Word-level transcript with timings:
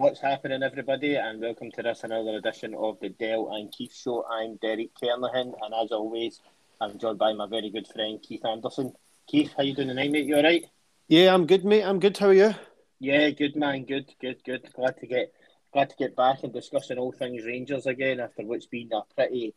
What's 0.00 0.22
happening, 0.22 0.62
everybody, 0.62 1.16
and 1.16 1.42
welcome 1.42 1.70
to 1.72 1.82
this 1.82 2.04
another 2.04 2.38
edition 2.38 2.74
of 2.74 2.98
the 3.00 3.10
Dell 3.10 3.52
and 3.52 3.70
Keith 3.70 3.94
Show. 3.94 4.24
I'm 4.24 4.56
Derek 4.56 4.94
Kernahan, 4.94 5.52
and 5.60 5.74
as 5.78 5.92
always, 5.92 6.40
I'm 6.80 6.98
joined 6.98 7.18
by 7.18 7.34
my 7.34 7.46
very 7.46 7.68
good 7.68 7.86
friend 7.86 8.18
Keith 8.22 8.42
Anderson. 8.46 8.94
Keith, 9.26 9.52
how 9.54 9.62
you 9.62 9.74
doing 9.74 9.88
tonight, 9.88 10.10
mate? 10.10 10.24
You 10.24 10.36
all 10.36 10.42
right? 10.42 10.64
Yeah, 11.08 11.34
I'm 11.34 11.46
good, 11.46 11.66
mate. 11.66 11.82
I'm 11.82 12.00
good. 12.00 12.16
How 12.16 12.28
are 12.28 12.32
you? 12.32 12.54
Yeah, 12.98 13.28
good 13.28 13.56
man. 13.56 13.84
Good, 13.84 14.10
good, 14.22 14.42
good. 14.42 14.66
Glad 14.72 14.96
to 15.00 15.06
get 15.06 15.34
glad 15.70 15.90
to 15.90 15.96
get 15.96 16.16
back 16.16 16.44
and 16.44 16.52
discussing 16.54 16.96
all 16.96 17.12
things 17.12 17.44
Rangers 17.44 17.84
again 17.84 18.20
after 18.20 18.42
what's 18.42 18.64
been 18.64 18.88
a 18.94 19.02
pretty 19.14 19.54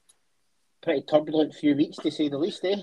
pretty 0.82 1.04
turbulent 1.04 1.54
few 1.54 1.74
weeks 1.74 1.96
to 2.00 2.12
say 2.12 2.28
the 2.28 2.38
least, 2.38 2.66
eh? 2.66 2.82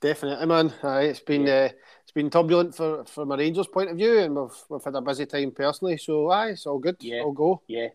Definitely, 0.00 0.46
man. 0.46 0.72
Aye, 0.82 1.04
it's 1.04 1.20
been 1.20 1.46
yeah. 1.46 1.68
uh, 1.70 1.76
it's 2.02 2.12
been 2.12 2.30
turbulent 2.30 2.74
for 2.74 3.04
from 3.04 3.32
a 3.32 3.36
Rangers 3.36 3.66
point 3.66 3.90
of 3.90 3.96
view, 3.96 4.18
and 4.20 4.36
we've 4.36 4.50
we've 4.68 4.84
had 4.84 4.94
a 4.94 5.00
busy 5.00 5.26
time 5.26 5.50
personally. 5.50 5.96
So 5.96 6.30
aye, 6.30 6.50
it's 6.50 6.66
all 6.66 6.78
good. 6.78 6.96
Yeah, 7.00 7.22
all 7.22 7.32
go. 7.32 7.62
Yeah, 7.66 7.88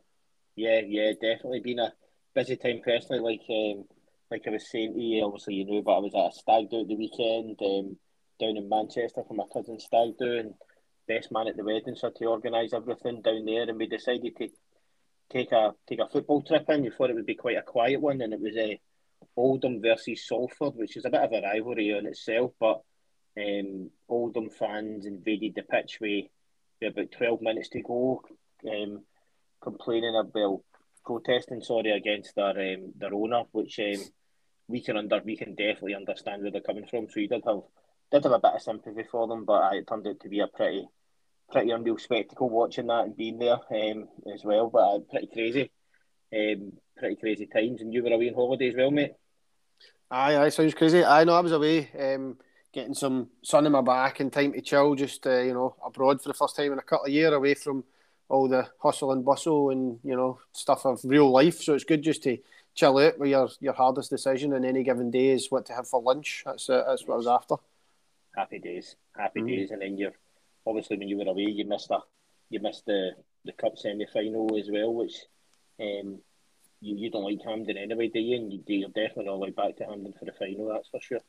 yeah, 0.55 0.81
yeah. 0.85 1.13
Definitely 1.13 1.61
been 1.61 1.79
a 1.79 1.93
busy 2.35 2.57
time 2.57 2.81
personally. 2.83 3.21
Like 3.21 3.41
um, 3.49 3.85
like 4.29 4.43
I 4.45 4.49
was 4.49 4.69
saying 4.69 4.93
to 4.95 4.99
you, 4.99 5.23
obviously 5.23 5.55
you 5.55 5.65
know, 5.65 5.81
but 5.81 5.95
I 5.95 5.99
was 5.99 6.13
at 6.13 6.35
a 6.35 6.37
stag 6.37 6.69
do 6.69 6.81
at 6.81 6.87
the 6.87 6.95
weekend 6.95 7.57
um, 7.61 7.97
down 8.37 8.57
in 8.57 8.67
Manchester 8.67 9.23
for 9.25 9.33
my 9.33 9.45
cousin's 9.53 9.85
stag 9.85 10.17
do, 10.19 10.39
and 10.39 10.53
best 11.07 11.31
man 11.31 11.47
at 11.47 11.55
the 11.55 11.63
wedding, 11.63 11.95
so 11.95 12.09
to 12.09 12.25
organise 12.25 12.73
everything 12.73 13.21
down 13.21 13.45
there, 13.45 13.63
and 13.63 13.77
we 13.77 13.87
decided 13.87 14.35
to 14.37 14.49
take 15.31 15.51
a 15.51 15.71
take 15.87 15.99
a 15.99 16.07
football 16.07 16.41
trip 16.41 16.65
in. 16.69 16.81
We 16.81 16.89
thought 16.89 17.09
it 17.09 17.15
would 17.15 17.25
be 17.25 17.35
quite 17.35 17.57
a 17.57 17.61
quiet 17.61 18.01
one, 18.01 18.21
and 18.21 18.33
it 18.33 18.41
was 18.41 18.55
a 18.57 18.73
uh, 18.73 18.75
Oldham 19.35 19.81
versus 19.81 20.27
Salford, 20.27 20.75
which 20.75 20.97
is 20.97 21.05
a 21.05 21.09
bit 21.09 21.21
of 21.21 21.31
a 21.31 21.41
rivalry 21.41 21.89
in 21.89 22.05
itself, 22.05 22.51
but 22.59 22.81
um, 23.37 23.89
Oldham 24.07 24.49
fans 24.49 25.05
invaded 25.05 25.55
the 25.55 25.63
pitch 25.63 25.97
with, 25.99 26.25
about 26.85 27.11
12 27.11 27.41
minutes 27.41 27.69
to 27.69 27.81
go, 27.81 28.21
um, 28.69 29.01
complaining 29.61 30.15
about 30.15 30.61
protesting, 31.05 31.61
sorry, 31.61 31.91
against 31.91 32.35
their 32.35 32.49
um, 32.49 32.91
their 32.97 33.13
owner, 33.13 33.43
which 33.51 33.79
um, 33.79 34.01
we 34.67 34.81
can 34.81 34.97
under 34.97 35.21
we 35.23 35.37
can 35.37 35.55
definitely 35.55 35.95
understand 35.95 36.41
where 36.41 36.51
they're 36.51 36.61
coming 36.61 36.85
from. 36.85 37.07
So 37.09 37.21
you 37.21 37.29
did 37.29 37.43
have 37.45 37.61
did 38.11 38.23
have 38.23 38.33
a 38.33 38.39
bit 38.39 38.55
of 38.55 38.61
sympathy 38.61 39.03
for 39.09 39.27
them, 39.27 39.45
but 39.45 39.73
it 39.75 39.87
turned 39.87 40.07
out 40.07 40.19
to 40.19 40.29
be 40.29 40.41
a 40.41 40.47
pretty 40.47 40.85
pretty 41.51 41.71
unreal 41.71 41.97
spectacle 41.97 42.49
watching 42.49 42.87
that 42.87 43.05
and 43.05 43.17
being 43.17 43.39
there 43.39 43.53
um, 43.71 44.07
as 44.33 44.43
well. 44.43 44.69
But 44.69 44.79
uh, 44.79 44.99
pretty 45.09 45.27
crazy. 45.27 45.71
Um, 46.33 46.73
pretty 46.97 47.15
crazy 47.15 47.47
times. 47.47 47.81
And 47.81 47.93
you 47.93 48.03
were 48.03 48.11
away 48.11 48.29
on 48.29 48.35
holiday 48.35 48.69
as 48.69 48.75
well, 48.75 48.91
mate. 48.91 49.13
Aye, 50.13 50.37
aye, 50.37 50.49
sounds 50.49 50.75
crazy. 50.75 51.03
I 51.03 51.23
know 51.23 51.33
I 51.33 51.39
was 51.39 51.53
away, 51.53 51.89
um, 51.99 52.37
getting 52.71 52.93
some 52.93 53.29
sun 53.41 53.65
in 53.65 53.71
my 53.71 53.81
back 53.81 54.19
and 54.19 54.31
time 54.31 54.53
to 54.53 54.61
chill, 54.61 54.93
just 54.93 55.25
uh, 55.25 55.39
you 55.39 55.55
know, 55.55 55.75
abroad 55.83 56.21
for 56.21 56.29
the 56.29 56.35
first 56.35 56.55
time 56.55 56.71
in 56.71 56.77
a 56.77 56.83
couple 56.83 57.07
of 57.07 57.11
years, 57.11 57.33
away 57.33 57.55
from 57.55 57.83
all 58.29 58.47
the 58.47 58.69
hustle 58.77 59.11
and 59.11 59.25
bustle 59.25 59.71
and 59.71 59.99
you 60.03 60.15
know 60.15 60.37
stuff 60.51 60.85
of 60.85 60.99
real 61.03 61.31
life. 61.31 61.63
So 61.63 61.73
it's 61.73 61.83
good 61.83 62.03
just 62.03 62.21
to 62.25 62.37
chill 62.75 62.99
out. 62.99 63.17
Where 63.17 63.27
your 63.27 63.49
your 63.59 63.73
hardest 63.73 64.11
decision 64.11 64.53
on 64.53 64.65
any 64.65 64.83
given 64.83 65.09
day 65.09 65.29
is 65.29 65.49
what 65.49 65.65
to 65.65 65.73
have 65.73 65.87
for 65.87 65.99
lunch. 65.99 66.43
That's 66.45 66.69
uh, 66.69 66.83
that's 66.87 67.07
what 67.07 67.15
I 67.15 67.17
was 67.17 67.25
after. 67.25 67.55
Happy 68.35 68.59
days, 68.59 68.95
happy 69.17 69.41
mm. 69.41 69.47
days, 69.47 69.71
and 69.71 69.81
then 69.81 69.97
you're 69.97 70.13
obviously 70.67 70.97
when 70.97 71.07
you 71.07 71.17
were 71.17 71.23
away, 71.23 71.47
you 71.49 71.65
missed 71.65 71.89
a 71.89 72.01
you 72.51 72.59
missed 72.59 72.85
the 72.85 73.13
the 73.45 73.53
cup 73.53 73.79
semi 73.79 74.05
final 74.05 74.55
as 74.59 74.69
well, 74.69 74.93
which 74.93 75.15
um, 75.81 76.19
you, 76.83 76.95
you 76.97 77.09
don't 77.09 77.23
like 77.23 77.39
Hampden 77.45 77.77
anyway, 77.77 78.09
do 78.09 78.19
you? 78.19 78.35
And 78.35 78.51
you, 78.51 78.61
you're 78.67 78.89
definitely 78.89 79.25
not 79.25 79.39
like 79.39 79.55
back 79.55 79.77
to 79.77 79.85
Hampden 79.85 80.13
for 80.17 80.25
the 80.25 80.33
final, 80.33 80.67
that's 80.67 80.89
for 80.89 80.99
sure. 81.01 81.19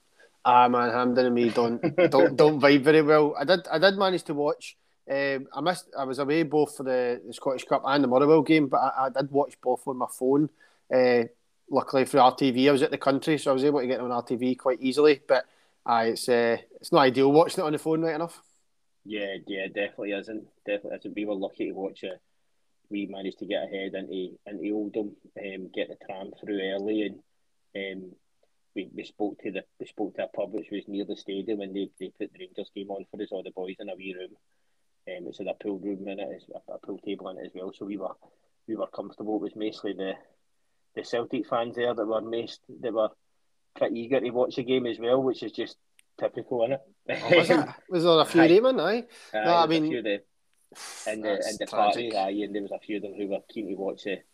Ah 0.44 0.68
man, 0.68 0.90
Hampden 0.90 1.26
and 1.26 1.34
me 1.34 1.48
don't 1.48 1.80
don't 2.10 2.36
don't 2.36 2.60
vibe 2.60 2.82
very 2.82 3.02
well. 3.02 3.34
I 3.38 3.44
did 3.44 3.66
I 3.68 3.78
did 3.78 3.96
manage 3.96 4.24
to 4.24 4.34
watch. 4.34 4.76
Um, 5.10 5.46
I 5.54 5.60
missed. 5.60 5.88
I 5.96 6.04
was 6.04 6.18
away 6.18 6.42
both 6.42 6.76
for 6.76 6.82
the, 6.82 7.20
the 7.26 7.32
Scottish 7.32 7.64
Cup 7.64 7.82
and 7.84 8.02
the 8.02 8.08
Motherwell 8.08 8.42
game, 8.42 8.68
but 8.68 8.78
I, 8.78 9.06
I 9.06 9.08
did 9.10 9.30
watch 9.30 9.54
both 9.62 9.86
on 9.86 9.96
my 9.96 10.06
phone. 10.10 10.50
Uh, 10.92 11.24
luckily 11.70 12.04
for 12.04 12.18
RTV, 12.18 12.68
I 12.68 12.72
was 12.72 12.82
at 12.82 12.90
the 12.90 12.98
country, 12.98 13.38
so 13.38 13.50
I 13.50 13.54
was 13.54 13.64
able 13.64 13.80
to 13.80 13.86
get 13.86 14.00
on 14.00 14.10
RTV 14.10 14.58
quite 14.58 14.80
easily. 14.80 15.20
But 15.26 15.46
uh, 15.86 16.04
it's 16.06 16.28
uh, 16.28 16.58
it's 16.80 16.92
not 16.92 17.00
ideal 17.00 17.32
watching 17.32 17.62
it 17.62 17.66
on 17.66 17.72
the 17.72 17.78
phone, 17.78 18.02
right 18.02 18.14
enough. 18.14 18.42
Yeah, 19.04 19.36
yeah, 19.46 19.66
definitely 19.66 20.12
isn't. 20.12 20.46
Definitely 20.66 20.98
isn't. 20.98 21.16
We 21.16 21.26
were 21.26 21.34
lucky 21.34 21.66
to 21.66 21.72
watch 21.72 22.02
it 22.02 22.20
we 22.90 23.06
managed 23.06 23.38
to 23.38 23.46
get 23.46 23.64
ahead 23.64 23.94
into 23.94 24.36
into 24.46 24.74
Oldham, 24.74 25.16
um, 25.38 25.70
get 25.74 25.88
the 25.88 25.96
tram 26.06 26.32
through 26.40 26.60
early, 26.60 27.02
and 27.74 28.04
um, 28.04 28.10
we, 28.74 28.90
we 28.94 29.04
spoke 29.04 29.40
to 29.42 29.50
the 29.50 29.64
we 29.80 29.86
spoke 29.86 30.14
to 30.16 30.24
a 30.24 30.28
pub 30.28 30.52
which 30.52 30.70
was 30.70 30.84
near 30.88 31.04
the 31.04 31.16
stadium, 31.16 31.60
and 31.60 31.74
they, 31.74 31.90
they 31.98 32.12
put 32.18 32.32
the 32.32 32.40
Rangers 32.40 32.70
game 32.74 32.90
on 32.90 33.04
for 33.10 33.22
us, 33.22 33.28
all 33.30 33.42
the 33.42 33.50
boys 33.50 33.76
in 33.78 33.88
a 33.88 33.94
wee 33.96 34.16
room. 34.18 34.36
Um, 35.06 35.26
it's 35.28 35.38
had 35.38 35.48
a 35.48 35.54
pool 35.54 35.78
room 35.78 36.08
in 36.08 36.18
it, 36.18 36.42
a, 36.54 36.72
a 36.72 36.78
pool 36.78 36.98
table 36.98 37.28
in 37.28 37.38
it 37.38 37.46
as 37.46 37.52
well, 37.54 37.72
so 37.76 37.84
we 37.84 37.96
were 37.96 38.14
we 38.66 38.76
were 38.76 38.86
comfortable. 38.86 39.36
It 39.36 39.42
was 39.42 39.56
mostly 39.56 39.92
the 39.92 40.12
the 40.94 41.04
Celtic 41.04 41.46
fans 41.46 41.76
there 41.76 41.94
that 41.94 42.06
were 42.06 42.20
most 42.20 42.60
that 42.80 42.92
were 42.92 43.10
pretty 43.76 44.00
eager 44.00 44.20
to 44.20 44.30
watch 44.30 44.56
the 44.56 44.62
game 44.62 44.86
as 44.86 44.98
well, 44.98 45.22
which 45.22 45.42
is 45.42 45.52
just 45.52 45.76
typical, 46.18 46.62
isn't 46.64 46.72
it? 46.74 47.22
Oh, 47.22 47.36
was, 47.36 47.50
it? 47.50 47.66
was 47.88 48.04
there 48.04 48.20
a 48.20 48.24
few 48.24 48.58
of 48.58 48.62
them, 48.62 48.80
aye? 48.80 49.04
no, 49.34 49.56
I 49.56 49.66
mean 49.66 50.22
in 51.06 51.20
the 51.20 51.34
in 51.34 51.56
the 51.58 51.66
party, 51.66 52.16
aye, 52.16 52.30
and 52.30 52.54
there 52.54 52.62
was 52.62 52.72
a 52.72 52.78
few 52.78 52.96
of 52.96 53.02
them 53.02 53.14
who 53.14 53.28
were 53.28 53.40
keen 53.48 53.68
to 53.68 53.74
watch 53.74 54.06
it, 54.06 54.24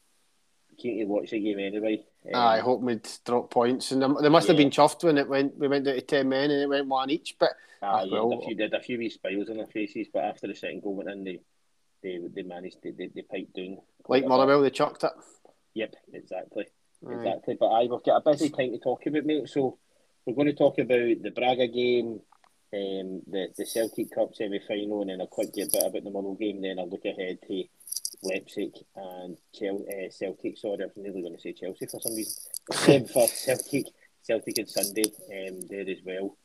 keen 0.78 0.98
to 0.98 1.04
watch 1.04 1.30
the 1.30 1.40
game 1.40 1.58
anyway. 1.58 2.04
Um, 2.26 2.34
I 2.34 2.58
hope 2.60 2.80
we'd 2.80 3.08
drop 3.24 3.50
points, 3.50 3.92
and 3.92 4.02
they 4.02 4.28
must 4.28 4.46
yeah. 4.46 4.52
have 4.52 4.56
been 4.58 4.70
chuffed 4.70 5.04
when 5.04 5.18
it 5.18 5.28
went. 5.28 5.58
We 5.58 5.68
went 5.68 5.84
down 5.84 5.94
to 5.94 6.00
ten 6.00 6.28
men, 6.28 6.50
and 6.50 6.62
it 6.62 6.68
went 6.68 6.86
one 6.86 7.10
each. 7.10 7.36
But 7.38 7.50
aye, 7.82 8.04
yeah, 8.04 8.20
well, 8.20 8.38
a 8.38 8.44
few 8.44 8.54
did 8.54 8.74
a 8.74 8.80
few 8.80 8.98
wee 8.98 9.10
smiles 9.10 9.48
on 9.50 9.56
their 9.56 9.66
faces, 9.66 10.08
but 10.12 10.24
after 10.24 10.46
the 10.46 10.54
second 10.54 10.82
goal 10.82 10.96
went 10.96 11.10
in, 11.10 11.24
they 11.24 11.40
they 12.02 12.20
they 12.34 12.42
managed 12.42 12.82
to 12.82 12.92
they, 12.92 13.08
they 13.14 13.22
piped 13.22 13.54
down. 13.54 13.78
Like 14.08 14.26
Motherwell, 14.26 14.62
they 14.62 14.70
chucked 14.70 15.04
it. 15.04 15.12
Yep, 15.74 15.94
exactly, 16.12 16.66
aye. 17.06 17.12
exactly. 17.12 17.56
But 17.58 17.68
I 17.68 17.80
we've 17.82 18.02
got 18.02 18.22
a 18.26 18.30
busy 18.30 18.50
time 18.50 18.72
to 18.72 18.78
talk 18.78 19.06
about, 19.06 19.24
mate. 19.24 19.48
So 19.48 19.78
we're 20.24 20.34
going 20.34 20.48
to 20.48 20.52
talk 20.52 20.78
about 20.78 21.22
the 21.22 21.32
Braga 21.34 21.68
game, 21.68 22.20
um, 22.72 23.22
the, 23.26 23.48
the 23.56 23.66
Celtic 23.66 24.12
Cup 24.12 24.34
semi 24.34 24.60
final, 24.60 25.00
and 25.00 25.10
then 25.10 25.20
I'll 25.20 25.26
quick 25.26 25.48
a 25.54 25.66
bit 25.66 25.74
about 25.74 25.92
the 25.92 26.10
Motherwell 26.10 26.34
game. 26.34 26.62
Then 26.62 26.78
I'll 26.78 26.88
look 26.88 27.04
ahead 27.04 27.38
to 27.48 27.64
Leipzig 28.22 28.74
and 28.94 29.36
Chel- 29.52 29.86
uh, 29.88 30.10
Celtic. 30.10 30.56
Sorry, 30.56 30.82
I 30.82 30.86
was 30.86 30.92
nearly 30.96 31.22
going 31.22 31.34
to 31.34 31.40
say 31.40 31.52
Chelsea 31.52 31.86
for 31.86 32.00
some 32.00 32.14
reason. 32.14 32.42
um, 32.88 33.04
for 33.12 33.26
Celtic, 33.26 33.86
Celtic 34.22 34.58
and 34.58 34.68
Sunday 34.68 35.02
um, 35.04 35.60
there 35.68 35.88
as 35.88 35.98
well. 36.04 36.36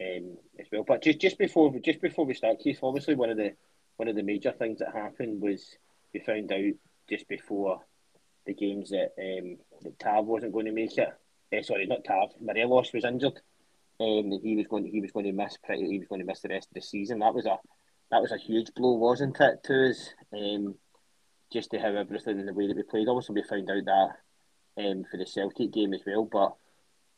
Um, 0.00 0.36
as 0.58 0.66
well, 0.72 0.84
but 0.86 1.02
just 1.02 1.20
just 1.20 1.38
before 1.38 1.72
just 1.78 2.00
before 2.00 2.26
we 2.26 2.34
start, 2.34 2.58
Keith, 2.58 2.80
obviously 2.82 3.14
one 3.14 3.30
of 3.30 3.36
the 3.36 3.52
one 3.96 4.08
of 4.08 4.16
the 4.16 4.22
major 4.22 4.52
things 4.52 4.80
that 4.80 4.92
happened 4.92 5.40
was 5.40 5.76
we 6.12 6.20
found 6.20 6.52
out 6.52 6.72
just 7.08 7.28
before 7.28 7.80
the 8.46 8.54
games 8.54 8.90
that 8.90 9.12
um, 9.18 9.58
that 9.82 9.98
Tav 9.98 10.26
wasn't 10.26 10.52
going 10.52 10.66
to 10.66 10.72
make 10.72 10.98
it. 10.98 11.08
Uh, 11.56 11.62
sorry, 11.62 11.86
not 11.86 12.04
Tav. 12.04 12.30
Morelos 12.40 12.92
was 12.92 13.04
injured 13.04 13.40
um, 14.00 14.30
that 14.30 14.40
he 14.42 14.56
was 14.56 14.66
going 14.66 14.84
to, 14.84 14.90
he 14.90 15.00
was 15.00 15.12
going 15.12 15.26
to 15.26 15.32
miss 15.32 15.56
pretty 15.64 15.86
he 15.86 15.98
was 15.98 16.08
going 16.08 16.20
to 16.20 16.26
miss 16.26 16.40
the 16.40 16.48
rest 16.48 16.68
of 16.68 16.74
the 16.74 16.82
season. 16.82 17.20
That 17.20 17.34
was 17.34 17.46
a 17.46 17.58
that 18.10 18.20
was 18.20 18.32
a 18.32 18.38
huge 18.38 18.72
blow, 18.74 18.92
wasn't 18.92 19.40
it, 19.40 19.62
to 19.64 19.90
us? 19.90 20.10
Um, 20.32 20.74
just 21.52 21.70
to 21.70 21.78
how 21.78 21.94
everything 21.94 22.40
in 22.40 22.46
the 22.46 22.54
way 22.54 22.66
that 22.66 22.76
we 22.76 22.82
played. 22.82 23.08
Obviously, 23.08 23.34
we 23.34 23.42
found 23.42 23.70
out 23.70 23.84
that 23.84 24.84
um, 24.84 25.04
for 25.10 25.16
the 25.16 25.26
Celtic 25.26 25.72
game 25.72 25.92
as 25.92 26.02
well. 26.06 26.24
But 26.24 26.54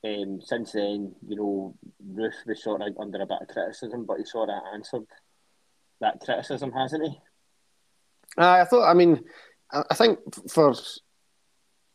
um, 0.09 0.41
since 0.41 0.73
then, 0.73 1.15
you 1.27 1.37
know, 1.37 1.75
Roofe 2.13 2.47
was 2.47 2.63
sort 2.63 2.83
of 2.83 2.97
under 2.99 3.21
a 3.21 3.27
bit 3.27 3.39
of 3.43 3.49
criticism, 3.49 4.05
but 4.05 4.19
he 4.19 4.25
sort 4.25 4.51
of 4.51 4.57
answered 4.73 5.07
that 6.01 6.21
criticism, 6.21 6.73
hasn't 6.73 7.05
he? 7.05 7.21
Uh, 8.37 8.63
I 8.63 8.65
thought. 8.65 8.89
I 8.89 8.95
mean, 8.95 9.23
I 9.73 9.95
think 9.95 10.19
for 10.51 10.75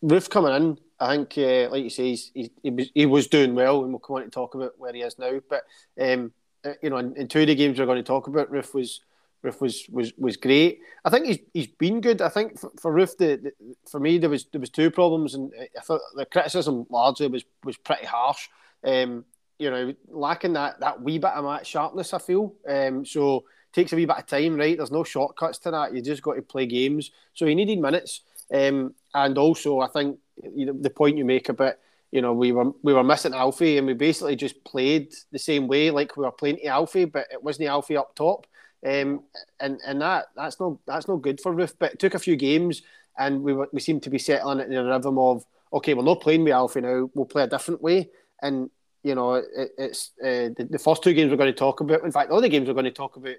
Roofe 0.03 0.29
coming 0.29 0.55
in, 0.55 0.77
I 0.99 1.15
think, 1.15 1.37
uh, 1.37 1.69
like 1.71 1.83
you 1.83 1.89
say, 1.89 2.09
he's, 2.09 2.31
he, 2.33 2.51
he, 2.93 3.05
was, 3.05 3.27
doing 3.27 3.55
well, 3.55 3.83
and 3.83 3.91
we'll 3.91 3.99
come 3.99 4.17
on 4.17 4.23
to 4.23 4.29
talk 4.29 4.55
about 4.55 4.73
where 4.77 4.93
he 4.93 5.01
is 5.01 5.17
now. 5.17 5.39
But 5.49 5.63
um, 5.99 6.33
uh, 6.65 6.73
you 6.81 6.89
know, 6.89 6.97
in, 6.97 7.15
in, 7.15 7.27
two 7.27 7.41
of 7.41 7.47
the 7.47 7.55
games 7.55 7.79
we're 7.79 7.85
going 7.85 7.97
to 7.97 8.03
talk 8.03 8.27
about, 8.27 8.51
Roofe 8.51 8.73
was 8.73 9.01
Roofe 9.43 9.61
was 9.61 9.85
was 9.89 10.13
was 10.17 10.37
great. 10.37 10.79
I 11.05 11.09
think 11.09 11.25
he's 11.25 11.39
he's 11.53 11.67
been 11.67 12.01
good. 12.01 12.21
I 12.21 12.29
think 12.29 12.59
for, 12.59 12.71
for 12.79 12.93
Roofe, 12.93 13.17
the, 13.17 13.37
the, 13.37 13.75
for 13.89 13.99
me 13.99 14.17
there 14.17 14.29
was 14.29 14.45
there 14.51 14.59
was 14.59 14.69
two 14.69 14.91
problems, 14.91 15.35
and 15.35 15.51
I 15.77 15.81
thought 15.81 16.01
the 16.15 16.25
criticism 16.25 16.85
largely 16.89 17.27
was 17.27 17.45
was 17.63 17.77
pretty 17.77 18.05
harsh. 18.05 18.49
Um, 18.83 19.25
you 19.57 19.69
know, 19.69 19.93
lacking 20.09 20.53
that 20.53 20.81
that 20.81 21.01
wee 21.01 21.17
bit 21.17 21.31
of 21.31 21.45
match 21.45 21.67
sharpness. 21.67 22.13
I 22.13 22.19
feel 22.19 22.55
um, 22.67 23.05
so 23.05 23.45
takes 23.71 23.93
a 23.93 23.95
wee 23.95 24.05
bit 24.05 24.17
of 24.17 24.25
time. 24.25 24.57
Right, 24.57 24.75
there's 24.75 24.91
no 24.91 25.05
shortcuts 25.05 25.59
to 25.59 25.71
that. 25.71 25.93
You 25.93 26.01
just 26.01 26.23
got 26.23 26.33
to 26.33 26.41
play 26.41 26.65
games. 26.65 27.11
So 27.33 27.45
he 27.45 27.55
needed 27.55 27.79
minutes, 27.79 28.21
um, 28.53 28.93
and 29.13 29.37
also 29.37 29.79
I 29.79 29.87
think 29.87 30.17
you 30.55 30.65
know, 30.65 30.73
the 30.79 30.89
point 30.89 31.17
you 31.17 31.25
make 31.25 31.49
about 31.49 31.75
you 32.11 32.21
know 32.21 32.33
we 32.33 32.51
were 32.51 32.71
we 32.83 32.93
were 32.93 33.03
missing 33.03 33.33
Alfie 33.33 33.77
and 33.77 33.87
we 33.87 33.93
basically 33.93 34.35
just 34.35 34.63
played 34.63 35.13
the 35.31 35.39
same 35.39 35.67
way 35.67 35.91
like 35.91 36.17
we 36.17 36.23
were 36.23 36.31
playing 36.31 36.57
to 36.57 36.65
Alfie, 36.65 37.05
but 37.05 37.27
it 37.31 37.43
wasn't 37.43 37.69
Alfie 37.69 37.97
up 37.97 38.15
top. 38.15 38.47
Um, 38.85 39.23
and 39.59 39.79
and 39.85 40.01
that 40.01 40.27
that's 40.35 40.59
no 40.59 40.79
that's 40.85 41.07
no 41.07 41.17
good 41.17 41.41
for 41.41 41.53
Roofe. 41.53 41.73
But 41.77 41.93
it 41.93 41.99
took 41.99 42.13
a 42.13 42.19
few 42.19 42.35
games, 42.35 42.81
and 43.17 43.41
we 43.43 43.53
were, 43.53 43.69
we 43.73 43.81
seemed 43.81 44.03
to 44.03 44.09
be 44.09 44.19
settling 44.19 44.59
it 44.59 44.71
in 44.71 44.77
a 44.77 44.85
rhythm 44.85 45.17
of 45.17 45.45
okay, 45.73 45.93
we're 45.93 46.03
not 46.03 46.21
playing 46.21 46.43
with 46.43 46.53
Alfie 46.53 46.81
now. 46.81 47.09
We'll 47.13 47.25
play 47.25 47.43
a 47.43 47.47
different 47.47 47.81
way. 47.81 48.09
And 48.41 48.69
you 49.03 49.15
know, 49.15 49.35
it, 49.35 49.71
it's 49.77 50.11
uh, 50.21 50.49
the, 50.57 50.67
the, 50.69 50.79
first 50.79 51.03
two 51.03 51.13
games 51.13 51.31
we're 51.31 51.37
going 51.37 51.51
to 51.51 51.57
talk 51.57 51.79
about. 51.79 52.03
In 52.03 52.11
fact, 52.11 52.31
all 52.31 52.41
the 52.41 52.49
games 52.49 52.67
we're 52.67 52.73
going 52.73 52.85
to 52.85 52.91
talk 52.91 53.15
about 53.15 53.35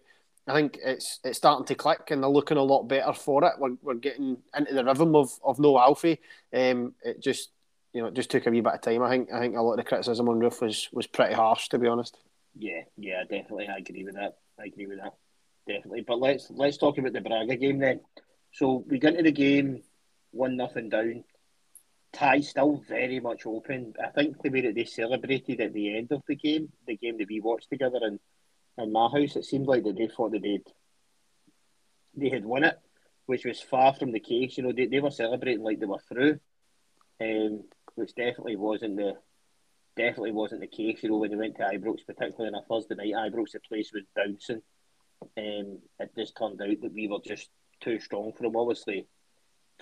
I 0.51 0.55
think 0.55 0.79
it's 0.83 1.21
it's 1.25 1.39
starting 1.39 1.67
to 1.67 1.75
click 1.75 2.11
and 2.11 2.23
they're 2.23 2.31
looking 2.31 2.57
a 2.57 2.63
lot 2.63 2.85
better 2.85 3.13
for 3.13 3.45
it. 3.45 3.53
We're, 3.59 3.77
we're 3.83 3.95
getting 3.95 4.39
into 4.57 4.75
the 4.75 4.85
rhythm 4.85 5.15
of, 5.15 5.31
of 5.45 5.59
no 5.59 5.79
Alfie. 5.79 6.21
Um, 6.53 6.95
it 7.03 7.23
just 7.23 7.51
you 7.93 8.03
know 8.03 8.09
it 8.09 8.15
just 8.15 8.31
took 8.31 8.47
a 8.47 8.51
wee 8.51 8.61
bit 8.61 8.75
of 8.75 8.81
time. 8.81 9.03
I 9.03 9.11
think 9.11 9.33
I 9.33 9.41
think 9.41 9.57
a 9.57 9.63
lot 9.63 9.73
of 9.73 9.79
the 9.79 9.85
criticism 9.85 10.29
on 10.29 10.41
Roofe 10.41 10.61
was 10.61 10.89
was 10.93 11.07
pretty 11.07 11.35
harsh 11.35 11.69
to 11.69 11.79
be 11.79 11.87
honest. 11.87 12.17
Yeah, 12.59 12.83
yeah, 12.97 13.23
definitely. 13.23 13.69
I 13.69 13.79
agree 13.79 14.05
with 14.05 14.15
that. 14.17 14.39
I 14.59 14.67
agree 14.67 14.87
with 14.87 14.99
that. 14.99 15.15
Definitely. 15.67 16.05
But 16.07 16.21
let's 16.21 16.51
let's 16.51 16.77
talk 16.77 16.99
about 16.99 17.13
the 17.13 17.21
Braga 17.21 17.57
game 17.57 17.79
then. 17.79 18.01
So 18.53 18.85
we 18.89 18.99
got 18.99 19.13
into 19.13 19.25
the 19.25 19.33
game 19.33 19.83
one 20.33 20.57
nothing 20.57 20.89
down. 20.89 21.25
Tie 22.13 22.41
still 22.41 22.83
very 22.89 23.21
much 23.21 23.47
open. 23.47 23.95
I 24.03 24.09
think 24.09 24.43
the 24.43 24.51
way 24.51 24.63
that 24.63 24.75
they 24.75 24.85
celebrated 24.85 25.61
at 25.61 25.73
the 25.73 25.97
end 25.97 26.11
of 26.11 26.23
the 26.27 26.35
game, 26.35 26.73
the 26.87 26.97
game 26.97 27.19
that 27.19 27.29
we 27.29 27.41
watched 27.41 27.71
together 27.71 28.01
in, 28.03 28.19
in 28.79 28.93
my 28.93 29.09
house, 29.09 29.37
it 29.37 29.45
seemed 29.45 29.67
like 29.67 29.85
that 29.85 29.97
they 29.97 30.09
thought 30.09 30.33
that 30.33 30.43
they'd 30.43 30.65
they 32.15 32.29
had 32.29 32.45
won 32.45 32.65
it, 32.65 32.79
which 33.27 33.45
was 33.45 33.61
far 33.61 33.95
from 33.95 34.13
the 34.13 34.21
case. 34.21 34.57
You 34.57 34.65
know, 34.65 34.73
they, 34.73 34.87
they 34.87 35.01
were 35.01 35.11
celebrating 35.11 35.63
like 35.63 35.81
they 35.81 35.87
were 35.87 36.03
through, 36.09 36.41
um, 37.21 37.65
which 37.95 38.15
definitely 38.15 38.57
wasn't 38.57 38.97
the 38.97 39.15
definitely 39.97 40.33
wasn't 40.33 40.61
the 40.61 40.67
case. 40.67 41.03
You 41.03 41.11
know, 41.11 41.19
when 41.19 41.31
they 41.31 41.37
went 41.37 41.57
to 41.57 41.63
Ibrox, 41.63 42.07
particularly 42.07 42.55
on 42.55 42.63
a 42.63 42.67
Thursday 42.67 42.95
night, 42.95 43.33
Ibrox 43.33 43.53
the 43.53 43.61
place 43.61 43.93
was 43.93 44.05
bouncing. 44.15 44.63
Um, 45.23 45.79
it 45.99 46.11
just 46.17 46.37
turned 46.37 46.61
out 46.61 46.81
that 46.81 46.93
we 46.93 47.07
were 47.09 47.19
just 47.25 47.51
too 47.81 48.01
strong 48.01 48.33
for 48.33 48.45
them. 48.45 48.57
Obviously, 48.57 49.07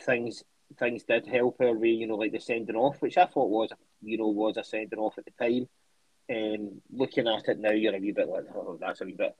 things 0.00 0.42
things 0.78 1.04
did 1.04 1.26
help 1.26 1.56
our 1.60 1.72
way, 1.72 1.88
you 1.88 2.06
know, 2.06 2.16
like 2.16 2.32
the 2.32 2.40
sending 2.40 2.76
off, 2.76 3.00
which 3.00 3.16
I 3.16 3.26
thought 3.26 3.48
was, 3.48 3.70
you 4.02 4.18
know, 4.18 4.28
was 4.28 4.56
a 4.56 4.64
sending 4.64 4.98
off 4.98 5.16
at 5.18 5.24
the 5.24 5.30
time. 5.42 5.68
Um, 6.30 6.82
looking 6.90 7.26
at 7.26 7.48
it 7.48 7.58
now, 7.58 7.70
you're 7.70 7.94
a 7.94 7.98
wee 7.98 8.12
bit 8.12 8.28
like, 8.28 8.44
oh, 8.54 8.78
that's 8.80 9.00
a 9.00 9.04
wee 9.04 9.16
bit, 9.16 9.34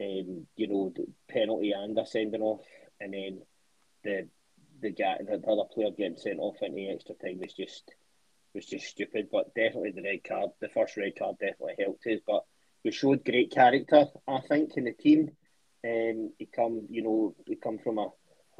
um, 0.00 0.46
you 0.56 0.68
know, 0.68 0.92
the 0.94 1.06
penalty 1.28 1.72
and 1.72 1.98
a 1.98 2.06
sending 2.06 2.42
off, 2.42 2.64
and 3.00 3.12
then 3.14 3.42
the 4.04 4.28
the 4.80 4.90
guy, 4.90 5.18
the, 5.18 5.38
the 5.38 5.46
other 5.46 5.68
player 5.72 5.90
getting 5.90 6.16
sent 6.16 6.38
off 6.38 6.56
into 6.62 6.88
extra 6.90 7.14
time 7.16 7.38
was 7.40 7.52
just 7.52 7.92
was 8.54 8.64
just 8.66 8.86
stupid. 8.86 9.28
But 9.30 9.54
definitely 9.54 9.92
the 9.92 10.02
red 10.02 10.24
card, 10.24 10.50
the 10.60 10.68
first 10.68 10.96
red 10.96 11.18
card, 11.18 11.36
definitely 11.40 11.74
helped 11.78 12.06
us. 12.06 12.20
But 12.26 12.44
we 12.84 12.92
showed 12.92 13.24
great 13.24 13.50
character, 13.50 14.06
I 14.26 14.40
think, 14.40 14.76
in 14.76 14.84
the 14.84 14.92
team. 14.92 15.30
Um, 15.84 16.32
he 16.38 16.46
come, 16.46 16.86
you 16.90 17.02
know, 17.02 17.34
we 17.48 17.56
come 17.56 17.78
from 17.78 17.98
a 17.98 18.08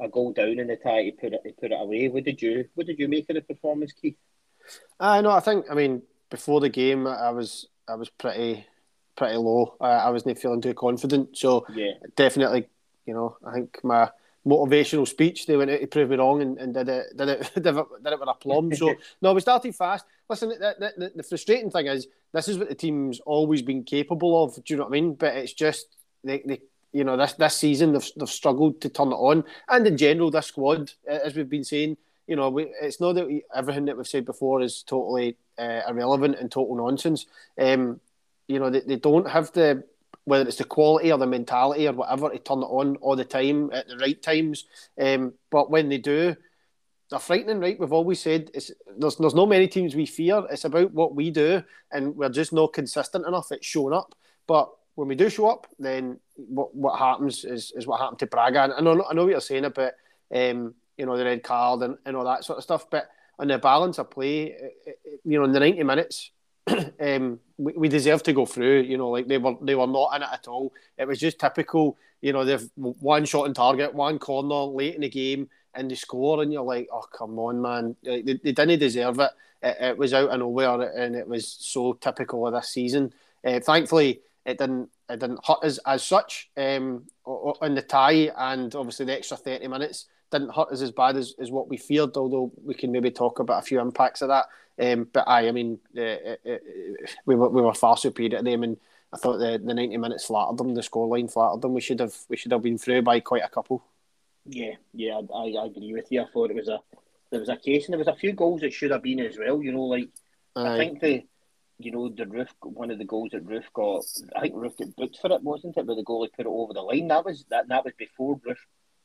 a 0.01 0.09
goal 0.09 0.33
down 0.33 0.59
in 0.59 0.67
the 0.67 0.75
tie 0.75 1.03
He 1.03 1.11
put 1.11 1.33
it 1.33 1.41
to 1.45 1.53
put 1.53 1.71
it 1.71 1.79
away. 1.79 2.09
What 2.09 2.23
did 2.23 2.41
you 2.41 2.65
what 2.75 2.87
did 2.87 2.99
you 2.99 3.07
make 3.07 3.29
of 3.29 3.35
the 3.35 3.41
performance, 3.41 3.93
Keith? 3.93 4.17
I 4.99 5.21
know. 5.21 5.31
I 5.31 5.39
think. 5.39 5.65
I 5.69 5.75
mean, 5.75 6.01
before 6.31 6.59
the 6.59 6.69
game, 6.69 7.05
I 7.05 7.29
was 7.29 7.67
I 7.87 7.93
was 7.93 8.09
pretty 8.09 8.65
pretty 9.15 9.37
low. 9.37 9.75
Uh, 9.79 9.83
I 9.83 10.09
wasn't 10.09 10.39
feeling 10.39 10.61
too 10.61 10.73
confident. 10.73 11.37
So 11.37 11.67
yeah, 11.75 11.91
definitely. 12.15 12.67
You 13.05 13.13
know, 13.13 13.37
I 13.45 13.53
think 13.53 13.77
my 13.83 14.09
motivational 14.43 15.07
speech 15.07 15.45
they 15.45 15.55
went 15.55 15.69
out 15.69 15.79
to 15.79 15.85
prove 15.85 16.09
me 16.09 16.15
wrong 16.15 16.41
and, 16.41 16.57
and 16.57 16.73
did 16.73 16.89
it 16.89 17.15
did 17.15 17.29
it 17.29 17.51
did 17.55 17.67
it, 17.67 17.75
did 18.03 18.13
it 18.13 18.19
with 18.19 18.29
aplomb. 18.29 18.73
So 18.73 18.95
no, 19.21 19.33
we 19.33 19.41
started 19.41 19.75
fast. 19.75 20.05
Listen, 20.27 20.49
the, 20.49 20.93
the, 20.97 21.11
the 21.17 21.23
frustrating 21.23 21.69
thing 21.69 21.85
is 21.85 22.07
this 22.33 22.47
is 22.47 22.57
what 22.57 22.69
the 22.69 22.75
team's 22.75 23.19
always 23.19 23.61
been 23.61 23.83
capable 23.83 24.43
of. 24.43 24.55
Do 24.55 24.73
you 24.73 24.77
know 24.77 24.85
what 24.85 24.89
I 24.89 24.93
mean? 24.93 25.13
But 25.13 25.35
it's 25.35 25.53
just 25.53 25.97
they, 26.23 26.41
they 26.45 26.61
you 26.93 27.03
know, 27.03 27.17
this 27.17 27.33
this 27.33 27.55
season 27.55 27.93
they've, 27.93 28.11
they've 28.17 28.29
struggled 28.29 28.81
to 28.81 28.89
turn 28.89 29.11
it 29.11 29.15
on, 29.15 29.43
and 29.69 29.87
in 29.87 29.97
general, 29.97 30.31
this 30.31 30.47
squad, 30.47 30.91
as 31.07 31.35
we've 31.35 31.49
been 31.49 31.63
saying, 31.63 31.97
you 32.31 32.37
know, 32.37 32.49
we, 32.49 32.73
it's 32.81 33.01
not 33.01 33.15
that 33.15 33.27
we, 33.27 33.43
everything 33.53 33.83
that 33.83 33.97
we've 33.97 34.07
said 34.07 34.23
before 34.23 34.61
is 34.61 34.83
totally 34.83 35.35
uh, 35.59 35.81
irrelevant 35.89 36.37
and 36.39 36.49
total 36.49 36.77
nonsense. 36.77 37.25
Um, 37.59 37.99
you 38.47 38.57
know, 38.57 38.69
they, 38.69 38.79
they 38.79 38.95
don't 38.95 39.29
have 39.29 39.51
the 39.51 39.83
whether 40.23 40.47
it's 40.47 40.55
the 40.55 40.63
quality 40.63 41.11
or 41.11 41.17
the 41.17 41.27
mentality 41.27 41.89
or 41.89 41.91
whatever 41.91 42.29
to 42.29 42.39
turn 42.39 42.59
it 42.59 42.67
on 42.67 42.95
all 43.01 43.17
the 43.17 43.25
time 43.25 43.69
at 43.73 43.89
the 43.89 43.97
right 43.97 44.21
times. 44.21 44.63
Um, 44.97 45.33
but 45.49 45.69
when 45.69 45.89
they 45.89 45.97
do, 45.97 46.37
they're 47.09 47.19
frightening, 47.19 47.59
right? 47.59 47.77
We've 47.77 47.91
always 47.91 48.21
said 48.21 48.49
it's, 48.53 48.71
there's 48.97 49.17
there's 49.17 49.35
no 49.35 49.45
many 49.45 49.67
teams 49.67 49.93
we 49.93 50.05
fear. 50.05 50.41
It's 50.49 50.63
about 50.63 50.93
what 50.93 51.13
we 51.13 51.31
do, 51.31 51.61
and 51.91 52.15
we're 52.15 52.29
just 52.29 52.53
not 52.53 52.71
consistent 52.71 53.27
enough 53.27 53.51
It's 53.51 53.65
showing 53.65 53.93
up. 53.93 54.15
But 54.47 54.69
when 54.95 55.09
we 55.09 55.15
do 55.15 55.29
show 55.29 55.49
up, 55.49 55.67
then 55.79 56.17
what 56.37 56.73
what 56.73 56.97
happens 56.97 57.43
is, 57.43 57.73
is 57.75 57.85
what 57.85 57.99
happened 57.99 58.19
to 58.19 58.27
Braga. 58.27 58.63
And 58.63 58.73
I 58.73 58.79
know 58.79 59.03
I 59.09 59.13
know 59.13 59.23
what 59.25 59.31
you're 59.31 59.41
saying 59.41 59.65
about 59.65 59.91
um, 60.33 60.75
you 61.01 61.07
know 61.07 61.17
the 61.17 61.25
red 61.25 61.41
card 61.41 61.81
and, 61.81 61.97
and 62.05 62.15
all 62.15 62.23
that 62.25 62.45
sort 62.45 62.59
of 62.59 62.63
stuff, 62.63 62.87
but 62.87 63.09
on 63.39 63.47
the 63.47 63.57
balance 63.57 63.97
of 63.97 64.11
play, 64.11 64.55
you 65.25 65.39
know, 65.39 65.45
in 65.45 65.51
the 65.51 65.59
ninety 65.59 65.81
minutes, 65.81 66.29
um, 66.99 67.39
we, 67.57 67.73
we 67.73 67.89
deserve 67.89 68.21
to 68.21 68.33
go 68.33 68.45
through. 68.45 68.81
You 68.81 68.99
know, 68.99 69.09
like 69.09 69.27
they 69.27 69.39
were 69.39 69.55
they 69.63 69.73
were 69.73 69.87
not 69.87 70.15
in 70.15 70.21
it 70.21 70.29
at 70.31 70.47
all. 70.47 70.71
It 70.99 71.07
was 71.07 71.19
just 71.19 71.39
typical. 71.39 71.97
You 72.21 72.33
know, 72.33 72.45
they've 72.45 72.69
one 72.75 73.25
shot 73.25 73.47
on 73.47 73.55
target, 73.55 73.95
one 73.95 74.19
corner 74.19 74.71
late 74.71 74.93
in 74.93 75.01
the 75.01 75.09
game, 75.09 75.49
and 75.73 75.89
they 75.89 75.95
score, 75.95 76.43
and 76.43 76.53
you're 76.53 76.61
like, 76.61 76.87
oh 76.93 77.05
come 77.11 77.39
on, 77.39 77.59
man, 77.59 77.95
they, 78.03 78.21
they 78.21 78.51
didn't 78.51 78.77
deserve 78.77 79.19
it. 79.19 79.31
it. 79.63 79.77
It 79.81 79.97
was 79.97 80.13
out 80.13 80.29
of 80.29 80.37
nowhere, 80.37 80.81
and 80.95 81.15
it 81.15 81.27
was 81.27 81.47
so 81.47 81.93
typical 81.93 82.45
of 82.45 82.53
this 82.53 82.69
season. 82.69 83.11
Uh, 83.43 83.59
thankfully 83.59 84.21
it 84.45 84.57
didn't 84.57 84.89
it 85.09 85.19
didn't 85.19 85.45
hurt 85.45 85.63
us 85.63 85.79
as 85.85 86.03
such 86.03 86.49
um, 86.57 87.05
in 87.61 87.75
the 87.75 87.81
tie, 87.81 88.31
and 88.37 88.73
obviously 88.75 89.05
the 89.05 89.17
extra 89.17 89.37
thirty 89.37 89.67
minutes 89.67 90.05
didn't 90.31 90.53
hurt 90.55 90.69
us 90.69 90.81
as 90.81 90.91
bad 90.91 91.17
as, 91.17 91.35
as 91.39 91.51
what 91.51 91.67
we 91.67 91.77
feared. 91.77 92.15
Although 92.17 92.51
we 92.63 92.73
can 92.73 92.91
maybe 92.91 93.11
talk 93.11 93.39
about 93.39 93.63
a 93.63 93.65
few 93.65 93.79
impacts 93.79 94.21
of 94.21 94.29
that. 94.29 94.45
Um, 94.79 95.07
but 95.11 95.27
I, 95.27 95.47
I 95.47 95.51
mean, 95.51 95.79
uh, 95.95 96.01
uh, 96.01 96.35
uh, 96.49 96.57
we 97.25 97.35
were 97.35 97.49
we 97.49 97.61
were 97.61 97.73
far 97.73 97.97
superior 97.97 98.37
to 98.37 98.43
them, 98.43 98.63
and 98.63 98.77
I 99.13 99.17
thought 99.17 99.37
the, 99.37 99.61
the 99.63 99.73
ninety 99.73 99.97
minutes 99.97 100.25
flattered 100.25 100.57
them. 100.57 100.73
The 100.73 100.81
scoreline 100.81 101.31
flattered 101.31 101.61
them. 101.61 101.73
We 101.73 101.81
should 101.81 101.99
have 101.99 102.15
we 102.29 102.37
should 102.37 102.51
have 102.51 102.63
been 102.63 102.77
through 102.77 103.01
by 103.03 103.19
quite 103.19 103.43
a 103.43 103.49
couple. 103.49 103.83
Yeah, 104.45 104.75
yeah, 104.93 105.21
I, 105.35 105.53
I 105.59 105.65
agree 105.65 105.93
with 105.93 106.07
you. 106.09 106.21
I 106.21 106.25
thought 106.25 106.49
it 106.49 106.55
was 106.55 106.67
a 106.67 106.79
there 107.29 107.39
was 107.39 107.49
a 107.49 107.57
case, 107.57 107.85
and 107.85 107.93
there 107.93 107.99
was 107.99 108.07
a 108.07 108.15
few 108.15 108.33
goals 108.33 108.61
that 108.61 108.73
should 108.73 108.91
have 108.91 109.03
been 109.03 109.19
as 109.19 109.37
well. 109.37 109.61
You 109.61 109.73
know, 109.73 109.83
like 109.83 110.09
Aye. 110.55 110.73
I 110.73 110.77
think 110.77 110.99
the 110.99 111.23
you 111.83 111.91
know, 111.91 112.09
the 112.09 112.25
Roofe, 112.25 112.53
one 112.61 112.91
of 112.91 112.97
the 112.97 113.05
goals 113.05 113.31
that 113.31 113.45
Roofe 113.45 113.71
got, 113.73 114.03
I 114.35 114.41
think 114.41 114.55
Roofe 114.55 114.77
got 114.77 114.95
booked 114.95 115.17
for 115.19 115.31
it, 115.31 115.43
wasn't 115.43 115.77
it? 115.77 115.85
Where 115.85 115.95
the 115.95 116.03
goalie 116.03 116.31
put 116.31 116.45
it 116.45 116.49
over 116.49 116.73
the 116.73 116.81
line. 116.81 117.07
That 117.07 117.25
was 117.25 117.45
that. 117.49 117.67
That 117.67 117.83
was 117.83 117.93
before 117.97 118.39
Roofe 118.39 118.57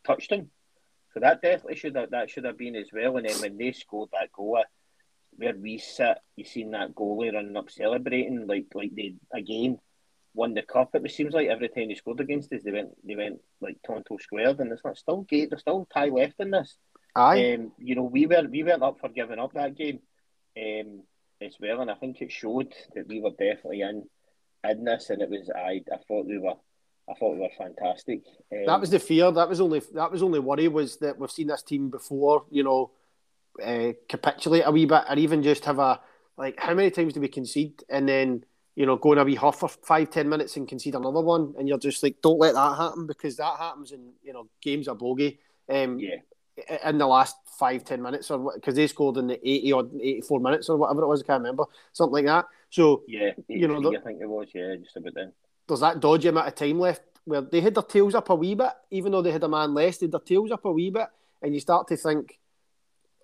touched 0.05 0.31
him. 0.31 0.51
So 1.17 1.21
that 1.21 1.41
definitely 1.41 1.77
should 1.77 1.97
have 1.97 2.11
that 2.11 2.29
should 2.29 2.45
have 2.45 2.59
been 2.59 2.77
as 2.77 2.91
well. 2.93 3.17
And 3.17 3.27
then 3.27 3.41
when 3.41 3.57
they 3.57 3.73
scored 3.73 4.11
that 4.13 4.31
goal, 4.33 4.63
where 5.35 5.55
we 5.57 5.79
sit, 5.79 6.19
you 6.37 6.45
seen 6.45 6.73
that 6.73 6.95
goalie 6.95 7.33
running 7.33 7.57
up 7.57 7.71
celebrating 7.71 8.47
like 8.47 8.67
like 8.75 8.95
they 8.95 9.15
again 9.33 9.79
won 10.35 10.53
the 10.53 10.61
cup. 10.61 10.91
It 10.95 11.11
seems 11.11 11.33
like 11.33 11.49
every 11.49 11.71
time 11.71 11.89
they 11.89 11.95
scored 11.95 12.21
against 12.21 12.53
us, 12.53 12.63
they 12.63 12.71
went 12.71 12.91
they 13.03 13.17
went 13.17 13.41
like 13.63 13.79
Tonto 13.87 14.19
squared, 14.19 14.61
and 14.61 14.71
it's 14.71 14.85
not 14.85 14.99
still 14.99 15.23
gate. 15.23 15.49
There's 15.49 15.63
still 15.63 15.89
tie 15.91 16.09
left 16.09 16.35
in 16.39 16.51
this. 16.51 16.77
Aye. 17.15 17.55
Um, 17.55 17.73
you 17.79 17.95
know, 17.95 18.03
we 18.03 18.27
were 18.27 18.47
we 18.51 18.63
went 18.63 18.83
up 18.83 19.01
for 19.01 19.09
giving 19.09 19.39
up 19.39 19.55
that 19.55 19.75
game. 19.75 20.01
Um, 20.59 21.03
as 21.41 21.57
well, 21.59 21.81
and 21.81 21.91
I 21.91 21.95
think 21.95 22.21
it 22.21 22.31
showed 22.31 22.75
that 22.95 23.09
we 23.09 23.23
were 23.23 23.31
definitely 23.31 23.81
in 23.81 24.05
in 24.69 24.85
this, 24.85 25.09
and 25.09 25.23
it 25.23 25.31
was 25.31 25.49
I 25.49 25.81
I 25.91 25.97
thought 26.07 26.27
we 26.27 26.37
were. 26.37 26.57
I 27.09 27.15
thought 27.15 27.35
we 27.35 27.41
were 27.41 27.49
fantastic. 27.57 28.23
Um, 28.53 28.67
that 28.67 28.81
was 28.81 28.91
the 28.91 28.99
fear. 28.99 29.31
That 29.31 29.49
was 29.49 29.61
only 29.61 29.81
that 29.95 30.11
was 30.11 30.23
only 30.23 30.41
worry 30.41 30.69
was 30.69 30.97
that 30.99 31.19
we've 31.19 31.31
seen 31.31 31.49
this 31.49 31.63
team 31.63 31.89
before. 31.89 32.45
You 32.51 32.65
know, 32.65 32.91
uh, 33.63 33.93
capitulate 34.09 34.65
a 34.67 34.73
wee 34.73 34.87
bit, 34.87 35.05
or 35.09 35.17
even 35.17 35.43
just 35.43 35.65
have 35.67 35.79
a 35.79 36.01
like 36.37 36.59
how 36.59 36.75
many 36.75 36.91
times 36.91 37.13
do 37.13 37.21
we 37.21 37.29
concede 37.29 37.83
and 37.89 38.09
then 38.09 38.45
you 38.75 38.85
know 38.85 38.97
go 38.97 39.13
in 39.13 39.19
a 39.19 39.25
wee 39.25 39.35
huff 39.35 39.61
for 39.61 39.69
five 39.69 40.11
ten 40.11 40.29
minutes 40.29 40.57
and 40.57 40.69
concede 40.69 40.95
another 40.95 41.21
one, 41.21 41.55
and 41.59 41.69
you're 41.69 41.79
just 41.79 42.03
like 42.03 42.21
don't 42.23 42.41
let 42.41 42.55
that 42.55 42.77
happen 42.77 43.07
because 43.07 43.37
that 43.37 43.57
happens 43.59 43.93
in 43.93 44.13
you 44.23 44.33
know 44.33 44.49
games 44.61 44.89
are 44.89 44.95
bogey. 44.95 45.39
Um, 45.69 45.99
yeah 45.99 46.17
in 46.85 46.99
the 46.99 47.07
last 47.07 47.37
five 47.59 47.85
ten 47.85 48.03
minutes 48.03 48.31
or 48.31 48.53
because 48.55 48.75
they 48.75 48.87
scored 48.87 49.17
in 49.19 49.27
the 49.27 49.49
eighty 49.49 49.73
or 49.73 49.87
eighty 50.01 50.21
four 50.21 50.41
minutes 50.41 50.69
or 50.69 50.77
whatever 50.77 51.03
it 51.03 51.07
was. 51.07 51.23
I 51.23 51.27
can't 51.27 51.43
remember 51.43 51.65
something 51.93 52.15
like 52.15 52.27
that. 52.27 52.47
So 52.71 53.03
yeah, 53.07 53.33
you 53.49 53.69
know, 53.69 53.79
I 53.79 54.01
think 54.01 54.21
it 54.21 54.29
was 54.29 54.49
yeah, 54.55 54.77
just 54.77 54.97
about 54.97 55.15
then. 55.15 55.33
There's 55.67 55.81
that 55.81 56.01
dodgy 56.01 56.29
amount 56.29 56.49
of 56.49 56.55
time 56.55 56.79
left 56.79 57.03
where 57.25 57.41
they 57.41 57.61
had 57.61 57.75
their 57.75 57.83
tails 57.83 58.15
up 58.15 58.31
a 58.31 58.35
wee 58.35 58.55
bit, 58.55 58.71
even 58.91 59.13
though 59.13 59.23
they 59.23 59.33
had 59.33 59.43
a 59.43 59.49
man 59.49 59.75
less. 59.75 59.99
They 59.99 60.07
had 60.07 60.13
their 60.13 60.21
tails 60.21 60.53
up 60.53 60.65
a 60.65 60.73
wee 60.73 60.91
bit, 60.91 61.09
and 61.43 61.55
you 61.55 61.61
start 61.61 61.89
to 61.89 61.97
think, 61.97 62.39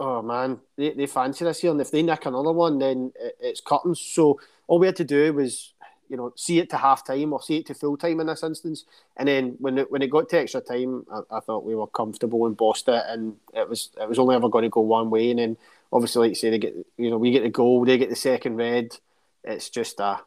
oh 0.00 0.22
man, 0.22 0.58
they, 0.76 0.90
they 0.90 1.06
fancy 1.06 1.44
this 1.44 1.60
here, 1.60 1.70
and 1.70 1.80
if 1.80 1.90
they 1.90 2.02
nick 2.02 2.26
another 2.26 2.52
one, 2.52 2.78
then 2.78 3.12
it's 3.40 3.60
curtains. 3.60 4.00
So 4.00 4.40
all 4.66 4.78
we 4.78 4.86
had 4.86 4.96
to 4.96 5.04
do 5.04 5.32
was 5.32 5.72
you 6.12 6.18
know, 6.18 6.30
see 6.36 6.58
it 6.58 6.68
to 6.68 6.76
half 6.76 7.06
time 7.06 7.32
or 7.32 7.40
see 7.40 7.56
it 7.56 7.66
to 7.66 7.74
full 7.74 7.96
time 7.96 8.20
in 8.20 8.26
this 8.26 8.42
instance. 8.42 8.84
And 9.16 9.26
then 9.26 9.56
when 9.58 9.78
it, 9.78 9.90
when 9.90 10.02
it 10.02 10.10
got 10.10 10.28
to 10.28 10.40
extra 10.40 10.60
time, 10.60 11.06
I, 11.10 11.38
I, 11.38 11.40
thought 11.40 11.64
we 11.64 11.74
were 11.74 11.86
comfortable 11.86 12.44
and 12.44 12.54
bossed 12.54 12.86
it, 12.88 13.02
and 13.08 13.36
it 13.54 13.66
was 13.66 13.88
it 13.98 14.06
was 14.06 14.18
only 14.18 14.34
ever 14.34 14.50
going 14.50 14.64
to 14.64 14.68
go 14.68 14.82
one 14.82 15.08
way. 15.08 15.30
And 15.30 15.38
then 15.38 15.56
obviously, 15.90 16.20
like 16.20 16.30
you 16.32 16.34
say, 16.34 16.50
they 16.50 16.58
get 16.58 16.74
you 16.98 17.08
know 17.08 17.16
we 17.16 17.30
get 17.30 17.44
the 17.44 17.48
goal, 17.48 17.86
they 17.86 17.96
get 17.96 18.10
the 18.10 18.16
second 18.16 18.56
red. 18.56 18.94
It's 19.42 19.70
just 19.70 20.00
a 20.00 20.20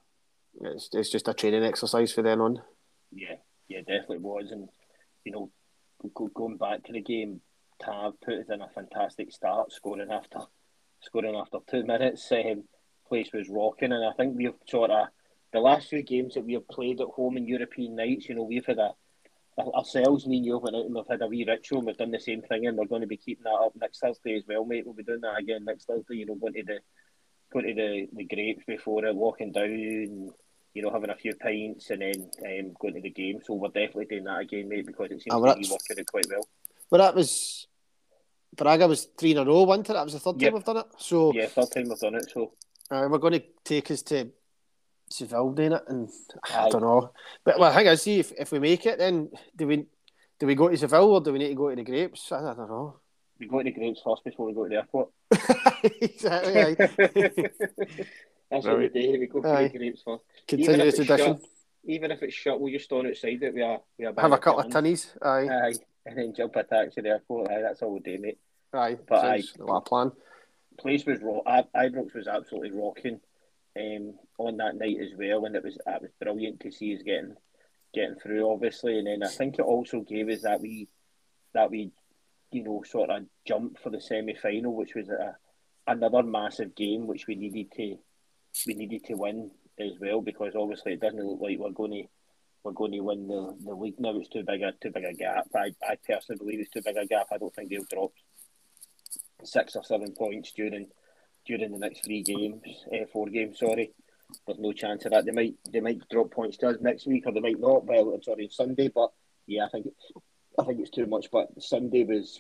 it's, 0.62 0.90
it's 0.94 1.10
just 1.10 1.28
a 1.28 1.34
training 1.34 1.64
exercise 1.64 2.12
for 2.12 2.22
then 2.22 2.42
on. 2.42 2.62
Yeah, 3.12 3.36
yeah, 3.68 3.80
definitely 3.80 4.20
was, 4.20 4.52
and 4.52 4.70
you 5.24 5.32
know, 5.32 5.52
going 6.34 6.58
back 6.58 6.84
to 6.84 6.94
the 6.94 7.02
game, 7.02 7.42
Tav 7.82 8.14
put 8.22 8.50
in 8.50 8.62
a 8.62 8.70
fantastic 8.70 9.32
start, 9.32 9.72
scoring 9.72 10.12
after 10.12 10.40
scoring 11.02 11.36
after 11.36 11.60
two 11.70 11.84
minutes. 11.84 12.32
Um, 12.32 12.64
place 13.08 13.30
was 13.34 13.50
rocking, 13.50 13.92
and 13.92 14.04
I 14.04 14.14
think 14.14 14.36
we've 14.36 14.54
sort 14.68 14.92
of 14.92 15.08
the 15.56 15.62
last 15.62 15.88
few 15.88 16.04
games 16.04 16.34
that 16.34 16.44
we 16.44 16.54
have 16.54 16.68
played 16.68 17.00
at 17.00 17.08
home 17.08 17.38
in 17.38 17.48
European 17.48 17.96
nights, 17.96 18.28
you 18.28 18.36
know, 18.36 18.44
we've 18.44 18.66
had 18.66 18.78
a, 18.78 18.92
ourselves, 19.58 20.28
me 20.28 20.38
and 20.38 20.46
you 20.46 20.58
went 20.58 20.76
out 20.76 20.84
and 20.84 20.94
we've 20.94 21.08
had 21.10 21.22
a 21.22 21.28
wee 21.28 21.46
ritual 21.48 21.82
we've 21.82 21.96
done 21.96 22.12
the 22.12 22.20
same 22.20 22.42
thing 22.42 22.68
and 22.68 22.78
we're 22.78 22.86
going 22.86 23.00
to 23.00 23.08
be 23.08 23.16
keeping 23.16 23.46
that 23.46 23.52
up 23.52 23.72
next 23.80 24.00
Thursday 24.00 24.36
as 24.36 24.44
well, 24.50 24.66
mate. 24.66 24.86
We'll 24.86 24.96
be 24.96 25.04
doing 25.04 25.22
that 25.22 25.40
again 25.40 25.64
next 25.64 25.86
Thursday, 25.86 26.16
you 26.18 26.26
know, 26.26 26.36
going 26.36 26.54
to 26.56 26.64
the 26.64 26.80
going 27.54 27.68
to 27.68 27.74
the, 27.74 28.08
the 28.12 28.26
grapes 28.26 28.66
before 28.68 29.06
it, 29.06 29.16
walking 29.16 29.54
down, 29.54 30.32
you 30.76 30.82
know, 30.82 30.92
having 30.92 31.10
a 31.10 31.16
few 31.16 31.34
pints 31.36 31.90
and 31.90 32.02
then 32.02 32.30
um, 32.46 32.74
going 32.80 32.94
to 32.94 33.02
the 33.02 33.10
game. 33.10 33.40
So 33.44 33.54
we're 33.54 33.70
definitely 33.70 34.06
doing 34.06 34.26
that 34.26 34.42
again, 34.42 34.70
mate, 34.70 34.86
because 34.86 35.10
it 35.10 35.22
seems 35.22 35.32
oh, 35.32 35.44
to 35.46 35.56
be 35.56 35.70
working 35.72 36.00
out 36.00 36.06
quite 36.06 36.28
well. 36.30 36.48
Well, 36.92 37.02
that 37.02 37.16
was 37.16 37.66
Braga 38.56 38.88
was 38.88 39.08
three 39.18 39.32
in 39.32 39.38
a 39.38 39.46
row, 39.46 39.64
wasn't 39.64 39.90
it? 39.90 39.94
That 39.94 40.04
was 40.04 40.14
the 40.14 40.20
third 40.20 40.42
yep. 40.42 40.50
time 40.50 40.56
we've 40.56 40.66
done 40.66 40.78
it. 40.78 40.86
So 40.98 41.34
yeah, 41.34 41.48
third 41.48 41.72
time 41.72 41.90
we've 41.90 41.98
done 41.98 42.16
it. 42.16 42.30
So 42.32 42.52
uh, 42.92 43.08
we're 43.10 43.18
going 43.18 43.34
to 43.34 43.44
take 43.64 43.90
us 43.90 44.02
to 44.04 44.30
Seville 45.10 45.54
doing 45.54 45.72
it, 45.72 45.84
and 45.88 46.10
I 46.54 46.70
don't 46.70 46.82
know. 46.82 47.12
But 47.46 47.58
well, 47.58 47.72
I 47.72 47.76
think 47.76 47.88
I 47.88 47.96
see 47.96 48.20
if, 48.20 48.34
if 48.38 48.52
we 48.52 48.60
make 48.60 48.86
it, 48.86 49.00
then 49.00 49.30
do 49.56 49.68
we 49.68 49.86
do 50.40 50.46
we 50.46 50.56
go 50.56 50.68
to 50.68 50.78
Seville 50.78 51.14
or 51.14 51.22
do 51.22 51.32
we 51.32 51.40
need 51.40 51.50
to 51.50 51.56
go 51.56 51.70
to 51.70 51.76
the 51.76 51.84
Grapes? 51.84 52.32
I, 52.34 52.52
I 52.52 52.54
don't 52.54 52.70
know. 52.70 52.98
We 53.40 53.48
go 53.48 53.60
to 53.60 53.64
the 53.64 53.72
Grapes 53.72 54.02
first 54.04 54.26
before 54.26 54.46
we 54.46 54.54
go 54.54 54.64
to 54.64 54.70
the 54.70 54.76
airport. 54.76 55.10
exactly. 56.02 56.76
That's 58.52 58.66
what 58.66 58.78
we 58.78 58.90
do. 58.90 59.20
We 59.20 59.28
go 59.28 59.42
to 59.42 59.70
the 59.72 59.78
Grapes 59.78 60.04
first. 60.04 60.24
Continuous 60.48 61.00
edition. 61.00 61.40
even 61.86 62.12
if 62.12 62.22
it's 62.24 62.34
shut, 62.34 62.60
we'll 62.60 62.74
just 62.74 62.86
stand 62.86 63.08
outside 63.08 63.42
it. 63.42 63.54
We 63.54 63.62
are. 63.62 63.80
We 63.98 64.06
are 64.06 64.14
have 64.18 64.32
a 64.32 64.38
couple 64.38 64.62
of 64.62 64.68
tinnies. 64.68 65.16
Aye. 65.22 65.48
Aye. 65.50 65.74
And 66.08 66.20
then 66.20 66.36
jump 66.38 66.56
a 66.56 66.64
taxi 66.64 66.98
to 66.98 67.02
the 67.02 67.10
airport. 67.10 67.50
Aye, 67.50 67.64
that's 67.64 67.82
all 67.82 67.92
we 67.92 68.00
do, 68.00 68.20
mate. 68.20 68.38
Aye. 68.72 69.00
But 69.08 69.26
I. 69.26 69.42
A 69.68 69.82
plan. 69.82 70.12
Place 70.78 71.04
was 71.04 71.20
raw. 71.20 71.40
Ibrox 71.76 72.14
was 72.14 72.28
absolutely 72.28 72.74
rocking 72.74 73.20
um, 73.76 74.14
on 74.38 74.58
that 74.58 74.76
night 74.76 74.98
as 75.02 75.18
well, 75.18 75.46
and 75.46 75.56
it 75.56 75.64
was 75.64 75.76
it 75.76 76.02
was 76.02 76.12
brilliant 76.22 76.60
to 76.60 76.72
see 76.72 76.96
us 76.96 77.02
getting 77.02 77.34
getting 77.92 78.18
through, 78.22 78.48
obviously. 78.52 79.00
And 79.00 79.08
then 79.08 79.24
I 79.24 79.30
think 79.30 79.58
it 79.58 79.64
also 79.64 80.02
gave 80.02 80.30
us 80.30 80.44
that 80.44 80.62
we 80.62 80.90
that 81.56 81.72
we 81.72 81.92
you 82.52 82.64
know 82.64 82.84
sort 82.86 83.10
of 83.10 83.24
jump 83.48 83.80
for 83.82 83.90
the 83.90 84.00
semi 84.00 84.36
final, 84.36 84.76
which 84.76 84.94
was 84.94 85.10
a 85.10 85.36
another 85.88 86.22
massive 86.22 86.76
game 86.76 87.08
which 87.08 87.26
we 87.28 87.36
needed 87.36 87.72
to 87.72 87.98
we 88.66 88.74
needed 88.74 89.06
to 89.06 89.16
win 89.16 89.52
as 89.80 89.92
well 90.00 90.22
because 90.22 90.54
obviously 90.56 90.94
it 90.94 91.02
doesn't 91.02 91.24
look 91.24 91.40
like 91.42 91.58
we're 91.60 91.72
going 91.72 91.92
to 91.92 92.04
we're 92.64 92.72
going 92.72 92.94
to 92.94 93.00
win 93.02 93.28
the, 93.28 93.56
the 93.64 93.76
league 93.76 94.00
now. 94.00 94.18
It's 94.18 94.30
too 94.30 94.44
big 94.44 94.64
a 94.64 94.72
too 94.82 94.90
big 94.90 95.06
a 95.06 95.14
gap. 95.14 95.48
I, 95.56 95.72
I 95.88 95.98
personally 96.08 96.40
believe 96.40 96.60
it's 96.60 96.72
too 96.72 96.82
big 96.84 96.98
a 96.98 97.06
gap. 97.06 97.28
I 97.32 97.38
don't 97.38 97.54
think 97.54 97.70
they'll 97.70 97.84
drop 97.84 98.12
six 99.44 99.76
or 99.76 99.84
seven 99.84 100.14
points 100.14 100.52
during 100.52 100.88
during 101.46 101.72
the 101.72 101.78
next 101.78 102.04
three 102.04 102.24
games, 102.24 102.64
uh, 102.92 103.06
four 103.14 103.28
games. 103.28 103.60
Sorry, 103.60 103.92
there's 104.48 104.60
no 104.60 104.74
chance 104.74 105.06
of 105.06 105.12
that. 105.12 105.26
They 105.26 105.32
might 105.32 105.56
they 105.72 105.80
might 105.80 106.08
drop 106.10 106.32
points 106.32 106.58
to 106.58 106.70
us 106.70 106.78
next 106.82 107.06
week, 107.06 107.24
or 107.28 107.34
they 107.34 107.40
might 107.40 107.60
not. 107.60 107.86
Well, 107.86 108.14
I'm 108.14 108.24
sorry, 108.24 108.50
Sunday, 108.52 108.90
but 108.94 109.12
yeah, 109.46 109.66
I 109.66 109.70
think 109.70 109.88
I 110.60 110.64
think 110.64 110.80
it's 110.80 110.90
too 110.90 111.06
much. 111.06 111.30
But 111.32 111.62
Sunday 111.62 112.04
was 112.04 112.40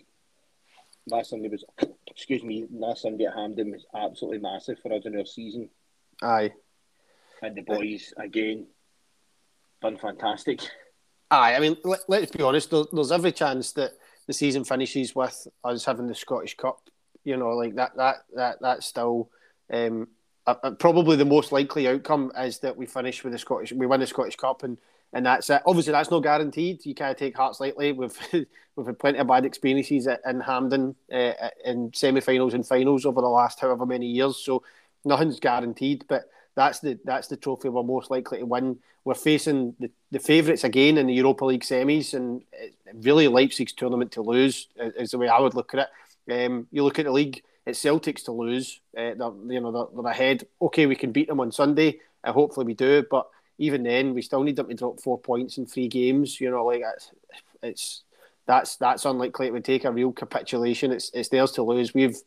last 1.07 1.29
Sunday 1.29 1.49
was 1.49 1.63
excuse 2.07 2.43
me 2.43 2.65
last 2.71 3.03
Sunday 3.03 3.25
at 3.25 3.35
Hampden 3.35 3.71
was 3.71 3.85
absolutely 3.93 4.39
massive 4.39 4.79
for 4.79 4.91
us 4.93 5.05
in 5.05 5.17
our 5.17 5.25
season. 5.25 5.69
Aye, 6.21 6.53
and 7.41 7.55
the 7.55 7.61
boys 7.61 8.13
again 8.17 8.67
done 9.81 9.97
fantastic. 9.97 10.61
Aye, 11.31 11.55
I 11.55 11.59
mean, 11.59 11.77
let, 11.83 12.23
us 12.23 12.31
be 12.31 12.43
honest. 12.43 12.71
there's 12.91 13.11
every 13.11 13.31
chance 13.31 13.71
that 13.73 13.93
the 14.27 14.33
season 14.33 14.63
finishes 14.63 15.15
with 15.15 15.47
us 15.63 15.85
having 15.85 16.07
the 16.07 16.15
Scottish 16.15 16.55
Cup. 16.55 16.89
You 17.23 17.37
know, 17.37 17.49
like 17.49 17.75
that. 17.75 17.95
That 17.97 18.17
that 18.35 18.57
that's 18.61 18.85
still 18.85 19.29
um, 19.71 20.07
probably 20.79 21.15
the 21.15 21.25
most 21.25 21.51
likely 21.51 21.87
outcome 21.87 22.31
is 22.37 22.59
that 22.59 22.77
we 22.77 22.85
finish 22.85 23.23
with 23.23 23.33
the 23.33 23.39
Scottish, 23.39 23.71
we 23.73 23.87
win 23.87 23.99
the 23.99 24.07
Scottish 24.07 24.35
Cup, 24.35 24.63
and 24.63 24.77
and 25.13 25.25
that's 25.25 25.49
it. 25.49 25.61
Obviously, 25.65 25.93
that's 25.93 26.11
not 26.11 26.23
guaranteed. 26.23 26.85
You 26.85 26.93
can't 26.93 27.17
take 27.17 27.35
hearts 27.35 27.59
lightly. 27.59 27.91
We've 27.93 28.17
we've 28.75 28.85
had 28.85 28.99
plenty 28.99 29.19
of 29.19 29.27
bad 29.27 29.45
experiences 29.45 30.07
in 30.25 30.41
Hampden 30.41 30.95
uh, 31.11 31.31
in 31.63 31.91
semi-finals 31.93 32.53
and 32.53 32.67
finals 32.67 33.05
over 33.05 33.21
the 33.21 33.27
last 33.27 33.59
however 33.59 33.85
many 33.85 34.07
years. 34.07 34.37
So 34.37 34.63
nothing's 35.05 35.39
guaranteed, 35.39 36.05
but 36.07 36.29
that's 36.55 36.79
the 36.79 36.97
that's 37.03 37.27
the 37.27 37.37
trophy 37.37 37.69
we're 37.69 37.83
most 37.83 38.09
likely 38.09 38.39
to 38.39 38.45
win. 38.45 38.79
We're 39.03 39.13
facing 39.13 39.75
the, 39.79 39.91
the 40.11 40.19
favourites 40.19 40.63
again 40.63 40.97
in 40.97 41.07
the 41.07 41.13
Europa 41.13 41.45
League 41.45 41.63
semis, 41.63 42.13
and 42.13 42.41
really 42.93 43.27
Leipzig's 43.27 43.73
tournament 43.73 44.11
to 44.13 44.21
lose 44.21 44.67
is 44.77 45.11
the 45.11 45.17
way 45.17 45.27
I 45.27 45.39
would 45.39 45.53
look 45.53 45.73
at 45.73 45.87
it. 46.27 46.45
Um, 46.47 46.67
you 46.71 46.83
look 46.83 46.97
at 46.97 47.05
the 47.05 47.11
league; 47.11 47.43
it's 47.65 47.83
Celtics 47.83 48.23
to 48.25 48.31
lose. 48.31 48.79
Uh, 48.97 49.13
they're, 49.15 49.53
you 49.53 49.59
know 49.59 49.71
they're, 49.71 50.01
they're, 50.01 50.11
ahead. 50.11 50.47
Okay, 50.61 50.85
we 50.85 50.95
can 50.95 51.11
beat 51.11 51.27
them 51.27 51.39
on 51.39 51.51
Sunday, 51.51 51.99
and 52.23 52.33
hopefully 52.33 52.65
we 52.65 52.73
do. 52.73 53.05
But 53.09 53.27
even 53.57 53.83
then, 53.83 54.13
we 54.13 54.21
still 54.21 54.43
need 54.43 54.55
them 54.55 54.69
to 54.69 54.73
drop 54.73 54.99
four 55.01 55.19
points 55.19 55.57
in 55.57 55.65
three 55.65 55.87
games. 55.87 56.41
You 56.41 56.49
know, 56.49 56.65
like 56.65 56.81
it's, 56.95 57.11
it's 57.61 58.03
that's 58.45 58.77
that's 58.77 59.05
unlikely. 59.05 59.47
It 59.47 59.53
would 59.53 59.65
take 59.65 59.85
a 59.85 59.91
real 59.91 60.11
capitulation. 60.11 60.91
It's 60.91 61.11
it's 61.13 61.29
theirs 61.29 61.51
to 61.53 61.63
lose. 61.63 61.93
We've 61.93 62.17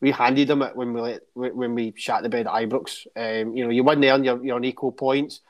we 0.00 0.10
handed 0.10 0.48
them 0.48 0.62
it 0.62 0.74
when 0.74 0.92
we 0.92 1.00
let, 1.00 1.22
when 1.34 1.74
we 1.74 1.92
shot 1.96 2.22
the 2.22 2.28
bed 2.28 2.46
at 2.46 2.52
Ibrox. 2.52 3.06
Um, 3.16 3.54
you 3.54 3.64
know, 3.64 3.70
you 3.70 3.84
win 3.84 4.00
there 4.00 4.14
and 4.14 4.24
you're, 4.24 4.42
you're 4.44 4.56
on 4.56 4.64
equal 4.64 4.92
points. 4.92 5.40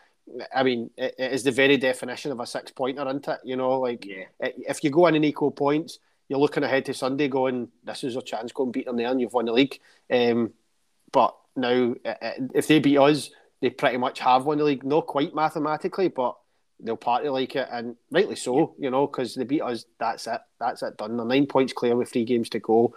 I 0.55 0.63
mean, 0.63 0.91
it, 0.97 1.15
it 1.19 1.33
is 1.33 1.43
the 1.43 1.51
very 1.53 1.77
definition 1.77 2.33
of 2.33 2.41
a 2.41 2.47
six 2.47 2.71
pointer, 2.73 3.07
isn't 3.09 3.29
it? 3.29 3.41
You 3.45 3.57
know, 3.57 3.79
like 3.81 4.05
yeah. 4.05 4.25
if 4.41 4.83
you 4.83 4.91
go 4.91 5.07
in 5.07 5.15
in 5.15 5.25
equal 5.25 5.51
points, 5.51 5.99
you're 6.29 6.39
looking 6.39 6.63
ahead 6.63 6.85
to 6.87 6.95
Sunday, 6.95 7.29
going, 7.29 7.69
"This 7.85 8.05
is 8.05 8.17
a 8.17 8.23
chance. 8.23 8.53
Go 8.53 8.65
and 8.65 8.73
beat 8.73 8.87
them 8.87 8.97
there, 8.97 9.11
and 9.11 9.21
you've 9.21 9.33
won 9.33 9.47
the 9.47 9.53
league." 9.53 9.81
Um, 10.11 10.53
but 11.11 11.37
now, 11.57 11.95
if 12.55 12.69
they 12.69 12.79
beat 12.79 12.99
us, 12.99 13.31
they 13.61 13.71
pretty 13.71 13.97
much 13.97 14.21
have 14.21 14.47
won 14.47 14.59
the 14.59 14.65
league. 14.65 14.85
Not 14.85 15.09
quite 15.09 15.35
mathematically, 15.35 16.07
but 16.09 16.37
they'll 16.79 16.97
party 16.97 17.29
like 17.29 17.57
it, 17.57 17.69
and 17.73 17.97
rightly 18.13 18.37
so. 18.37 18.77
You 18.79 18.91
know, 18.91 19.09
because 19.09 19.35
they 19.35 19.43
beat 19.43 19.63
us. 19.63 19.85
That's 19.99 20.29
it. 20.29 20.41
That's 20.61 20.85
it. 20.85 20.97
Done. 20.97 21.17
They're 21.17 21.27
nine 21.27 21.47
points 21.47 21.73
clear 21.73 21.97
with 21.97 22.13
three 22.13 22.25
games 22.25 22.49
to 22.51 22.61
go 22.61 22.95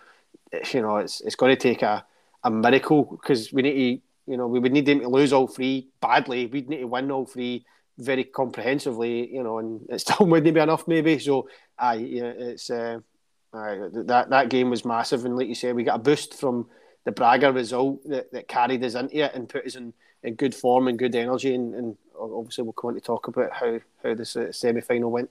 you 0.73 0.81
know, 0.81 0.97
it's 0.97 1.21
it's 1.21 1.35
going 1.35 1.55
to 1.55 1.61
take 1.61 1.81
a, 1.81 2.05
a 2.43 2.51
miracle 2.51 3.03
because 3.03 3.51
we 3.51 3.61
need 3.61 3.73
to, 3.73 4.31
you 4.31 4.37
know, 4.37 4.47
we 4.47 4.59
would 4.59 4.71
need 4.71 4.85
them 4.85 5.01
to 5.01 5.09
lose 5.09 5.33
all 5.33 5.47
three 5.47 5.89
badly. 6.01 6.45
We'd 6.45 6.69
need 6.69 6.81
to 6.81 6.87
win 6.87 7.11
all 7.11 7.25
three 7.25 7.65
very 7.97 8.23
comprehensively, 8.23 9.33
you 9.33 9.43
know, 9.43 9.59
and 9.59 9.81
it 9.89 10.01
still 10.01 10.25
wouldn't 10.27 10.53
be 10.53 10.59
enough 10.59 10.87
maybe. 10.87 11.19
So, 11.19 11.49
aye, 11.77 11.95
yeah, 11.95 12.33
it's 12.35 12.69
uh, 12.69 12.99
that 13.53 14.27
that 14.29 14.49
game 14.49 14.69
was 14.69 14.85
massive, 14.85 15.25
and 15.25 15.37
like 15.37 15.47
you 15.47 15.55
said, 15.55 15.75
we 15.75 15.83
got 15.83 15.99
a 15.99 16.03
boost 16.03 16.39
from 16.39 16.67
the 17.05 17.11
Braga 17.11 17.51
result 17.51 18.01
that, 18.07 18.31
that 18.31 18.47
carried 18.47 18.83
us 18.83 18.95
into 18.95 19.25
it 19.25 19.33
and 19.35 19.49
put 19.49 19.65
us 19.65 19.75
in, 19.75 19.93
in 20.23 20.35
good 20.35 20.55
form 20.55 20.87
and 20.87 20.97
good 20.97 21.15
energy, 21.15 21.53
and, 21.53 21.75
and 21.75 21.97
obviously 22.19 22.63
we'll 22.63 22.73
come 22.73 22.89
on 22.89 22.95
to 22.95 23.01
talk 23.01 23.27
about 23.27 23.51
how 23.51 23.79
how 24.03 24.13
this 24.15 24.35
uh, 24.35 24.51
semi 24.51 24.81
final 24.81 25.11
went. 25.11 25.29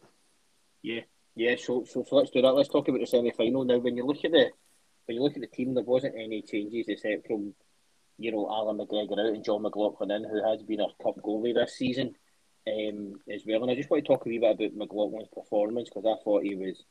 Yeah, 0.82 1.00
yeah. 1.34 1.56
So, 1.56 1.84
so 1.84 2.04
so 2.08 2.16
let's 2.16 2.30
do 2.30 2.42
that. 2.42 2.52
Let's 2.52 2.68
talk 2.68 2.88
about 2.88 3.00
the 3.00 3.06
semi 3.06 3.30
final 3.30 3.64
now. 3.64 3.78
When 3.78 3.96
you 3.96 4.04
look 4.04 4.24
at 4.24 4.32
the 4.32 4.50
when 5.12 5.16
you 5.16 5.22
look 5.24 5.36
at 5.36 5.42
the 5.42 5.56
team, 5.56 5.74
there 5.74 5.84
wasn't 5.84 6.14
any 6.14 6.40
changes 6.40 6.86
except 6.88 7.26
from, 7.26 7.52
you 8.18 8.32
know, 8.32 8.48
Alan 8.48 8.78
McGregor 8.78 9.20
out 9.20 9.34
and 9.34 9.44
John 9.44 9.62
McLaughlin 9.62 10.10
in, 10.10 10.24
who 10.24 10.42
has 10.48 10.62
been 10.62 10.80
our 10.80 10.88
cup 11.02 11.16
goalie 11.22 11.54
this 11.54 11.76
season 11.76 12.14
um, 12.66 13.14
as 13.30 13.42
well. 13.46 13.62
And 13.62 13.70
I 13.70 13.74
just 13.74 13.90
want 13.90 14.02
to 14.02 14.08
talk 14.08 14.24
a 14.24 14.28
wee 14.30 14.38
bit 14.38 14.72
about 14.72 14.88
McLaughlin's 14.88 15.28
performance 15.28 15.90
because 15.90 16.06
I 16.06 16.22
thought 16.24 16.44
he 16.44 16.54
was, 16.54 16.82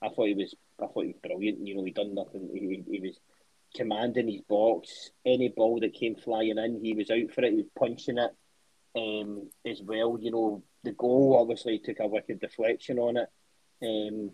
I 0.00 0.08
thought 0.08 0.28
he 0.28 0.34
was, 0.34 0.54
I 0.80 0.86
thought 0.86 1.02
he 1.02 1.08
was 1.08 1.20
brilliant. 1.20 1.66
You 1.66 1.76
know, 1.76 1.84
he 1.84 1.90
done 1.90 2.14
nothing. 2.14 2.48
He, 2.52 2.84
he 2.88 3.00
was 3.00 3.18
commanding 3.74 4.28
his 4.28 4.42
box. 4.42 5.10
Any 5.26 5.48
ball 5.48 5.80
that 5.80 5.94
came 5.94 6.14
flying 6.14 6.58
in, 6.58 6.80
he 6.80 6.94
was 6.94 7.10
out 7.10 7.32
for 7.34 7.42
it. 7.42 7.50
He 7.50 7.56
was 7.56 7.66
punching 7.76 8.18
it 8.18 8.30
um, 8.96 9.50
as 9.66 9.82
well. 9.82 10.16
You 10.20 10.30
know, 10.30 10.62
the 10.84 10.92
goal 10.92 11.38
obviously 11.40 11.80
took 11.80 11.98
a 11.98 12.06
wicked 12.06 12.38
deflection 12.38 13.00
on 13.00 13.16
it 13.16 13.28
um, 13.82 14.30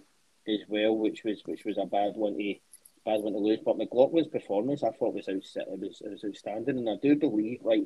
as 0.47 0.61
well, 0.68 0.94
which 0.94 1.23
was 1.25 1.40
which 1.47 1.64
was 1.64 1.78
a 1.78 1.87
bad 1.87 2.12
one 2.16 2.37
to 2.37 2.42
bad 3.04 3.21
one 3.21 3.33
to 3.33 3.38
lose. 3.38 3.61
But 3.64 3.78
McLaughlin's 3.78 4.28
performance, 4.28 4.83
I 4.83 4.90
thought 4.90 5.14
was 5.14 5.28
out, 5.28 5.37
it 5.37 5.78
was 5.78 6.02
it 6.04 6.11
was 6.11 6.25
outstanding, 6.25 6.78
and 6.78 6.88
I 6.88 6.97
do 7.02 7.16
believe 7.16 7.61
like 7.62 7.85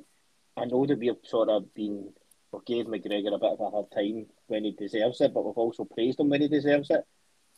I 0.57 0.65
know 0.67 0.87
that 0.87 0.99
we've 0.99 1.15
sort 1.25 1.49
of 1.49 1.73
been 1.75 2.13
we 2.53 2.59
gave 2.67 2.87
McGregor 2.87 3.35
a 3.35 3.39
bit 3.39 3.53
of 3.53 3.61
a 3.61 3.71
hard 3.71 3.91
time 3.93 4.27
when 4.47 4.65
he 4.65 4.73
deserves 4.73 5.21
it, 5.21 5.35
but 5.35 5.45
we've 5.45 5.57
also 5.57 5.85
praised 5.85 6.21
him 6.21 6.29
when 6.29 6.43
he 6.43 6.49
deserves 6.49 6.91
it. 6.91 7.05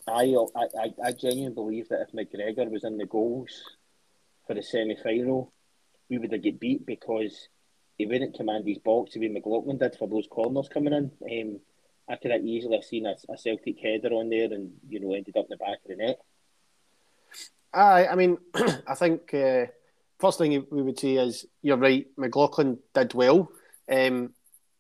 I 0.08 0.34
I, 0.54 0.92
I 1.04 1.12
genuinely 1.12 1.54
believe 1.54 1.88
that 1.88 2.06
if 2.08 2.12
McGregor 2.12 2.70
was 2.70 2.84
in 2.84 2.96
the 2.96 3.06
goals 3.06 3.76
for 4.46 4.54
the 4.54 4.62
semi 4.62 4.96
final, 4.96 5.52
we 6.08 6.18
would 6.18 6.32
have 6.32 6.42
get 6.42 6.60
beat 6.60 6.86
because 6.86 7.48
he 7.98 8.06
wouldn't 8.06 8.36
command 8.36 8.66
his 8.66 8.78
box 8.78 9.14
the 9.14 9.20
way 9.20 9.28
McLaughlin 9.28 9.78
did 9.78 9.96
for 9.96 10.08
those 10.08 10.28
corners 10.30 10.68
coming 10.68 10.92
in. 10.92 11.10
Um, 11.30 11.60
I 12.08 12.16
could 12.16 12.30
have 12.30 12.44
easily 12.44 12.80
seen 12.82 13.06
a, 13.06 13.16
a 13.28 13.36
Celtic 13.36 13.80
header 13.80 14.14
on 14.14 14.28
there 14.28 14.52
and 14.52 14.72
you 14.88 15.00
know 15.00 15.14
ended 15.14 15.36
up 15.36 15.46
in 15.46 15.50
the 15.50 15.56
back 15.56 15.78
of 15.84 15.88
the 15.88 15.96
net. 15.96 16.20
I, 17.76 18.08
I 18.08 18.14
mean, 18.14 18.38
I 18.86 18.94
think 18.94 19.32
uh, 19.34 19.66
first 20.18 20.38
thing 20.38 20.66
we 20.70 20.82
would 20.82 20.98
say 20.98 21.14
is 21.14 21.46
you're 21.62 21.76
right. 21.76 22.06
McLaughlin 22.16 22.78
did 22.94 23.14
well. 23.14 23.50
Um, 23.90 24.34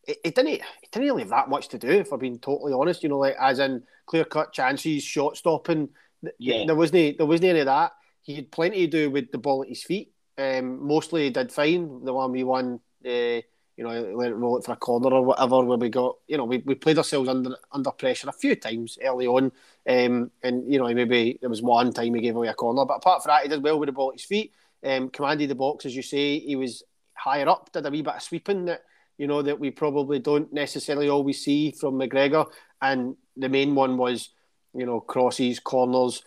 it, 0.06 0.18
it, 0.24 0.34
didn't. 0.34 0.54
It 0.54 0.90
didn't 0.90 1.08
really 1.08 1.22
have 1.22 1.30
that 1.30 1.48
much 1.48 1.68
to 1.68 1.78
do, 1.78 1.88
if 1.88 2.12
I'm 2.12 2.18
being 2.18 2.38
totally 2.38 2.72
honest. 2.72 3.02
You 3.02 3.10
know, 3.10 3.18
like 3.18 3.36
as 3.40 3.58
in 3.58 3.82
clear 4.06 4.24
cut 4.24 4.52
chances, 4.52 5.02
shot 5.02 5.36
stopping. 5.36 5.90
Yeah. 6.38 6.64
There 6.66 6.74
wasn't. 6.74 7.18
There 7.18 7.26
wasn't 7.26 7.50
any 7.50 7.60
of 7.60 7.66
that. 7.66 7.92
He 8.22 8.34
had 8.34 8.50
plenty 8.50 8.86
to 8.86 8.90
do 8.90 9.10
with 9.10 9.30
the 9.30 9.38
ball 9.38 9.62
at 9.62 9.68
his 9.68 9.84
feet. 9.84 10.12
Um, 10.38 10.86
mostly 10.86 11.24
he 11.24 11.30
did 11.30 11.52
fine. 11.52 12.04
The 12.04 12.12
one 12.12 12.32
we 12.32 12.44
won 12.44 12.80
uh, 13.06 13.40
you 13.76 13.84
know, 13.84 13.90
let 14.14 14.30
it 14.30 14.34
roll 14.34 14.56
it 14.56 14.64
for 14.64 14.72
a 14.72 14.76
corner 14.76 15.08
or 15.08 15.22
whatever, 15.22 15.62
where 15.62 15.76
we 15.76 15.88
got, 15.90 16.16
you 16.26 16.36
know, 16.36 16.44
we, 16.44 16.58
we 16.64 16.74
played 16.74 16.96
ourselves 16.96 17.28
under 17.28 17.56
under 17.72 17.90
pressure 17.90 18.28
a 18.28 18.32
few 18.32 18.56
times 18.56 18.98
early 19.04 19.26
on. 19.26 19.52
Um, 19.88 20.30
and, 20.42 20.72
you 20.72 20.78
know, 20.78 20.92
maybe 20.94 21.38
there 21.40 21.50
was 21.50 21.62
one 21.62 21.92
time 21.92 22.14
he 22.14 22.22
gave 22.22 22.36
away 22.36 22.48
a 22.48 22.54
corner, 22.54 22.84
but 22.84 22.96
apart 22.96 23.22
from 23.22 23.30
that, 23.30 23.42
he 23.42 23.48
did 23.48 23.62
well 23.62 23.78
with 23.78 23.88
the 23.88 23.92
ball 23.92 24.10
at 24.10 24.18
his 24.18 24.24
feet, 24.24 24.52
um, 24.84 25.10
commanded 25.10 25.50
the 25.50 25.54
box, 25.54 25.84
as 25.84 25.94
you 25.94 26.02
say. 26.02 26.38
He 26.38 26.56
was 26.56 26.82
higher 27.12 27.48
up, 27.48 27.70
did 27.72 27.84
a 27.84 27.90
wee 27.90 28.02
bit 28.02 28.14
of 28.14 28.22
sweeping 28.22 28.64
that, 28.64 28.82
you 29.18 29.26
know, 29.26 29.42
that 29.42 29.60
we 29.60 29.70
probably 29.70 30.18
don't 30.18 30.52
necessarily 30.52 31.08
always 31.08 31.44
see 31.44 31.70
from 31.70 31.98
McGregor. 31.98 32.46
And 32.80 33.16
the 33.36 33.48
main 33.48 33.74
one 33.74 33.98
was, 33.98 34.30
you 34.74 34.86
know, 34.86 35.00
crosses, 35.00 35.58
corners, 35.58 36.22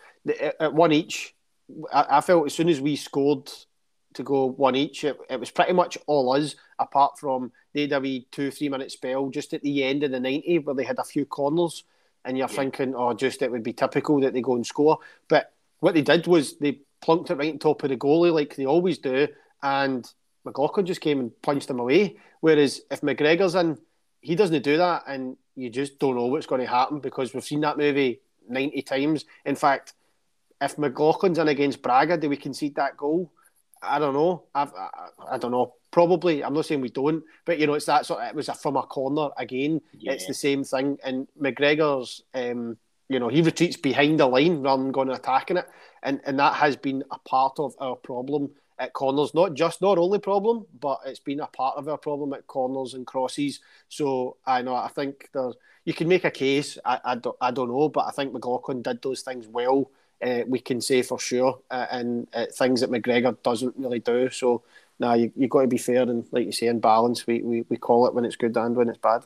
at 0.59 0.73
one 0.73 0.91
each. 0.91 1.35
I, 1.91 2.17
I 2.17 2.21
felt 2.21 2.45
as 2.45 2.53
soon 2.53 2.69
as 2.69 2.81
we 2.81 2.95
scored 2.95 3.51
to 4.13 4.23
go 4.23 4.45
one 4.45 4.75
each. 4.75 5.03
It, 5.03 5.17
it, 5.29 5.39
was 5.39 5.51
pretty 5.51 5.73
much 5.73 5.97
all 6.07 6.33
us, 6.33 6.55
apart 6.79 7.19
from 7.19 7.51
they 7.73 7.81
had 7.81 7.93
a 7.93 7.99
wee 7.99 8.27
two, 8.31 8.51
three 8.51 8.69
minute 8.69 8.91
spell 8.91 9.29
just 9.29 9.53
at 9.53 9.61
the 9.61 9.83
end 9.83 10.03
of 10.03 10.11
the 10.11 10.19
90 10.19 10.59
where 10.59 10.75
they 10.75 10.83
had 10.83 10.99
a 10.99 11.03
few 11.03 11.25
corners. 11.25 11.83
And 12.25 12.37
you're 12.37 12.49
yeah. 12.49 12.55
thinking, 12.55 12.95
oh, 12.95 13.13
just 13.13 13.41
it 13.41 13.51
would 13.51 13.63
be 13.63 13.73
typical 13.73 14.19
that 14.21 14.33
they 14.33 14.41
go 14.41 14.55
and 14.55 14.65
score. 14.65 14.99
But 15.27 15.53
what 15.79 15.93
they 15.93 16.01
did 16.01 16.27
was 16.27 16.57
they 16.57 16.79
plunked 17.01 17.29
it 17.29 17.35
right 17.35 17.53
on 17.53 17.59
top 17.59 17.83
of 17.83 17.89
the 17.89 17.97
goalie 17.97 18.33
like 18.33 18.55
they 18.55 18.65
always 18.65 18.97
do. 18.97 19.27
And 19.63 20.11
McLaughlin 20.43 20.85
just 20.85 21.01
came 21.01 21.19
and 21.19 21.41
punched 21.41 21.67
them 21.67 21.79
away. 21.79 22.17
Whereas 22.41 22.81
if 22.91 23.01
McGregor's 23.01 23.55
in, 23.55 23.77
he 24.21 24.35
doesn't 24.35 24.63
do 24.63 24.77
that. 24.77 25.03
And 25.07 25.37
you 25.55 25.69
just 25.69 25.99
don't 25.99 26.15
know 26.15 26.25
what's 26.25 26.45
going 26.45 26.61
to 26.61 26.67
happen 26.67 26.99
because 26.99 27.33
we've 27.33 27.43
seen 27.43 27.61
that 27.61 27.77
movie 27.77 28.21
90 28.49 28.81
times. 28.81 29.25
In 29.45 29.55
fact, 29.55 29.93
if 30.61 30.75
McLaughlin's 30.75 31.37
in 31.37 31.47
against 31.47 31.81
Braga, 31.81 32.17
do 32.17 32.29
we 32.29 32.37
concede 32.37 32.75
that 32.75 32.97
goal? 32.97 33.31
I 33.81 33.99
don't 33.99 34.13
know. 34.13 34.43
I've, 34.53 34.73
I, 34.73 34.89
I 35.31 35.37
don't 35.37 35.51
know. 35.51 35.73
Probably. 35.91 36.43
I'm 36.43 36.53
not 36.53 36.65
saying 36.65 36.81
we 36.81 36.89
don't, 36.89 37.23
but 37.45 37.59
you 37.59 37.67
know, 37.67 37.73
it's 37.73 37.85
that 37.85 38.05
sort. 38.05 38.21
Of, 38.21 38.29
it 38.29 38.35
was 38.35 38.49
a, 38.49 38.53
from 38.53 38.75
a 38.75 38.83
corner 38.83 39.29
again. 39.37 39.81
Yeah. 39.97 40.13
It's 40.13 40.27
the 40.27 40.33
same 40.33 40.63
thing. 40.63 40.97
And 41.03 41.27
McGregor's, 41.41 42.23
um, 42.33 42.77
you 43.07 43.19
know, 43.19 43.27
he 43.27 43.41
retreats 43.41 43.77
behind 43.77 44.19
the 44.19 44.27
line 44.27 44.61
rather 44.61 44.83
than 44.83 44.91
going 44.91 45.09
and 45.09 45.17
attacking 45.17 45.57
it, 45.57 45.67
and 46.03 46.21
and 46.25 46.39
that 46.39 46.55
has 46.55 46.75
been 46.75 47.03
a 47.11 47.19
part 47.19 47.59
of 47.59 47.75
our 47.79 47.95
problem 47.95 48.51
at 48.77 48.93
corners. 48.93 49.33
Not 49.33 49.55
just 49.55 49.81
not 49.81 49.97
only 49.97 50.19
problem, 50.19 50.67
but 50.79 50.99
it's 51.05 51.19
been 51.19 51.39
a 51.39 51.47
part 51.47 51.77
of 51.77 51.87
our 51.87 51.97
problem 51.97 52.33
at 52.33 52.47
corners 52.47 52.93
and 52.93 53.07
crosses. 53.07 53.59
So 53.87 54.37
I 54.45 54.61
know. 54.61 54.75
I 54.75 54.89
think 54.89 55.29
there 55.33 55.51
you 55.85 55.93
can 55.93 56.07
make 56.07 56.25
a 56.25 56.31
case. 56.31 56.77
I, 56.85 56.99
I 57.03 57.15
don't 57.15 57.35
I 57.41 57.51
don't 57.51 57.69
know, 57.69 57.89
but 57.89 58.05
I 58.05 58.11
think 58.11 58.33
McLaughlin 58.33 58.83
did 58.83 59.01
those 59.01 59.21
things 59.21 59.47
well 59.47 59.89
uh, 60.25 60.41
we 60.47 60.59
can 60.59 60.81
say 60.81 61.01
for 61.01 61.19
sure, 61.19 61.59
uh, 61.71 61.87
and 61.91 62.27
uh, 62.33 62.45
things 62.53 62.81
that 62.81 62.91
McGregor 62.91 63.41
doesn't 63.43 63.75
really 63.77 63.99
do. 63.99 64.29
So, 64.29 64.63
now 64.99 65.09
nah, 65.09 65.13
you 65.13 65.31
you 65.35 65.47
got 65.47 65.61
to 65.61 65.67
be 65.67 65.77
fair 65.77 66.03
and, 66.03 66.25
like 66.31 66.45
you 66.45 66.51
say, 66.51 66.67
in 66.67 66.79
balance. 66.79 67.25
We, 67.25 67.41
we 67.41 67.65
we 67.69 67.77
call 67.77 68.07
it 68.07 68.13
when 68.13 68.25
it's 68.25 68.35
good 68.35 68.55
and 68.57 68.75
when 68.75 68.89
it's 68.89 68.97
bad. 68.97 69.23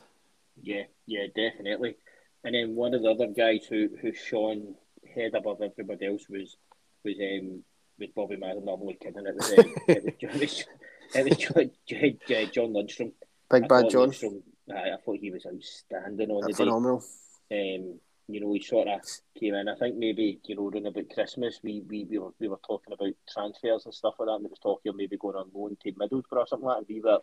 Yeah, 0.62 0.84
yeah, 1.06 1.26
definitely. 1.34 1.96
And 2.44 2.54
then 2.54 2.74
one 2.74 2.94
of 2.94 3.02
the 3.02 3.10
other 3.10 3.26
guys 3.26 3.66
who 3.68 3.88
who 4.00 4.12
shone 4.12 4.74
head 5.14 5.34
above 5.34 5.62
everybody 5.62 6.06
else 6.06 6.28
was 6.28 6.56
was 7.04 7.16
um 7.18 7.64
was 7.98 8.08
Bobby 8.14 8.36
Madden. 8.36 8.62
I'm 8.62 8.68
only 8.68 8.94
kidding. 8.94 9.26
It 9.26 9.34
was, 9.34 9.50
um, 9.50 9.74
it 9.88 10.04
was, 10.04 10.14
it 10.20 10.40
was, 10.40 10.66
it 11.14 11.54
was 11.54 11.68
John, 11.86 12.18
John, 12.28 12.50
John 12.52 12.72
Lundstram. 12.72 13.12
Big 13.50 13.68
bad 13.68 13.90
John. 13.90 14.10
Lundstram, 14.10 14.42
I, 14.70 14.92
I 14.92 14.96
thought 15.04 15.18
he 15.20 15.30
was 15.30 15.46
outstanding 15.46 16.30
on 16.30 16.42
That's 16.42 16.58
the 16.58 16.64
phenomenal. 16.64 17.04
day. 17.50 17.76
Um, 17.76 18.00
you 18.28 18.40
know, 18.40 18.52
he 18.52 18.60
sort 18.60 18.88
of 18.88 19.00
came 19.38 19.54
in. 19.54 19.68
I 19.68 19.74
think 19.76 19.96
maybe, 19.96 20.40
you 20.46 20.56
know, 20.56 20.68
around 20.68 20.86
about 20.86 21.10
Christmas, 21.10 21.60
we, 21.62 21.82
we, 21.88 22.04
we, 22.04 22.18
were, 22.18 22.32
we 22.40 22.48
were 22.48 22.60
talking 22.66 22.94
about 22.94 23.12
transfers 23.30 23.84
and 23.84 23.94
stuff 23.94 24.14
like 24.18 24.28
that, 24.28 24.34
and 24.34 24.44
there 24.44 24.50
was 24.50 24.58
talking 24.58 24.90
of 24.90 24.96
maybe 24.96 25.16
going 25.16 25.36
on 25.36 25.50
loan 25.54 25.76
to 25.82 25.92
Middlesbrough 25.92 26.38
or 26.38 26.46
something 26.46 26.66
like 26.66 26.76
that. 26.76 26.86
And 26.88 26.88
we 26.88 27.00
were, 27.00 27.18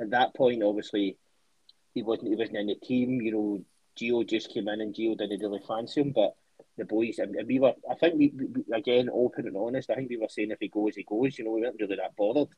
at 0.00 0.10
that 0.10 0.34
point, 0.34 0.62
obviously, 0.62 1.16
he 1.94 2.02
wasn't 2.02 2.28
he 2.28 2.36
wasn't 2.36 2.58
in 2.58 2.66
the 2.66 2.74
team. 2.74 3.20
You 3.20 3.32
know, 3.32 3.64
Gio 3.98 4.28
just 4.28 4.52
came 4.52 4.68
in 4.68 4.80
and 4.80 4.94
Gio 4.94 5.16
didn't 5.16 5.40
really 5.40 5.62
fancy 5.66 6.00
him, 6.00 6.12
but 6.12 6.34
the 6.76 6.84
boys, 6.84 7.18
and 7.18 7.36
we 7.46 7.58
were, 7.58 7.74
I 7.90 7.94
think 7.94 8.16
we, 8.16 8.32
we 8.34 8.64
again, 8.74 9.08
open 9.12 9.46
and 9.46 9.56
honest, 9.56 9.90
I 9.90 9.94
think 9.94 10.10
we 10.10 10.16
were 10.16 10.28
saying 10.28 10.50
if 10.50 10.58
he 10.60 10.68
goes, 10.68 10.96
he 10.96 11.04
goes. 11.04 11.38
You 11.38 11.44
know, 11.44 11.52
we 11.52 11.60
weren't 11.60 11.76
really 11.78 11.96
that 11.96 12.16
bothered. 12.16 12.48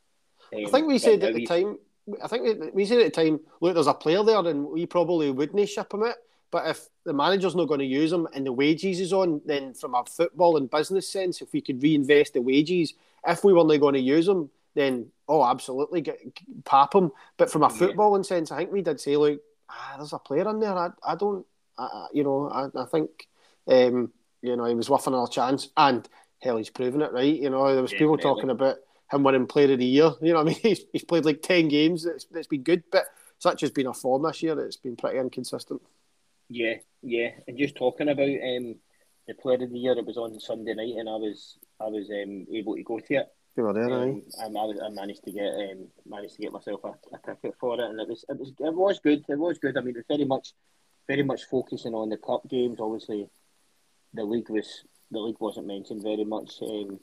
Um, 0.53 0.65
I 0.65 0.69
think 0.69 0.87
we 0.87 0.97
said 0.97 1.23
at 1.23 1.35
the 1.35 1.45
time, 1.45 1.77
I 2.23 2.27
think 2.27 2.43
we, 2.43 2.69
we 2.71 2.85
said 2.85 2.99
at 2.99 3.13
the 3.13 3.23
time, 3.23 3.39
look, 3.61 3.73
there's 3.75 3.87
a 3.87 3.93
player 3.93 4.23
there, 4.23 4.39
and 4.39 4.65
we 4.65 4.85
probably 4.85 5.29
wouldn't 5.31 5.69
ship 5.69 5.93
him 5.93 6.03
it. 6.03 6.15
But 6.53 6.67
if 6.67 6.87
the 7.03 7.13
manager's 7.13 7.55
not 7.55 7.67
going 7.67 7.79
to 7.79 7.85
use 7.85 8.11
him 8.11 8.27
and 8.31 8.45
the 8.45 8.53
wages 8.53 8.99
is 8.99 9.11
on, 9.11 9.41
then 9.43 9.73
from 9.73 9.95
a 9.95 10.05
football 10.05 10.55
and 10.55 10.69
business 10.69 11.09
sense, 11.09 11.41
if 11.41 11.51
we 11.51 11.61
could 11.61 11.81
reinvest 11.81 12.33
the 12.33 12.43
wages, 12.43 12.93
if 13.27 13.43
we 13.43 13.53
were 13.53 13.63
not 13.63 13.79
going 13.79 13.95
to 13.95 13.99
use 13.99 14.27
him, 14.27 14.51
then 14.75 15.07
oh, 15.27 15.43
absolutely, 15.43 16.01
get, 16.01 16.19
pap 16.63 16.93
him. 16.93 17.11
But 17.37 17.49
from 17.49 17.63
a 17.63 17.69
footballing 17.69 18.19
yeah. 18.19 18.27
sense, 18.27 18.51
I 18.51 18.57
think 18.57 18.71
we 18.71 18.83
did 18.83 19.01
say, 19.01 19.17
like, 19.17 19.39
ah, 19.67 19.95
there's 19.97 20.13
a 20.13 20.19
player 20.19 20.47
in 20.47 20.59
there. 20.59 20.77
I, 20.77 20.89
I 21.03 21.15
don't, 21.15 21.43
I, 21.75 22.05
you 22.13 22.23
know, 22.23 22.51
I, 22.51 22.67
I 22.79 22.85
think, 22.85 23.27
um, 23.67 24.11
you 24.43 24.55
know, 24.55 24.65
he 24.65 24.75
was 24.75 24.91
worth 24.91 25.07
another 25.07 25.31
chance. 25.31 25.69
And 25.75 26.07
hell, 26.39 26.57
he's 26.57 26.69
proven 26.69 27.01
it, 27.01 27.13
right? 27.13 27.33
You 27.33 27.49
know, 27.49 27.73
there 27.73 27.81
was 27.81 27.93
people 27.93 28.19
talking 28.19 28.51
about 28.51 28.77
him 29.11 29.23
winning 29.23 29.47
Player 29.47 29.73
of 29.73 29.79
the 29.79 29.85
Year. 29.85 30.11
You 30.21 30.33
know, 30.33 30.41
I 30.41 30.43
mean, 30.43 30.55
he's, 30.61 30.81
he's 30.91 31.03
played 31.03 31.25
like 31.25 31.41
ten 31.41 31.67
games. 31.67 32.05
It's, 32.05 32.27
it's 32.31 32.45
been 32.45 32.61
good, 32.61 32.83
but 32.91 33.05
such 33.39 33.61
has 33.61 33.71
been 33.71 33.87
a 33.87 33.93
form 33.93 34.21
this 34.21 34.43
year. 34.43 34.59
It's 34.59 34.77
been 34.77 34.95
pretty 34.95 35.17
inconsistent. 35.17 35.81
Yeah, 36.53 36.75
yeah, 37.01 37.29
and 37.47 37.57
just 37.57 37.75
talking 37.75 38.09
about 38.09 38.27
um, 38.27 38.75
the 39.27 39.33
player 39.41 39.63
of 39.63 39.71
the 39.71 39.79
year, 39.79 39.97
it 39.97 40.05
was 40.05 40.17
on 40.17 40.39
Sunday 40.39 40.75
night, 40.75 40.93
and 40.99 41.09
I 41.09 41.15
was 41.15 41.57
I 41.81 41.85
was 41.85 42.11
um, 42.11 42.45
able 42.53 42.75
to 42.75 42.83
go 42.83 42.99
to 42.99 43.13
it. 43.15 43.27
You 43.57 43.63
were 43.63 43.73
there, 43.73 43.91
um, 43.91 44.21
I, 44.39 44.47
was, 44.47 44.79
I 44.79 44.89
managed 44.89 45.23
to 45.23 45.31
get 45.31 45.47
um, 45.47 45.87
managed 46.05 46.35
to 46.35 46.41
get 46.43 46.53
myself 46.53 46.81
a, 46.83 46.89
a, 46.89 47.19
ticket 47.25 47.55
for 47.59 47.73
it, 47.73 47.89
and 47.89 47.99
it 47.99 48.07
was 48.07 48.23
it 48.29 48.37
was 48.37 48.53
it 48.59 48.73
was 48.75 48.99
good. 48.99 49.23
It 49.27 49.39
was 49.39 49.57
good. 49.57 49.75
I 49.77 49.81
mean, 49.81 49.95
it 49.95 50.05
was 50.07 50.17
very 50.17 50.25
much 50.25 50.53
very 51.07 51.23
much 51.23 51.45
focusing 51.45 51.95
on 51.95 52.09
the 52.09 52.17
cup 52.17 52.47
games. 52.47 52.77
Obviously, 52.79 53.27
the 54.13 54.23
league 54.23 54.51
was 54.51 54.83
the 55.09 55.19
league 55.19 55.39
wasn't 55.39 55.65
mentioned 55.65 56.03
very 56.03 56.23
much 56.23 56.61
um, 56.61 56.99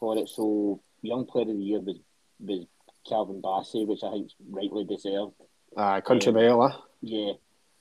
for 0.00 0.18
it. 0.18 0.28
So, 0.28 0.80
young 1.02 1.24
player 1.24 1.48
of 1.48 1.56
the 1.56 1.62
year 1.62 1.80
was 1.80 2.00
was 2.40 2.66
Calvin 3.08 3.40
Bassey, 3.40 3.86
which 3.86 4.02
I 4.02 4.10
think 4.10 4.30
rightly 4.50 4.84
deserved. 4.84 5.34
Ah, 5.76 6.00
country 6.00 6.30
um, 6.30 6.34
mile, 6.34 6.84
Yeah, 7.00 7.34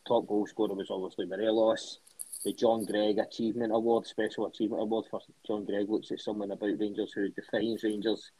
top 0.07 0.27
goal 0.27 0.47
scorer 0.47 0.73
was 0.73 0.89
obviously 0.89 1.25
Morelos. 1.25 1.99
The 2.45 2.53
John 2.53 2.85
Greig 2.85 3.17
Achievement 3.17 3.73
Award, 3.73 4.05
Special 4.05 4.45
Achievement 4.45 4.81
Award 4.81 5.05
for 5.09 5.19
John 5.45 5.65
Greig, 5.65 5.89
looks 5.89 6.11
at 6.11 6.19
someone 6.19 6.51
about 6.51 6.79
Rangers 6.79 7.11
who 7.13 7.29
defines 7.29 7.83
Rangers. 7.83 8.31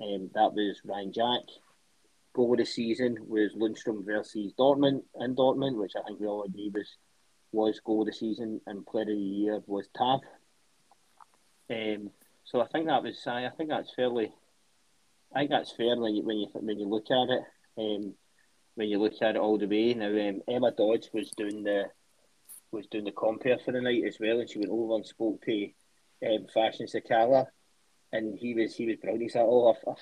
Um, 0.00 0.30
that 0.34 0.54
was 0.54 0.80
Ryan 0.84 1.12
Jack. 1.12 1.42
Goal 2.32 2.52
of 2.52 2.58
the 2.58 2.64
season 2.64 3.16
was 3.26 3.52
Lundstram 3.54 4.04
versus 4.04 4.52
Dortmund 4.58 5.02
in 5.20 5.34
Dortmund, 5.34 5.76
which 5.76 5.92
I 5.96 6.02
think 6.06 6.20
we 6.20 6.26
all 6.26 6.44
agree 6.44 6.70
was 6.72 6.96
was 7.52 7.80
goal 7.80 8.02
of 8.02 8.06
the 8.06 8.12
season, 8.12 8.60
and 8.66 8.86
player 8.86 9.02
of 9.02 9.08
the 9.08 9.14
year 9.14 9.60
was 9.66 9.88
Tav. 9.96 10.20
Um, 11.68 12.10
so 12.44 12.60
I 12.60 12.66
think 12.68 12.86
that 12.86 13.02
was 13.02 13.26
I 13.26 13.48
think 13.56 13.70
that's 13.70 13.92
fairly, 13.94 14.32
I 15.34 15.40
think 15.40 15.50
that's 15.50 15.72
fair 15.72 15.96
when 15.96 16.14
you 16.14 16.22
when 16.22 16.38
you 16.38 16.46
when 16.54 16.78
you 16.78 16.88
look 16.88 17.10
at 17.10 17.28
it. 17.28 17.42
Um, 17.76 18.14
when 18.74 18.88
you 18.88 18.98
look 18.98 19.14
at 19.20 19.36
it 19.36 19.40
all 19.40 19.58
the 19.58 19.66
way. 19.66 19.94
Now 19.94 20.08
um, 20.08 20.42
Emma 20.48 20.70
Dodds 20.70 21.10
was 21.12 21.30
doing 21.30 21.62
the 21.62 21.84
was 22.72 22.86
doing 22.86 23.04
the 23.04 23.12
compare 23.12 23.58
for 23.58 23.72
the 23.72 23.80
night 23.80 24.04
as 24.06 24.18
well, 24.20 24.40
and 24.40 24.48
she 24.48 24.58
went 24.58 24.70
over 24.70 24.94
and 24.94 25.06
spoke 25.06 25.42
to 25.44 25.70
um, 26.26 26.46
Fashion 26.52 26.86
Sakala, 26.86 27.46
and 28.12 28.38
he 28.38 28.54
was 28.54 28.74
he 28.74 28.86
was 28.86 28.96
brilliant. 28.96 29.22
He 29.22 29.28
said, 29.28 29.42
"Oh, 29.44 29.74
I, 29.86 29.92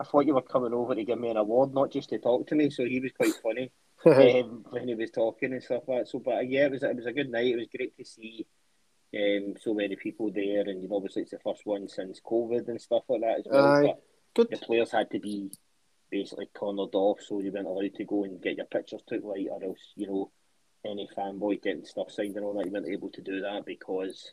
I, 0.00 0.04
thought 0.04 0.26
you 0.26 0.34
were 0.34 0.42
coming 0.42 0.72
over 0.72 0.94
to 0.94 1.04
give 1.04 1.18
me 1.18 1.30
an 1.30 1.36
award, 1.36 1.74
not 1.74 1.90
just 1.90 2.10
to 2.10 2.18
talk 2.18 2.46
to 2.48 2.54
me." 2.54 2.70
So 2.70 2.84
he 2.84 3.00
was 3.00 3.12
quite 3.12 3.34
funny 3.42 3.70
um, 4.06 4.64
when 4.70 4.88
he 4.88 4.94
was 4.94 5.10
talking 5.10 5.52
and 5.52 5.62
stuff 5.62 5.82
like 5.88 6.00
that. 6.00 6.08
So, 6.08 6.20
but 6.20 6.34
uh, 6.34 6.40
yeah, 6.40 6.66
it 6.66 6.72
was 6.72 6.82
it 6.82 6.96
was 6.96 7.06
a 7.06 7.12
good 7.12 7.30
night. 7.30 7.52
It 7.52 7.56
was 7.56 7.68
great 7.74 7.96
to 7.96 8.04
see. 8.04 8.46
Um, 9.16 9.54
so 9.60 9.74
many 9.74 9.94
people 9.94 10.32
there, 10.32 10.62
and 10.62 10.82
you 10.82 10.88
know, 10.88 10.96
obviously 10.96 11.22
it's 11.22 11.30
the 11.30 11.38
first 11.38 11.64
one 11.64 11.88
since 11.88 12.20
COVID 12.20 12.66
and 12.66 12.80
stuff 12.80 13.04
like 13.08 13.20
that 13.20 13.38
as 13.38 13.44
well. 13.48 13.64
Aye, 13.64 13.94
good. 14.34 14.48
The 14.50 14.56
players 14.56 14.90
had 14.90 15.08
to 15.12 15.20
be 15.20 15.52
basically 16.14 16.48
cornered 16.54 16.94
off, 16.94 17.20
so 17.20 17.40
you 17.40 17.50
weren't 17.50 17.66
allowed 17.66 17.94
to 17.96 18.04
go 18.04 18.22
and 18.22 18.40
get 18.40 18.56
your 18.56 18.66
pictures 18.66 19.02
took 19.06 19.20
right, 19.24 19.48
or 19.50 19.64
else 19.64 19.92
you 19.96 20.06
know 20.06 20.30
any 20.86 21.08
fanboy 21.16 21.60
getting 21.60 21.84
stuff 21.84 22.10
signed 22.10 22.36
and 22.36 22.44
all 22.44 22.54
that, 22.54 22.66
you 22.66 22.72
weren't 22.72 22.86
able 22.86 23.08
to 23.08 23.20
do 23.20 23.40
that 23.40 23.64
because 23.66 24.32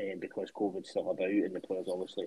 um, 0.00 0.18
because 0.18 0.50
COVID's 0.50 0.90
still 0.90 1.10
about, 1.10 1.28
and 1.28 1.54
the 1.54 1.60
players 1.60 1.86
obviously 1.88 2.26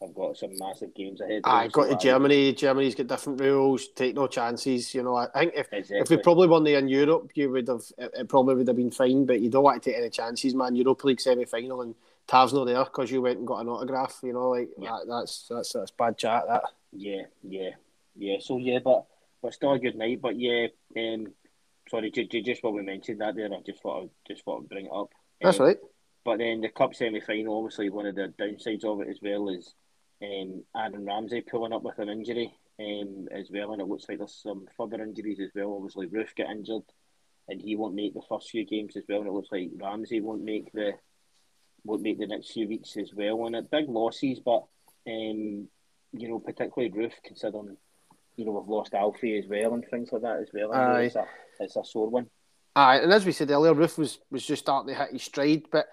have 0.00 0.14
got 0.14 0.36
some 0.36 0.50
massive 0.58 0.92
games 0.94 1.20
ahead. 1.20 1.42
I 1.44 1.68
got 1.68 1.88
to 1.88 1.96
Germany. 2.04 2.52
Germany's 2.52 2.96
got 2.96 3.06
different 3.06 3.40
rules. 3.40 3.88
Take 3.94 4.16
no 4.16 4.26
chances. 4.26 4.92
You 4.92 5.04
know, 5.04 5.14
I 5.14 5.26
think 5.26 5.52
if 5.54 5.72
exactly. 5.72 5.98
if 6.00 6.10
we 6.10 6.16
probably 6.16 6.48
won 6.48 6.64
there 6.64 6.78
in 6.80 6.88
Europe, 6.88 7.30
you 7.34 7.50
would 7.50 7.68
have 7.68 7.82
it 7.96 8.28
probably 8.28 8.56
would 8.56 8.66
have 8.66 8.76
been 8.76 8.90
fine. 8.90 9.24
But 9.24 9.40
you 9.40 9.50
don't 9.50 9.62
want 9.62 9.80
to 9.80 9.90
take 9.90 9.98
any 9.98 10.10
chances, 10.10 10.52
man. 10.54 10.74
Europa 10.74 11.06
League 11.06 11.20
semi 11.20 11.44
final 11.44 11.82
and 11.82 11.94
Tav's 12.26 12.52
not 12.52 12.64
there 12.64 12.82
because 12.82 13.12
you 13.12 13.22
went 13.22 13.38
and 13.38 13.46
got 13.46 13.60
an 13.60 13.68
autograph. 13.68 14.18
You 14.24 14.32
know, 14.32 14.48
like 14.50 14.70
yeah. 14.78 14.90
that, 14.90 15.06
that's 15.06 15.46
that's 15.48 15.72
that's 15.74 15.92
bad 15.92 16.18
chat. 16.18 16.44
That. 16.48 16.64
Yeah, 16.92 17.22
yeah 17.48 17.70
yeah, 18.20 18.36
so 18.40 18.58
yeah, 18.58 18.78
but 18.84 19.06
but 19.42 19.54
still 19.54 19.72
a 19.72 19.78
good 19.78 19.96
night. 19.96 20.20
But 20.22 20.38
yeah, 20.38 20.68
um, 20.96 21.26
sorry, 21.88 22.10
j- 22.10 22.28
j- 22.28 22.42
just 22.42 22.62
what 22.62 22.74
we 22.74 22.82
mentioned 22.82 23.20
that 23.20 23.34
there, 23.34 23.46
I 23.52 23.60
just 23.66 23.82
thought 23.82 24.02
I'd, 24.02 24.10
just 24.28 24.44
thought 24.44 24.62
I'd 24.62 24.68
bring 24.68 24.86
it 24.86 24.92
up. 24.94 25.08
That's 25.40 25.58
um, 25.58 25.66
right. 25.66 25.78
But 26.24 26.38
then 26.38 26.60
the 26.60 26.68
cup 26.68 26.94
semi 26.94 27.20
final, 27.20 27.58
obviously, 27.58 27.90
one 27.90 28.06
of 28.06 28.14
the 28.14 28.32
downsides 28.38 28.84
of 28.84 29.00
it 29.00 29.08
as 29.08 29.18
well 29.22 29.48
is 29.48 29.74
um, 30.22 30.62
Aaron 30.76 31.06
Ramsey 31.06 31.40
pulling 31.40 31.72
up 31.72 31.82
with 31.82 31.98
an 31.98 32.10
injury. 32.10 32.52
um, 32.80 33.28
as 33.30 33.50
well, 33.50 33.72
and 33.72 33.80
it 33.82 33.88
looks 33.88 34.06
like 34.08 34.18
there's 34.18 34.40
some 34.42 34.66
further 34.76 35.02
injuries 35.02 35.40
as 35.40 35.50
well. 35.54 35.74
Obviously, 35.74 36.06
Roofe 36.06 36.34
get 36.34 36.50
injured, 36.50 36.82
and 37.48 37.60
he 37.60 37.76
won't 37.76 37.94
make 37.94 38.14
the 38.14 38.22
first 38.28 38.50
few 38.50 38.64
games 38.64 38.96
as 38.96 39.04
well, 39.08 39.18
and 39.20 39.28
it 39.28 39.32
looks 39.32 39.52
like 39.52 39.70
Ramsey 39.76 40.20
won't 40.20 40.44
make 40.44 40.72
the 40.72 40.92
won't 41.84 42.02
make 42.02 42.18
the 42.18 42.26
next 42.26 42.52
few 42.52 42.68
weeks 42.68 42.96
as 42.96 43.12
well. 43.14 43.46
And 43.46 43.56
it 43.56 43.70
big 43.70 43.88
losses, 43.88 44.40
but 44.40 44.64
um, 45.06 45.68
you 46.12 46.28
know, 46.28 46.38
particularly 46.38 46.92
Roofe, 46.92 47.22
considering 47.24 47.76
you 48.40 48.46
know 48.46 48.52
we've 48.52 48.68
lost 48.68 48.94
Alfie 48.94 49.38
as 49.38 49.44
well 49.46 49.74
and 49.74 49.86
things 49.86 50.08
like 50.10 50.22
that 50.22 50.40
as 50.40 50.48
well. 50.54 50.72
Aye. 50.72 51.02
It's 51.02 51.16
a 51.16 51.26
it's 51.60 51.76
a 51.76 51.84
sore 51.84 52.08
one. 52.08 52.26
Aye, 52.74 52.98
and 52.98 53.12
as 53.12 53.26
we 53.26 53.32
said 53.32 53.50
earlier, 53.50 53.74
Roofe 53.74 53.98
was 53.98 54.18
was 54.30 54.44
just 54.44 54.62
starting 54.62 54.92
to 54.92 54.98
hit 54.98 55.12
his 55.12 55.22
stride, 55.22 55.64
but 55.70 55.86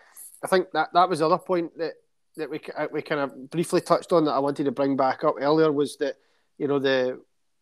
I 0.43 0.47
think 0.47 0.71
that 0.71 0.89
that 0.93 1.09
was 1.09 1.19
the 1.19 1.25
other 1.25 1.37
point 1.37 1.77
that 1.77 1.93
that 2.37 2.49
we 2.49 2.61
uh, 2.77 2.87
we 2.91 3.01
kind 3.01 3.21
of 3.21 3.49
briefly 3.51 3.81
touched 3.81 4.13
on 4.13 4.25
that 4.25 4.31
I 4.31 4.39
wanted 4.39 4.63
to 4.63 4.71
bring 4.71 4.95
back 4.95 5.25
up 5.25 5.35
earlier 5.39 5.71
was 5.71 5.97
that 5.97 6.15
you 6.57 6.67
know 6.67 6.79
the 6.79 7.19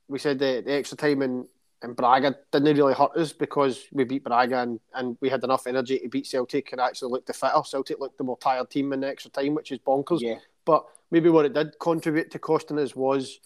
we 0.08 0.20
said 0.20 0.38
the, 0.38 0.62
the 0.64 0.74
extra 0.74 0.96
time 0.96 1.24
in, 1.24 1.48
in 1.84 1.94
Braga 1.94 2.36
didn't 2.52 2.78
really 2.78 2.94
hurt 2.94 3.18
us 3.18 3.34
because 3.34 3.86
we 3.92 4.04
beat 4.04 4.24
Braga 4.24 4.60
and, 4.60 4.80
and 4.94 5.18
we 5.20 5.30
had 5.30 5.44
enough 5.44 5.66
energy 5.66 5.98
to 5.98 6.10
beat 6.10 6.28
Celtic 6.28 6.72
and 6.72 6.80
actually 6.80 7.12
looked 7.12 7.26
the 7.26 7.34
fitter. 7.34 7.64
Celtic 7.64 8.00
looked 8.00 8.20
the 8.20 8.24
more 8.24 8.38
tired 8.38 8.70
team 8.70 8.94
in 8.94 9.00
the 9.00 9.08
extra 9.08 9.32
time, 9.32 9.56
which 9.56 9.72
is 9.72 9.80
bonkers. 9.80 10.22
Yeah. 10.22 10.36
But 10.64 10.86
maybe 11.10 11.30
what 11.30 11.46
it 11.46 11.54
did 11.54 11.74
contribute 11.80 12.30
to 12.32 12.40
costing 12.40 12.78
us 12.78 12.96
was 12.96 13.40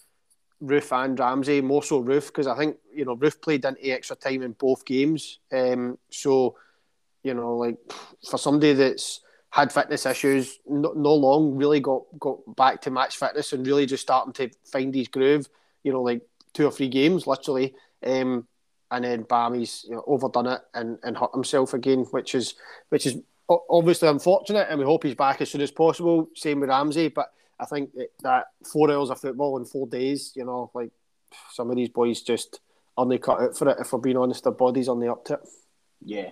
Roofe 0.62 1.04
and 1.04 1.18
Ramsey, 1.18 1.60
more 1.60 1.82
so 1.82 2.02
Roofe, 2.02 2.26
because 2.26 2.46
I 2.46 2.56
think 2.56 2.76
you 2.94 3.04
know 3.04 3.16
Roofe 3.16 3.40
played 3.40 3.64
into 3.64 3.90
extra 3.90 4.16
time 4.16 4.42
in 4.42 4.52
both 4.52 4.84
games. 4.84 5.38
Um, 5.52 5.98
so 6.10 6.56
you 7.22 7.34
know, 7.34 7.56
like 7.56 7.78
for 8.28 8.38
somebody 8.38 8.72
that's 8.72 9.20
had 9.50 9.72
fitness 9.72 10.06
issues, 10.06 10.58
no, 10.68 10.92
no 10.92 11.14
long 11.14 11.56
really 11.56 11.80
got 11.80 12.02
got 12.18 12.38
back 12.56 12.82
to 12.82 12.90
match 12.90 13.16
fitness 13.16 13.52
and 13.52 13.66
really 13.66 13.86
just 13.86 14.02
starting 14.02 14.32
to 14.34 14.50
find 14.64 14.94
his 14.94 15.08
groove. 15.08 15.48
You 15.82 15.92
know, 15.92 16.02
like 16.02 16.22
two 16.52 16.66
or 16.66 16.72
three 16.72 16.88
games, 16.88 17.26
literally. 17.26 17.74
Um, 18.04 18.46
and 18.90 19.04
then 19.04 19.22
bam, 19.22 19.54
he's 19.54 19.84
you 19.88 19.94
know, 19.94 20.04
overdone 20.06 20.46
it 20.46 20.60
and, 20.74 20.98
and 21.02 21.16
hurt 21.16 21.32
himself 21.32 21.74
again, 21.74 22.00
which 22.10 22.34
is 22.34 22.54
which 22.88 23.06
is 23.06 23.18
obviously 23.48 24.08
unfortunate. 24.08 24.66
And 24.68 24.78
we 24.78 24.84
hope 24.84 25.04
he's 25.04 25.14
back 25.14 25.40
as 25.40 25.50
soon 25.50 25.60
as 25.60 25.70
possible. 25.70 26.28
Same 26.34 26.60
with 26.60 26.70
Ramsey, 26.70 27.08
but 27.08 27.32
I 27.60 27.66
think 27.66 27.90
that 28.22 28.46
four 28.72 28.90
hours 28.90 29.10
of 29.10 29.20
football 29.20 29.58
in 29.58 29.64
four 29.64 29.86
days, 29.86 30.32
you 30.34 30.44
know, 30.44 30.70
like 30.74 30.90
some 31.52 31.70
of 31.70 31.76
these 31.76 31.90
boys 31.90 32.22
just 32.22 32.60
only 32.96 33.18
cut 33.18 33.40
out 33.40 33.56
for 33.56 33.68
it. 33.68 33.78
If 33.80 33.92
we're 33.92 33.98
being 34.00 34.16
honest, 34.16 34.44
their 34.44 34.52
bodies 34.52 34.88
on 34.88 35.00
the 35.00 35.06
uptick. 35.06 35.46
Yeah, 36.02 36.30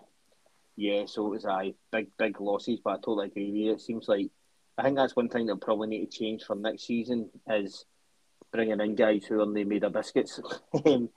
yeah. 0.76 1.04
So 1.06 1.26
it 1.26 1.30
was 1.30 1.44
a 1.44 1.74
big, 1.92 2.08
big 2.18 2.40
losses, 2.40 2.80
but 2.82 2.90
I 2.90 2.96
totally 2.96 3.26
agree 3.26 3.46
with 3.46 3.54
you. 3.56 3.72
It 3.72 3.80
seems 3.80 4.08
like 4.08 4.30
I 4.78 4.82
think 4.82 4.96
that's 4.96 5.16
one 5.16 5.28
thing 5.28 5.46
that 5.46 5.60
probably 5.60 5.88
need 5.88 6.10
to 6.10 6.18
change 6.18 6.44
for 6.44 6.56
next 6.56 6.86
season 6.86 7.30
is 7.48 7.84
bringing 8.50 8.80
in 8.80 8.94
guys 8.94 9.24
who 9.24 9.42
only 9.42 9.64
made 9.64 9.84
of 9.84 9.92
biscuits. 9.92 10.40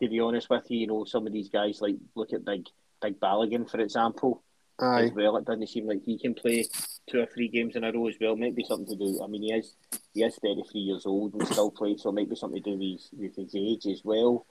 To 0.00 0.08
be 0.08 0.18
honest 0.18 0.50
with 0.50 0.68
you, 0.70 0.78
you 0.80 0.86
know, 0.88 1.04
some 1.04 1.24
of 1.24 1.32
these 1.32 1.50
guys 1.50 1.80
like 1.80 1.94
look 2.16 2.32
at 2.32 2.44
big, 2.44 2.66
big 3.00 3.20
Balogun 3.20 3.70
for 3.70 3.78
example. 3.78 4.42
Aye. 4.80 5.04
as 5.04 5.12
well. 5.12 5.36
It 5.36 5.44
doesn't 5.44 5.68
seem 5.68 5.86
like 5.86 6.02
he 6.02 6.18
can 6.18 6.34
play 6.34 6.66
two 7.10 7.20
or 7.20 7.26
three 7.26 7.48
games 7.48 7.76
in 7.76 7.84
a 7.84 7.92
row 7.92 8.08
as 8.08 8.16
well. 8.20 8.36
Might 8.36 8.56
be 8.56 8.64
something 8.64 8.86
to 8.86 8.96
do. 8.96 9.22
I 9.22 9.26
mean, 9.26 9.42
he 9.42 9.52
is 9.52 9.74
he 10.12 10.22
is 10.22 10.36
thirty 10.36 10.62
three 10.70 10.80
years 10.80 11.06
old 11.06 11.34
and 11.34 11.46
still 11.46 11.70
plays, 11.70 12.02
so 12.02 12.10
it 12.10 12.14
might 12.14 12.30
be 12.30 12.36
something 12.36 12.62
to 12.62 12.70
do 12.70 12.78
with 12.78 13.00
his, 13.00 13.10
with 13.12 13.36
his 13.36 13.54
age 13.54 13.86
as 13.86 14.02
well, 14.04 14.46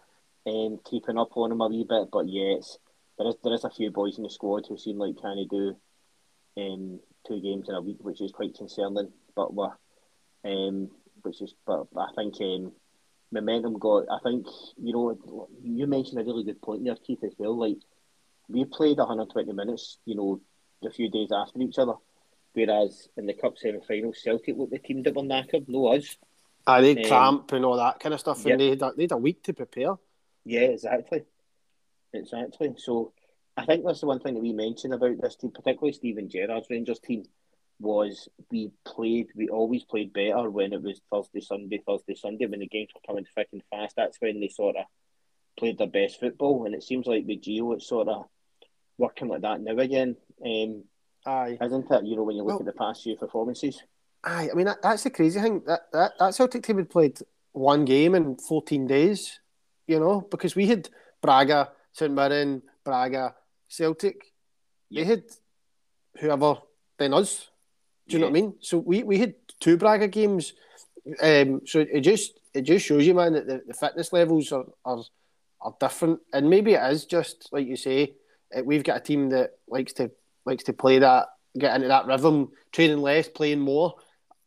um, 0.48 0.80
keeping 0.89 1.18
up 1.18 1.36
on 1.36 1.52
him 1.52 1.62
a 1.62 1.68
wee 1.68 1.86
bit. 1.88 2.10
But 2.12 2.28
yes, 2.28 2.78
there 3.18 3.28
is 3.28 3.36
there 3.44 3.54
is 3.54 3.63
a 3.63 3.70
few 3.70 3.92
boys 3.92 4.18
in 4.18 4.24
the 4.24 4.30
squad 4.30 4.66
who 4.68 4.78
seem 4.78 4.98
like 4.98 5.22
kind 5.22 5.39
of 5.39 5.50
do 5.50 5.76
um, 6.58 7.00
two 7.28 7.42
games 7.42 7.70
in 7.70 7.76
a 7.76 7.82
week, 7.82 7.98
which 8.02 8.22
is 8.22 8.32
quite 8.32 8.56
concerning. 8.56 9.12
But 9.36 9.54
we're 9.54 9.72
um, 10.46 10.89
which 11.22 11.42
is 11.42 11.54
but 11.66 11.88
I 11.98 12.10
think 12.16 12.36
um, 12.42 12.74
momentum 13.32 13.80
got. 13.80 14.06
I 14.12 14.20
think 14.24 14.46
you 14.78 14.94
know 14.94 15.48
you 15.63 15.88
mentioned 15.88 16.20
a 16.20 16.24
really 16.24 16.44
good 16.44 16.62
point 16.62 16.84
there, 16.84 16.96
Keith, 16.96 17.24
as 17.24 17.34
well. 17.38 17.58
Like 17.58 17.78
we 18.48 18.66
played 18.66 18.98
120 18.98 19.54
minutes, 19.54 19.98
you 20.06 20.16
know, 20.16 20.42
a 20.86 20.92
few 20.92 21.10
days 21.10 21.30
after 21.32 21.60
each 21.62 21.80
other. 21.80 21.94
Whereas 22.54 23.10
in 23.18 23.26
the 23.26 23.34
cup 23.34 23.58
semi 23.58 23.80
final, 23.82 24.13
Celtic 24.13 24.58
looked 24.58 24.72
the 24.72 24.80
team 24.80 25.04
that 25.04 25.16
were 25.16 25.24
knackered, 25.24 25.68
no 25.68 25.88
us. 25.88 26.18
Ah, 26.66 26.82
they 26.82 26.96
um, 26.96 27.10
cramp 27.10 27.52
and 27.52 27.66
all 27.66 27.78
that 27.78 28.00
kind 28.00 28.13
of 28.13 28.20
stuff, 28.20 28.46
and 28.46 28.60
they 28.60 28.70
had, 28.70 28.82
a, 28.82 28.92
they 28.96 29.04
had 29.04 29.12
a 29.12 29.18
week 29.18 29.44
to 29.44 29.54
prepare. 29.54 29.96
Yeah, 30.46 30.62
exactly, 30.62 31.24
exactly. 32.13 32.76
So 32.78 33.13
I 33.58 33.66
think 33.66 33.86
that's 33.86 34.02
the 34.02 34.08
one 34.08 34.20
thing 34.20 34.36
that 34.36 34.44
we 34.44 34.54
mentioned 34.54 34.94
about 34.94 35.22
this 35.22 35.36
team, 35.36 35.52
particularly 35.52 35.94
Steven 35.94 36.30
Gerrard's 36.30 36.68
Rangers 36.70 37.00
team, 37.00 37.26
was 37.80 38.30
we 38.52 38.72
played, 38.86 39.28
we 39.36 39.50
always 39.50 39.84
played 39.84 40.13
better 40.13 40.50
when 40.50 40.74
it 40.74 40.82
was 40.82 41.02
Thursday, 41.12 41.42
Sunday, 41.42 41.82
Thursday, 41.86 42.16
Sunday, 42.16 42.46
when 42.46 42.60
the 42.60 42.68
games 42.68 42.89
were 42.94 43.02
coming 43.06 43.26
thick 43.36 43.50
and 43.52 43.63
fast. 43.70 43.96
That's 43.96 44.22
when 44.22 44.39
they 44.39 44.48
sort 44.48 44.78
of 44.78 44.86
played 45.58 45.78
their 45.78 45.88
best 45.88 46.20
football, 46.20 46.66
and 46.66 46.76
it 46.76 46.84
seems 46.84 47.08
like 47.08 47.26
with 47.26 47.42
Gio, 47.42 47.74
it's 47.76 47.88
sort 47.88 48.08
of 48.08 48.26
working 48.98 49.28
like 49.28 49.42
that 49.42 49.60
now 49.60 49.78
again. 49.78 50.16
Um, 50.46 50.84
aye, 51.25 51.57
isn't 51.62 51.91
it? 51.91 52.05
You 52.05 52.15
know, 52.15 52.23
when 52.23 52.36
you 52.36 52.43
look 52.43 52.59
well, 52.59 52.59
at 52.59 52.65
the 52.65 52.73
past 52.73 53.03
few 53.03 53.15
performances. 53.15 53.81
Aye, 54.23 54.49
I 54.51 54.55
mean 54.55 54.65
that, 54.65 54.81
that's 54.81 55.03
the 55.03 55.09
crazy 55.09 55.39
thing. 55.39 55.62
That 55.65 55.81
that 55.91 56.13
that 56.19 56.36
Celtic 56.36 56.63
team 56.63 56.77
had 56.77 56.89
played 56.89 57.19
one 57.51 57.86
game 57.86 58.15
in 58.15 58.38
fourteen 58.38 58.88
days. 58.88 59.39
You 59.88 59.99
know, 59.99 60.21
because 60.21 60.55
we 60.55 60.67
had 60.67 60.89
Braga, 61.21 61.71
St 61.91 62.13
Mirren, 62.13 62.62
Braga, 62.83 63.36
Celtic. 63.67 64.31
They 64.89 65.03
had 65.03 65.23
whoever 66.19 66.57
then 66.97 67.13
us. 67.13 67.49
Do 68.07 68.17
you 68.17 68.19
yeah. 68.19 68.25
know 68.25 68.31
what 68.31 68.38
I 68.38 68.41
mean? 68.41 68.53
So 68.59 68.77
we, 68.77 69.03
we 69.03 69.17
had 69.17 69.36
two 69.59 69.77
Braga 69.77 70.07
games. 70.07 70.53
Um, 71.21 71.62
so 71.65 71.79
it 71.79 72.01
just 72.01 72.39
it 72.53 72.62
just 72.62 72.86
shows 72.86 73.05
you, 73.05 73.13
man, 73.13 73.33
that 73.33 73.47
the, 73.47 73.62
the 73.67 73.73
fitness 73.73 74.13
levels 74.13 74.51
are, 74.51 74.65
are 74.86 75.03
are 75.62 75.75
different, 75.79 76.19
and 76.33 76.49
maybe 76.49 76.73
it 76.73 76.91
is 76.91 77.05
just 77.05 77.49
like 77.51 77.67
you 77.67 77.75
say. 77.75 78.13
Eh, 78.53 78.62
we've 78.62 78.83
got 78.83 78.97
a 78.97 78.99
team 78.99 79.29
that 79.29 79.51
likes 79.67 79.93
to 79.93 80.12
likes 80.45 80.63
to 80.65 80.73
play 80.73 80.99
that, 80.99 81.27
get 81.58 81.75
into 81.75 81.88
that 81.88 82.06
rhythm, 82.06 82.51
training 82.71 83.01
less, 83.01 83.27
playing 83.27 83.60
more. 83.60 83.95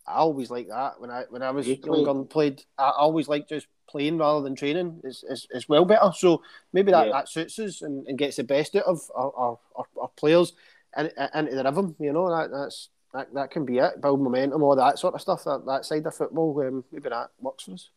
I 0.06 0.16
always 0.16 0.50
like 0.50 0.68
that 0.68 1.00
when 1.00 1.10
I 1.10 1.24
when 1.30 1.42
I 1.42 1.50
was 1.50 1.66
younger 1.66 2.10
and 2.10 2.30
played. 2.30 2.62
I 2.78 2.90
always 2.90 3.28
like 3.28 3.48
just 3.48 3.66
playing 3.88 4.18
rather 4.18 4.42
than 4.42 4.54
training. 4.54 5.00
It's, 5.04 5.24
it's, 5.28 5.46
it's 5.50 5.68
well 5.68 5.84
better. 5.84 6.12
So 6.16 6.42
maybe 6.72 6.92
that, 6.92 7.06
yeah. 7.06 7.12
that 7.12 7.28
suits 7.28 7.58
us 7.58 7.82
and, 7.82 8.06
and 8.06 8.18
gets 8.18 8.36
the 8.36 8.44
best 8.44 8.76
out 8.76 8.84
of 8.84 9.00
our, 9.14 9.32
our, 9.36 9.58
our, 9.74 9.84
our 10.02 10.10
players 10.16 10.52
in, 10.96 11.10
into 11.34 11.54
the 11.54 11.64
rhythm. 11.64 11.96
You 11.98 12.12
know 12.12 12.30
that 12.30 12.50
that's 12.50 12.88
that, 13.14 13.34
that 13.34 13.50
can 13.50 13.64
be 13.64 13.78
it. 13.78 14.00
Build 14.00 14.20
momentum, 14.20 14.62
all 14.62 14.76
that 14.76 14.98
sort 14.98 15.14
of 15.14 15.20
stuff. 15.20 15.44
That 15.44 15.64
that 15.66 15.84
side 15.84 16.06
of 16.06 16.14
football, 16.14 16.60
um, 16.66 16.84
maybe 16.92 17.08
that 17.08 17.30
works 17.40 17.64
for 17.64 17.72
us. 17.72 17.90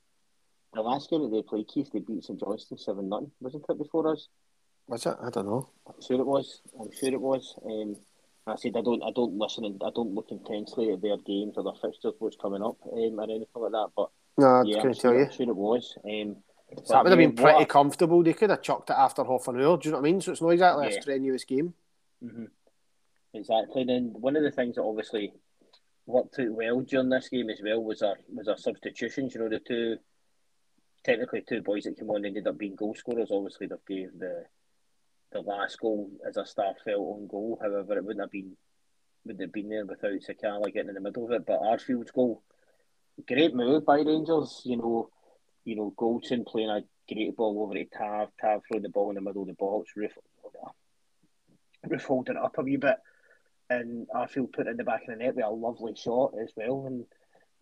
The 0.73 0.81
last 0.81 1.09
game 1.09 1.23
that 1.23 1.31
they 1.31 1.41
played, 1.41 1.67
Keith, 1.67 1.89
they 1.91 1.99
beat 1.99 2.23
St 2.23 2.39
Johnstone 2.39 2.77
seven 2.77 3.09
nothing. 3.09 3.31
Wasn't 3.39 3.65
it 3.67 3.77
before 3.77 4.11
us? 4.13 4.27
Was 4.89 5.05
it? 5.05 5.15
I 5.21 5.29
don't 5.29 5.45
know. 5.45 5.69
I'm 5.87 6.01
sure 6.01 6.19
it 6.19 6.25
was. 6.25 6.61
I'm 6.79 6.89
sure 6.91 7.13
it 7.13 7.21
was. 7.21 7.53
Um, 7.63 7.95
I 8.47 8.55
said 8.55 8.75
I 8.75 8.81
don't 8.81 9.03
I 9.03 9.11
don't 9.15 9.37
listen 9.37 9.63
and 9.65 9.79
I 9.85 9.91
don't 9.93 10.15
look 10.15 10.27
intensely 10.31 10.91
at 10.91 11.01
their 11.01 11.17
games 11.17 11.53
or 11.57 11.63
their 11.63 11.79
fixtures, 11.79 12.15
what's 12.17 12.35
coming 12.37 12.63
up, 12.63 12.77
um, 12.91 13.19
or 13.19 13.23
anything 13.23 13.47
like 13.55 13.71
that. 13.71 13.89
But 13.95 14.09
no, 14.39 14.63
yeah, 14.65 14.81
I'm 14.81 14.93
sure, 14.93 15.13
you. 15.13 15.25
I'm 15.25 15.31
sure 15.31 15.49
it 15.49 15.55
was. 15.55 15.95
Um, 16.03 16.37
so 16.83 16.93
that 16.93 17.03
would 17.03 17.11
have 17.11 17.19
been 17.19 17.35
pretty 17.35 17.59
what, 17.59 17.69
comfortable. 17.69 18.23
They 18.23 18.33
could 18.33 18.49
have 18.49 18.63
chucked 18.63 18.89
it 18.89 18.95
after 18.97 19.23
half 19.23 19.47
an 19.47 19.61
hour. 19.61 19.77
Do 19.77 19.89
you 19.89 19.91
know 19.91 19.99
what 19.99 20.07
I 20.07 20.11
mean? 20.11 20.21
So 20.21 20.31
it's 20.31 20.41
not 20.41 20.49
exactly 20.49 20.87
yeah. 20.89 20.97
a 20.97 21.01
strenuous 21.01 21.43
game. 21.43 21.73
Mm-hmm. 22.23 22.45
Exactly. 23.35 23.81
And 23.81 23.89
then 23.89 24.13
one 24.13 24.35
of 24.35 24.41
the 24.43 24.51
things 24.51 24.75
that 24.75 24.83
obviously 24.83 25.33
worked 26.07 26.39
out 26.39 26.51
well 26.51 26.81
during 26.81 27.09
this 27.09 27.29
game 27.29 27.51
as 27.51 27.61
well 27.63 27.83
was 27.83 28.01
our 28.01 28.17
was 28.33 28.47
our 28.47 28.57
substitutions. 28.57 29.35
You 29.35 29.41
know, 29.41 29.49
the 29.49 29.59
two 29.59 29.97
technically 31.03 31.43
two 31.47 31.61
boys 31.61 31.83
that 31.83 31.97
came 31.97 32.09
on 32.09 32.25
ended 32.25 32.47
up 32.47 32.57
being 32.57 32.75
goal 32.75 32.95
scorers. 32.95 33.29
Obviously, 33.31 33.67
they 33.67 33.75
gave 33.87 34.17
the 34.17 34.45
the 35.31 35.41
last 35.41 35.79
goal 35.79 36.09
as 36.27 36.37
a 36.37 36.43
Starfelt 36.43 36.97
on 36.97 37.27
goal. 37.27 37.59
However, 37.61 37.97
it 37.97 38.03
wouldn't 38.03 38.21
have 38.21 38.31
been 38.31 38.55
wouldn't 39.25 39.41
have 39.41 39.53
been 39.53 39.69
there 39.69 39.85
without 39.85 40.11
Sakala 40.11 40.73
getting 40.73 40.89
in 40.89 40.95
the 40.95 41.01
middle 41.01 41.25
of 41.25 41.31
it. 41.31 41.45
But 41.45 41.61
Arfield's 41.61 42.11
goal, 42.11 42.41
great 43.27 43.53
move 43.53 43.85
by 43.85 43.99
Rangers. 43.99 44.61
You 44.65 44.77
know, 44.77 45.09
you 45.65 45.75
know 45.75 45.93
Goldson 45.97 46.45
playing 46.45 46.69
a 46.69 46.81
great 47.11 47.35
ball 47.35 47.61
over 47.61 47.73
to 47.73 47.85
Tav, 47.85 48.29
Tav 48.39 48.61
throwing 48.67 48.83
the 48.83 48.89
ball 48.89 49.09
in 49.09 49.15
the 49.15 49.21
middle 49.21 49.43
of 49.43 49.47
the 49.47 49.53
box. 49.53 49.91
Roofe, 49.97 50.11
Roofe 51.87 52.03
holding 52.03 52.35
it 52.35 52.41
up 52.41 52.57
a 52.57 52.61
wee 52.61 52.77
bit, 52.77 52.97
and 53.69 54.07
Arfield 54.15 54.53
put 54.53 54.67
it 54.67 54.71
in 54.71 54.77
the 54.77 54.83
back 54.83 55.01
of 55.01 55.07
the 55.09 55.15
net 55.23 55.35
with 55.35 55.45
a 55.45 55.49
lovely 55.49 55.95
shot 55.95 56.33
as 56.41 56.51
well. 56.55 56.87
And 56.87 57.05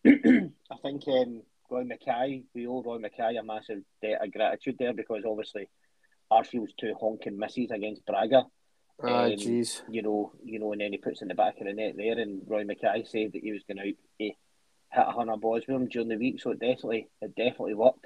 I 0.72 0.76
think 0.82 1.08
um, 1.08 1.42
Roy 1.70 1.84
Makaay, 1.84 2.44
we 2.54 2.68
owe 2.68 2.82
Roy 2.82 2.98
Makaay 2.98 3.40
a 3.40 3.44
massive 3.44 3.82
debt 4.02 4.24
of 4.24 4.32
gratitude 4.32 4.78
there 4.80 4.94
because 4.94 5.24
obviously 5.28 5.68
Arfield's 6.30 6.74
two 6.80 6.94
honking 7.00 7.38
misses 7.38 7.72
against 7.72 8.06
Braga. 8.06 8.44
Ah, 9.04 9.26
um, 9.26 9.32
jeez. 9.32 9.82
You 9.90 10.02
know, 10.02 10.32
you 10.44 10.60
know, 10.60 10.72
and 10.72 10.82
then 10.82 10.92
he 10.92 10.98
puts 10.98 11.22
in 11.22 11.28
the 11.28 11.36
back 11.36 11.60
of 11.60 11.68
the 11.68 11.74
net 11.74 11.96
there, 11.96 12.18
and 12.20 12.42
Roy 12.48 12.64
Makaay 12.64 13.08
said 13.08 13.34
that 13.34 13.44
he 13.44 13.52
was 13.52 13.64
going 13.68 13.78
to 13.78 13.94
hit 14.18 14.36
a 14.96 15.12
hundred 15.12 15.42
balls 15.42 15.64
with 15.68 15.76
him 15.76 15.88
during 15.88 16.08
the 16.08 16.18
week, 16.18 16.42
so 16.42 16.52
it 16.52 16.60
definitely, 16.60 17.08
it 17.22 17.36
definitely 17.36 17.76
worked. 17.76 18.06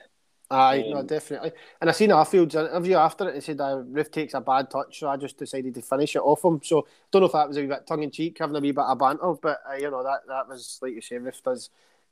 Aye, 0.50 0.84
um, 0.88 0.90
no, 0.90 1.04
definitely. 1.04 1.54
And 1.80 1.90
I 1.90 1.94
seen 1.94 2.12
Arfield's 2.12 2.56
interview 2.56 2.98
after 2.98 3.30
it. 3.30 3.36
He 3.36 3.42
said 3.42 3.62
uh, 3.62 3.84
Roofe 3.90 4.12
takes 4.12 4.34
a 4.34 4.42
bad 4.42 4.70
touch, 4.70 5.00
so 5.00 5.08
I 5.08 5.16
just 5.16 5.38
decided 5.38 5.74
to 5.76 5.82
finish 5.82 6.16
it 6.16 6.20
off 6.20 6.44
him. 6.44 6.60
So 6.62 6.80
I 6.80 6.84
don't 7.10 7.22
know 7.22 7.28
if 7.28 7.32
that 7.32 7.48
was 7.48 7.58
a 7.58 7.62
wee 7.62 7.68
bit 7.68 7.88
tongue 7.88 8.04
in 8.04 8.12
cheek, 8.12 8.38
having 8.38 8.58
a 8.58 8.60
wee 8.60 8.72
bit 8.72 8.84
of 8.84 9.00
banter, 9.00 9.34
but 9.42 9.62
uh, 9.70 9.76
you 9.76 9.90
know 9.90 10.04
that 10.04 10.28
that 10.28 10.50
was 10.50 10.78
like 10.82 10.94
you 10.94 11.02
say, 11.02 11.16
Roofe 11.16 11.42
does 11.42 11.70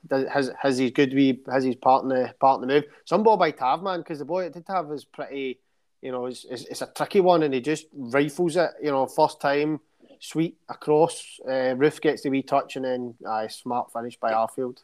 has 0.09 0.51
has 0.57 0.77
his 0.77 0.91
good 0.91 1.13
wee 1.13 1.41
has 1.51 1.65
his 1.65 1.75
part 1.75 2.03
in 2.03 2.09
the 2.09 2.33
part 2.39 2.61
in 2.61 2.67
the 2.67 2.73
move. 2.73 2.85
Some 3.03 3.23
ball 3.23 3.35
by 3.35 3.51
Tav 3.51 3.83
man 3.83 3.99
because 3.99 4.19
the 4.19 4.25
boy 4.25 4.45
it 4.45 4.53
did 4.53 4.63
have 4.67 4.89
is 4.91 5.03
pretty, 5.03 5.59
you 6.01 6.11
know, 6.11 6.25
it's, 6.27 6.45
it's, 6.45 6.65
it's 6.65 6.81
a 6.81 6.87
tricky 6.87 7.19
one 7.19 7.43
and 7.43 7.53
he 7.53 7.61
just 7.61 7.87
rifles 7.93 8.55
it. 8.55 8.71
You 8.81 8.91
know, 8.91 9.05
first 9.05 9.41
time 9.41 9.79
sweet 10.19 10.57
across. 10.67 11.39
Uh, 11.45 11.75
Roofe 11.75 12.01
gets 12.01 12.23
the 12.23 12.29
wee 12.29 12.43
touch 12.43 12.75
and 12.75 12.85
then 12.85 13.15
uh, 13.27 13.47
smart 13.47 13.91
finish 13.91 14.17
by 14.17 14.31
Arfield. 14.31 14.79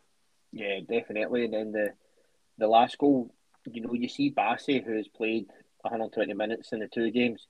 Yeah, 0.52 0.80
definitely. 0.88 1.46
And 1.46 1.54
then 1.54 1.72
the 1.72 1.94
the 2.58 2.68
last 2.68 2.98
goal, 2.98 3.34
you 3.66 3.82
know, 3.82 3.94
you 3.94 4.08
see 4.08 4.32
Bassey 4.32 4.84
who's 4.84 5.10
played 5.10 5.48
120 5.82 6.34
minutes 6.34 6.72
in 6.72 6.80
the 6.80 6.88
two 6.88 7.12
games, 7.12 7.48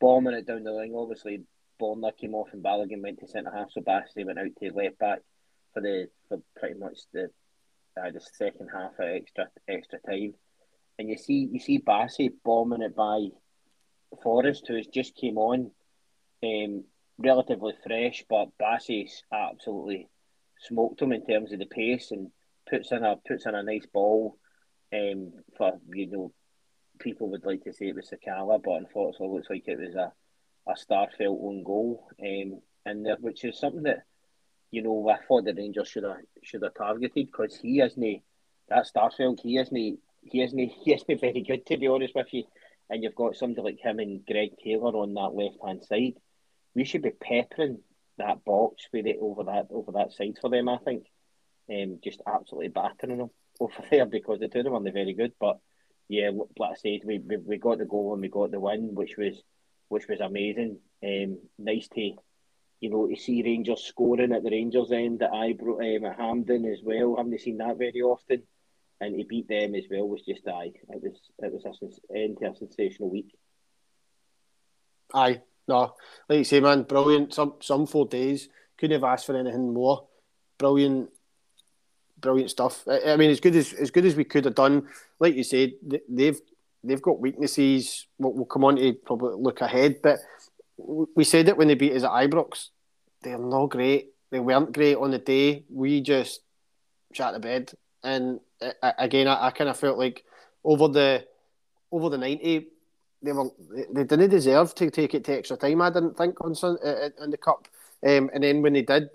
bombing 0.00 0.34
it 0.34 0.46
down 0.46 0.64
the 0.64 0.72
line. 0.72 0.92
Obviously, 0.96 1.42
Borna 1.80 2.16
came 2.16 2.34
off 2.34 2.52
and 2.52 2.62
Balogun 2.62 3.02
went 3.02 3.20
to 3.20 3.28
centre 3.28 3.52
half, 3.52 3.70
so 3.70 3.80
Bassey 3.80 4.26
went 4.26 4.38
out 4.38 4.56
to 4.58 4.72
left 4.72 4.98
back 4.98 5.20
for 5.72 5.80
the 5.80 6.08
for 6.28 6.40
pretty 6.56 6.78
much 6.78 6.98
the 7.12 7.30
uh, 8.00 8.10
the 8.10 8.20
second 8.20 8.68
half 8.72 8.92
of 8.98 9.06
extra 9.06 9.48
extra 9.68 9.98
time. 10.00 10.34
And 10.98 11.08
you 11.08 11.16
see 11.16 11.48
you 11.50 11.60
see 11.60 11.80
Bassey 11.80 12.30
bombing 12.44 12.82
it 12.82 12.94
by 12.94 13.28
Forrest, 14.22 14.66
who 14.68 14.76
has 14.76 14.86
just 14.86 15.16
came 15.16 15.38
on, 15.38 15.70
um, 16.44 16.84
relatively 17.18 17.72
fresh, 17.84 18.24
but 18.28 18.48
Bassey's 18.60 19.22
absolutely 19.32 20.08
smoked 20.58 21.02
him 21.02 21.12
in 21.12 21.26
terms 21.26 21.52
of 21.52 21.58
the 21.58 21.66
pace 21.66 22.10
and 22.10 22.30
puts 22.68 22.92
in 22.92 23.04
a 23.04 23.16
puts 23.26 23.46
in 23.46 23.54
a 23.54 23.62
nice 23.62 23.86
ball. 23.86 24.36
Um, 24.92 25.32
for 25.56 25.80
you 25.94 26.10
know, 26.10 26.32
people 26.98 27.30
would 27.30 27.46
like 27.46 27.64
to 27.64 27.72
say 27.72 27.88
it 27.88 27.96
was 27.96 28.10
Sakala, 28.10 28.62
but 28.62 28.72
unfortunately, 28.72 29.26
it 29.26 29.32
looks 29.32 29.50
like 29.50 29.64
it 29.66 29.78
was 29.78 29.94
a 29.94 30.12
a 30.66 30.74
Starfelt 30.74 31.42
own 31.42 31.64
goal. 31.64 32.08
Um, 32.20 32.60
and 32.84 33.04
there, 33.04 33.16
which 33.20 33.44
is 33.44 33.58
something 33.58 33.82
that 33.84 34.04
you 34.70 34.82
know 34.82 35.08
I 35.08 35.24
thought 35.26 35.44
the 35.44 35.54
Rangers 35.54 35.88
should 35.88 36.04
have 36.04 36.18
should 36.42 36.62
have 36.62 36.74
targeted 36.74 37.26
because 37.26 37.56
he 37.56 37.80
isn't 37.80 38.22
that 38.68 38.86
Starfelt. 38.86 39.40
He 39.40 39.58
isn't 39.58 39.98
he 40.22 40.42
isn't 40.42 40.58
he 40.58 40.92
isn't 40.94 41.20
very 41.20 41.42
good 41.42 41.66
to 41.66 41.76
be 41.76 41.88
honest 41.88 42.14
with 42.14 42.32
you. 42.32 42.44
And 42.90 43.02
you've 43.02 43.14
got 43.14 43.36
somebody 43.36 43.62
like 43.62 43.80
him 43.80 44.00
and 44.00 44.24
Greg 44.26 44.50
Taylor 44.62 44.94
on 44.96 45.14
that 45.14 45.34
left 45.34 45.56
hand 45.64 45.82
side. 45.84 46.14
We 46.74 46.84
should 46.84 47.02
be 47.02 47.10
peppering 47.10 47.78
that 48.18 48.44
box 48.44 48.88
with 48.92 49.06
it 49.06 49.18
over 49.20 49.44
that 49.44 49.68
over 49.70 49.92
that 49.92 50.12
side 50.12 50.36
for 50.40 50.50
them. 50.50 50.68
I 50.68 50.78
think, 50.78 51.06
um, 51.70 52.00
just 52.02 52.20
absolutely 52.26 52.68
battering 52.68 53.18
them 53.18 53.30
over 53.60 53.82
there 53.90 54.06
because 54.06 54.40
the 54.40 54.48
two 54.48 54.58
of 54.60 54.64
them 54.64 54.74
are 54.74 54.92
very 54.92 55.14
good. 55.14 55.32
But 55.40 55.58
yeah, 56.08 56.30
like 56.58 56.72
I 56.72 56.74
said, 56.74 57.00
we, 57.04 57.18
we 57.18 57.36
we 57.38 57.58
got 57.58 57.78
the 57.78 57.84
goal 57.84 58.12
and 58.12 58.22
we 58.22 58.28
got 58.28 58.50
the 58.50 58.60
win, 58.60 58.94
which 58.94 59.16
was 59.16 59.42
which 59.88 60.08
was 60.08 60.20
amazing. 60.20 60.78
Um, 61.02 61.38
nice 61.58 61.88
to 61.88 62.00
you 62.80 62.90
know 62.90 63.06
to 63.06 63.16
see 63.16 63.42
Rangers 63.42 63.84
scoring 63.84 64.32
at 64.32 64.42
the 64.42 64.50
Rangers 64.50 64.92
end 64.92 65.22
at 65.22 65.32
Ibro 65.32 65.96
um, 65.96 66.04
at 66.04 66.18
Hampden 66.18 66.66
as 66.66 66.80
well. 66.82 67.16
Haven't 67.16 67.40
seen 67.40 67.58
that 67.58 67.78
very 67.78 68.02
often, 68.02 68.42
and 69.02 69.18
to 69.18 69.24
beat 69.24 69.48
them 69.48 69.74
as 69.74 69.84
well 69.90 70.08
was 70.08 70.22
just 70.22 70.46
aye. 70.46 70.72
It 70.88 71.02
was 71.02 71.18
it 71.38 71.52
was 71.52 71.64
a 71.64 72.40
to 72.40 72.50
a 72.50 72.56
sensational 72.56 73.10
week. 73.10 73.34
Aye, 75.12 75.42
no, 75.66 75.94
like 76.28 76.38
you 76.38 76.44
say, 76.44 76.60
man, 76.60 76.84
brilliant. 76.84 77.34
Some 77.34 77.54
some 77.60 77.86
four 77.86 78.06
days 78.06 78.48
couldn't 78.78 78.94
have 78.94 79.04
asked 79.04 79.26
for 79.26 79.36
anything 79.36 79.74
more. 79.74 80.06
Brilliant, 80.58 81.10
brilliant 82.20 82.50
stuff. 82.50 82.84
I, 82.86 83.12
I 83.12 83.16
mean, 83.16 83.30
as 83.30 83.40
good 83.40 83.56
as 83.56 83.72
as 83.72 83.90
good 83.90 84.06
as 84.06 84.14
we 84.14 84.24
could 84.24 84.44
have 84.44 84.54
done. 84.54 84.86
Like 85.18 85.34
you 85.34 85.44
said, 85.44 85.72
they've 86.08 86.40
they've 86.84 87.02
got 87.02 87.20
weaknesses. 87.20 88.06
We'll, 88.18 88.32
we'll 88.34 88.44
come 88.46 88.64
on 88.64 88.76
to 88.76 88.92
probably 88.92 89.34
look 89.36 89.60
ahead, 89.60 89.96
but 90.02 90.20
we 90.78 91.24
said 91.24 91.48
it 91.48 91.56
when 91.56 91.68
they 91.68 91.74
beat 91.74 91.92
us 91.92 92.04
at 92.04 92.10
Ibrox. 92.10 92.68
They're 93.22 93.38
not 93.38 93.66
great. 93.66 94.12
They 94.30 94.40
weren't 94.40 94.72
great 94.72 94.96
on 94.96 95.10
the 95.10 95.18
day. 95.18 95.64
We 95.68 96.00
just 96.00 96.40
shot 97.12 97.34
the 97.34 97.40
bed, 97.40 97.72
and 98.04 98.40
again, 98.98 99.28
I, 99.28 99.46
I 99.46 99.50
kind 99.50 99.70
of 99.70 99.78
felt 99.78 99.98
like 99.98 100.24
over 100.64 100.88
the 100.88 101.26
over 101.90 102.08
the 102.08 102.18
ninety, 102.18 102.68
they 103.22 103.32
were 103.32 103.50
they 103.92 104.04
didn't 104.04 104.30
deserve 104.30 104.74
to 104.76 104.90
take 104.90 105.14
it 105.14 105.24
to 105.24 105.38
extra 105.38 105.56
time. 105.56 105.82
I 105.82 105.90
didn't 105.90 106.16
think 106.16 106.40
on 106.40 106.54
uh, 106.62 106.66
uh, 106.68 107.08
in 107.22 107.30
the 107.30 107.36
cup, 107.36 107.68
um, 108.06 108.30
and 108.32 108.42
then 108.42 108.62
when 108.62 108.72
they 108.72 108.82
did, 108.82 109.08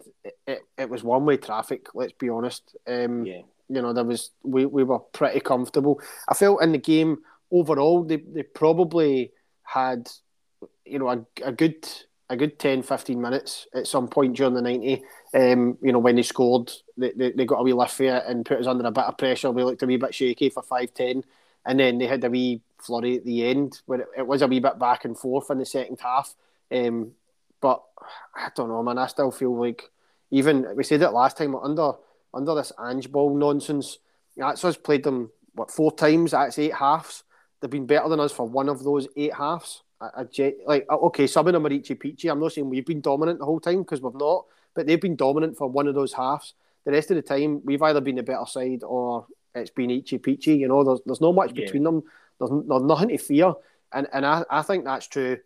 it, 0.46 0.62
it 0.78 0.90
was 0.90 1.04
one 1.04 1.26
way 1.26 1.38
traffic. 1.38 1.88
Let's 1.94 2.14
be 2.14 2.30
honest. 2.30 2.76
Um, 2.88 3.26
yeah. 3.26 3.42
You 3.70 3.82
know, 3.82 3.92
there 3.92 4.06
was 4.06 4.32
we, 4.44 4.66
we 4.66 4.84
were 4.84 5.00
pretty 5.00 5.42
comfortable. 5.42 6.00
I 6.28 6.34
felt 6.34 6.64
in 6.64 6.72
the 6.72 6.78
game 6.78 7.18
overall 7.52 8.04
they, 8.04 8.18
they 8.18 8.44
probably 8.44 9.32
had 9.64 10.10
you 10.86 11.00
know 11.00 11.10
a, 11.10 11.26
a 11.44 11.52
good 11.52 11.86
a 12.30 12.36
good 12.36 12.60
10 12.60 12.84
15 12.84 13.22
minutes 13.22 13.68
at 13.74 13.88
some 13.88 14.08
point 14.08 14.36
during 14.36 14.54
the 14.54 14.62
90 14.62 15.02
um, 15.34 15.78
you 15.82 15.94
know 15.94 16.00
when 16.00 16.18
they 16.18 16.24
scored 16.24 16.72
they, 16.98 17.12
they, 17.12 17.32
they 17.32 17.46
got 17.46 17.60
a 17.60 17.64
wee 17.64 17.74
lift 17.74 18.00
and 18.02 18.46
put 18.46 18.60
us 18.60 18.68
under 18.68 18.86
a 18.86 18.92
bit 18.92 19.06
of 19.06 19.18
pressure 19.18 19.50
we 19.50 19.64
looked 19.64 19.82
a 19.84 19.86
wee 19.86 19.96
bit 19.96 20.14
shaky 20.14 20.50
for 20.50 20.62
5 20.62 20.94
10 20.94 21.24
and 21.68 21.80
then 21.80 21.98
they 21.98 22.08
had 22.08 22.24
a 22.24 22.30
wee 22.30 22.62
flurry 22.80 23.18
at 23.18 23.26
the 23.26 23.46
end 23.46 23.82
where 23.86 24.02
it, 24.02 24.08
it 24.20 24.28
was 24.28 24.42
a 24.42 24.48
wee 24.48 24.60
bit 24.60 24.80
back 24.80 25.06
and 25.06 25.18
forth 25.18 25.52
in 25.52 25.60
the 25.60 25.66
second 25.66 26.00
half. 26.02 26.34
Um, 26.72 27.12
but 27.62 27.84
I 28.34 28.50
don't 28.56 28.70
know, 28.70 28.82
man. 28.82 28.98
I 28.98 29.08
still 29.08 29.32
feel 29.32 29.56
like 29.56 29.92
even 30.32 30.66
we 30.76 30.84
said 30.84 31.02
it 31.02 31.10
last 31.10 31.38
time 31.38 31.56
under 31.56 31.94
under 32.34 32.56
this 32.56 32.72
Ange 32.80 33.12
ball 33.12 33.36
nonsense. 33.36 34.00
That's 34.36 34.64
us 34.64 34.78
played 34.78 35.04
them 35.04 35.32
what 35.54 35.70
four 35.70 35.92
times. 35.92 36.32
That's 36.32 36.58
eight 36.58 36.74
halves. 36.74 37.24
They've 37.60 37.70
been 37.70 37.86
better 37.86 38.08
than 38.08 38.20
us 38.20 38.32
for 38.32 38.48
one 38.48 38.70
of 38.70 38.84
those 38.84 39.08
eight 39.18 39.34
halves. 39.34 39.82
I, 40.00 40.10
I, 40.22 40.54
like 40.66 40.86
oh, 40.90 41.08
okay, 41.08 41.28
some 41.28 41.48
of 41.48 41.54
them 41.54 41.66
are 41.66 41.72
Ichi 41.72 41.96
Peachy. 41.96 42.30
I'm 42.30 42.40
not 42.40 42.54
saying 42.54 42.70
we've 42.70 42.86
been 42.86 43.02
dominant 43.02 43.40
the 43.40 43.46
whole 43.46 43.60
time 43.60 43.80
because 43.80 44.02
we've 44.02 44.14
not, 44.16 44.46
but 44.76 44.86
they've 44.88 45.02
been 45.02 45.16
dominant 45.16 45.58
for 45.58 45.68
one 45.68 45.88
of 45.88 45.96
those 45.96 46.14
halves. 46.14 46.54
The 46.86 46.92
rest 46.92 47.12
of 47.12 47.16
the 47.16 47.22
time, 47.22 47.62
we've 47.66 47.82
either 47.82 48.02
been 48.02 48.16
the 48.16 48.24
better 48.24 48.46
side 48.46 48.84
or 48.84 49.26
it's 49.56 49.72
been 49.72 49.92
Ichi 49.92 50.20
Peachy. 50.20 50.56
You 50.56 50.68
know, 50.68 50.84
there's 50.84 51.02
there's 51.06 51.22
not 51.22 51.36
much 51.36 51.52
yeah. 51.54 51.66
between 51.66 51.84
them. 51.84 52.04
There's, 52.40 52.52
there's 52.52 52.84
nothing 52.84 53.10
to 53.10 53.18
fear, 53.18 53.54
and 53.92 54.08
and 54.14 54.26
I, 54.26 54.44
I 54.50 54.62
think 54.62 54.86
that's 54.86 55.08
true 55.08 55.40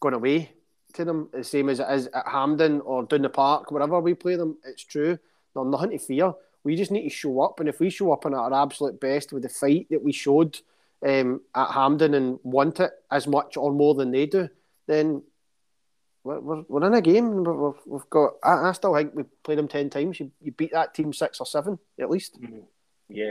going 0.00 0.14
away 0.14 0.52
to 0.94 1.04
them 1.04 1.28
the 1.32 1.44
same 1.44 1.68
as 1.68 1.80
it 1.80 1.86
is 1.90 2.06
at 2.08 2.28
Hampden 2.28 2.80
or 2.82 3.02
down 3.04 3.22
the 3.22 3.28
park, 3.28 3.70
wherever 3.70 4.00
we 4.00 4.14
play 4.14 4.36
them. 4.36 4.56
It's 4.64 4.84
true. 4.84 5.18
There's 5.54 5.66
nothing 5.66 5.90
to 5.90 5.98
fear. 5.98 6.32
We 6.64 6.76
just 6.76 6.90
need 6.90 7.02
to 7.02 7.10
show 7.10 7.40
up, 7.40 7.60
and 7.60 7.68
if 7.68 7.80
we 7.80 7.90
show 7.90 8.12
up 8.12 8.26
in 8.26 8.34
our 8.34 8.52
absolute 8.52 9.00
best 9.00 9.32
with 9.32 9.42
the 9.42 9.48
fight 9.48 9.86
that 9.90 10.02
we 10.02 10.12
showed 10.12 10.58
um, 11.06 11.40
at 11.54 11.70
Hampden 11.70 12.14
and 12.14 12.38
want 12.42 12.80
it 12.80 12.90
as 13.10 13.26
much 13.26 13.56
or 13.56 13.72
more 13.72 13.94
than 13.94 14.10
they 14.10 14.26
do, 14.26 14.48
then 14.86 15.22
we're, 16.24 16.40
we're, 16.40 16.62
we're 16.68 16.86
in 16.86 16.94
a 16.94 17.00
game. 17.00 17.44
we 17.44 17.98
have 17.98 18.10
got. 18.10 18.34
I, 18.42 18.68
I, 18.68 18.72
still 18.72 18.94
think 18.94 19.14
we 19.14 19.24
played 19.44 19.58
them 19.58 19.68
ten 19.68 19.90
times. 19.90 20.20
You, 20.20 20.30
you 20.40 20.52
beat 20.52 20.72
that 20.72 20.94
team 20.94 21.12
six 21.12 21.40
or 21.40 21.46
seven 21.46 21.78
at 22.00 22.10
least. 22.10 22.40
Mm-hmm. 22.40 22.60
Yeah, 23.08 23.30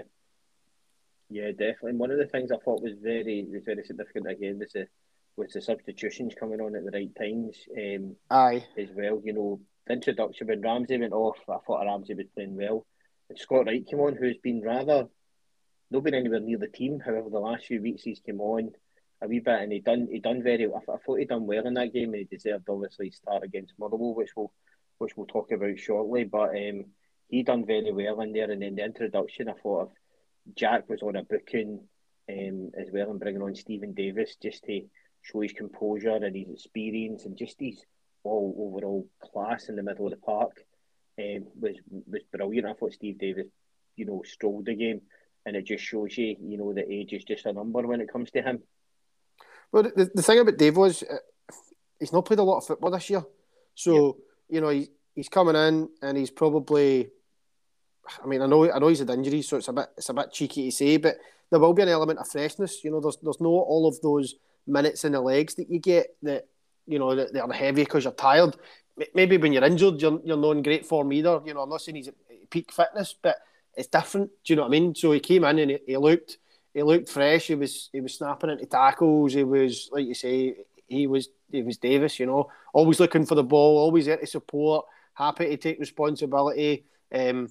yeah, 1.30 1.52
definitely. 1.52 1.92
And 1.92 2.00
one 2.00 2.12
of 2.12 2.18
the 2.18 2.28
things 2.28 2.52
I 2.52 2.58
thought 2.58 2.82
was 2.82 2.94
very 3.02 3.46
was 3.52 3.64
very 3.66 3.84
significant 3.84 4.30
again 4.30 4.60
was 4.60 4.72
the 4.74 4.88
was 5.36 5.54
the 5.54 5.62
substitutions 5.62 6.34
coming 6.40 6.60
on 6.60 6.76
at 6.76 6.84
the 6.84 6.92
right 6.92 7.16
times. 7.16 7.58
Um, 7.78 8.16
Aye. 8.30 8.66
As 8.78 8.90
well, 8.96 9.22
you 9.24 9.34
know, 9.34 9.60
the 9.86 9.94
introduction 9.94 10.48
when 10.48 10.62
Ramsey 10.62 10.98
went 10.98 11.14
off, 11.14 11.38
I 11.48 11.58
thought 11.66 11.86
Ramsey 11.86 12.16
was 12.16 12.26
playing 12.34 12.56
well. 12.56 12.86
And 13.30 13.38
Scott 13.38 13.68
Wright 13.68 13.86
came 13.86 14.00
on, 14.00 14.16
who's 14.16 14.38
been 14.38 14.62
rather 14.62 15.08
been 15.90 16.14
anywhere 16.14 16.40
near 16.40 16.58
the 16.58 16.68
team. 16.68 17.00
However, 17.00 17.30
the 17.30 17.40
last 17.40 17.66
few 17.66 17.82
weeks 17.82 18.04
he's 18.04 18.20
came 18.20 18.42
on 18.42 18.72
a 19.22 19.28
wee 19.28 19.40
bit 19.40 19.62
and 19.62 19.72
he 19.72 19.80
done 19.80 20.08
he 20.12 20.20
done 20.20 20.44
very. 20.44 20.66
I, 20.66 20.78
I 20.78 20.98
thought 20.98 21.20
he 21.20 21.26
done 21.26 21.48
well 21.48 21.66
in 21.66 21.74
that 21.76 21.94
game 21.94 22.14
and 22.14 22.16
he 22.16 22.24
deserved 22.24 22.70
obviously 22.70 23.12
start 23.12 23.44
against 23.44 23.74
Motherwell, 23.80 24.16
which 24.16 24.32
we'll 24.36 24.52
which 24.98 25.16
we'll 25.16 25.28
talk 25.28 25.52
about 25.52 25.80
shortly. 25.80 26.24
But 26.24 26.50
um, 26.50 26.86
he 27.30 27.44
done 27.44 27.66
very 27.66 27.92
well 27.92 28.22
in 28.22 28.34
there. 28.34 28.52
And 28.52 28.62
then 28.62 28.76
the 28.76 28.86
introduction, 28.86 29.50
I 29.50 29.54
thought 29.54 29.82
of 29.82 29.92
Jack 30.56 30.90
was 30.90 31.02
on 31.02 31.16
a 31.16 31.24
booking 31.24 31.82
um, 32.30 32.72
as 32.80 32.90
well 32.92 33.12
and 33.12 33.20
bringing 33.20 33.42
on 33.42 33.56
Stephen 33.56 33.94
Davis 33.94 34.36
just 34.42 34.64
to 34.66 34.82
show 35.22 35.42
his 35.42 35.54
composure 35.54 36.16
and 36.16 36.36
his 36.36 36.50
experience 36.50 37.26
and 37.26 37.38
just 37.38 37.58
his 37.60 37.82
all 38.24 38.56
overall 38.58 39.08
class 39.22 39.70
in 39.70 39.76
the 39.76 39.84
middle 39.84 40.06
of 40.06 40.12
the 40.12 40.18
park 40.18 40.52
um, 41.20 41.48
was 41.60 41.78
was 42.06 42.22
brilliant. 42.32 42.68
I 42.68 42.74
thought 42.74 42.94
Steve 42.94 43.18
Davis, 43.18 43.48
you 43.96 44.06
know, 44.06 44.24
strolled 44.26 44.66
the 44.66 44.76
game, 44.76 45.02
and 45.48 45.56
it 45.56 45.66
just 45.66 45.84
shows 45.84 46.18
you, 46.18 46.36
you 46.42 46.58
know, 46.58 46.74
that 46.74 46.92
age 46.92 47.14
is 47.14 47.24
just 47.24 47.46
a 47.46 47.54
number 47.54 47.82
when 47.88 48.02
it 48.02 48.12
comes 48.12 48.30
to 48.32 48.42
him. 48.42 48.62
Well, 49.72 49.84
the, 49.84 50.12
the 50.14 50.22
thing 50.22 50.40
about 50.40 50.58
Dave 50.58 50.76
was 50.76 51.04
uh, 51.04 51.16
he's 52.00 52.12
not 52.12 52.26
played 52.26 52.40
a 52.40 52.44
lot 52.44 52.58
of 52.58 52.68
football 52.68 52.92
this 52.92 53.10
year, 53.10 53.24
so 53.74 54.18
you 54.50 54.62
know 54.62 54.70
he, 54.70 54.88
he's 55.16 55.30
coming 55.30 55.56
in 55.56 55.90
and 56.02 56.18
he's 56.18 56.32
probably 56.32 57.10
I 58.24 58.28
mean, 58.28 58.42
I 58.42 58.46
know 58.46 58.72
I 58.72 58.80
know 58.80 58.88
he's 58.90 59.00
had 59.00 59.10
injuries, 59.10 59.48
so 59.48 59.58
it's 59.58 59.68
a 59.70 59.74
bit 59.74 59.88
it's 59.98 60.10
a 60.10 60.14
bit 60.14 60.32
cheeky 60.32 60.70
to 60.70 60.76
say, 60.76 60.98
but 60.98 61.18
there 61.50 61.60
will 61.60 61.74
be 61.74 61.82
an 61.82 61.90
element 61.90 62.20
of 62.20 62.28
freshness. 62.28 62.84
You 62.84 62.92
know, 62.92 63.00
there's 63.00 63.18
there's 63.22 63.42
no 63.42 63.50
all 63.50 63.88
of 63.88 64.00
those 64.02 64.36
minutes 64.66 65.06
in 65.06 65.14
the 65.14 65.22
legs 65.22 65.56
that 65.56 65.70
you 65.70 65.80
get 65.80 66.16
that 66.24 66.48
you 66.86 67.00
know 67.00 67.16
that 67.16 67.34
they're 67.34 67.48
heavy 67.52 67.84
because 67.84 68.04
you're 68.04 68.14
tired. 68.14 68.56
Maybe 69.14 69.38
when 69.38 69.54
you're 69.54 69.64
injured, 69.64 70.02
you're 70.02 70.20
you're 70.24 70.38
not 70.38 70.58
in 70.58 70.64
great 70.64 70.86
form 70.86 71.12
either. 71.14 71.42
You 71.46 71.54
know, 71.54 71.62
I'm 71.62 71.70
not 71.70 71.82
saying 71.82 71.96
he's 71.96 72.08
at 72.10 72.16
peak 72.50 72.72
fitness, 72.72 73.16
but 73.22 73.38
it's 73.78 73.88
different. 73.88 74.32
Do 74.44 74.54
you 74.54 74.58
know 74.58 74.64
what 74.64 74.70
I 74.70 74.72
mean? 74.72 74.96
So 74.96 75.12
he 75.12 75.20
came 75.20 75.44
in 75.46 75.60
and 75.60 75.72
he, 75.72 75.80
he 75.86 75.98
looked 75.98 76.40
he 76.74 76.84
looked 76.84 77.10
fresh. 77.10 77.48
He 77.48 77.56
was 77.56 77.90
he 77.94 78.02
was 78.02 78.16
snapping 78.16 78.50
into 78.50 78.66
tackles. 78.66 79.34
He 79.34 79.44
was 79.44 79.90
like 79.92 80.06
you 80.06 80.14
say, 80.14 80.56
he 80.88 81.08
was 81.08 81.30
he 81.52 81.64
was 81.64 81.78
Davis. 81.78 82.20
You 82.20 82.26
know, 82.26 82.50
always 82.74 83.00
looking 83.00 83.26
for 83.26 83.36
the 83.36 83.44
ball, 83.44 83.78
always 83.78 84.08
there 84.08 84.18
to 84.18 84.28
support, 84.28 84.86
happy 85.14 85.46
to 85.46 85.58
take 85.58 85.80
responsibility. 85.80 86.86
Um, 87.14 87.48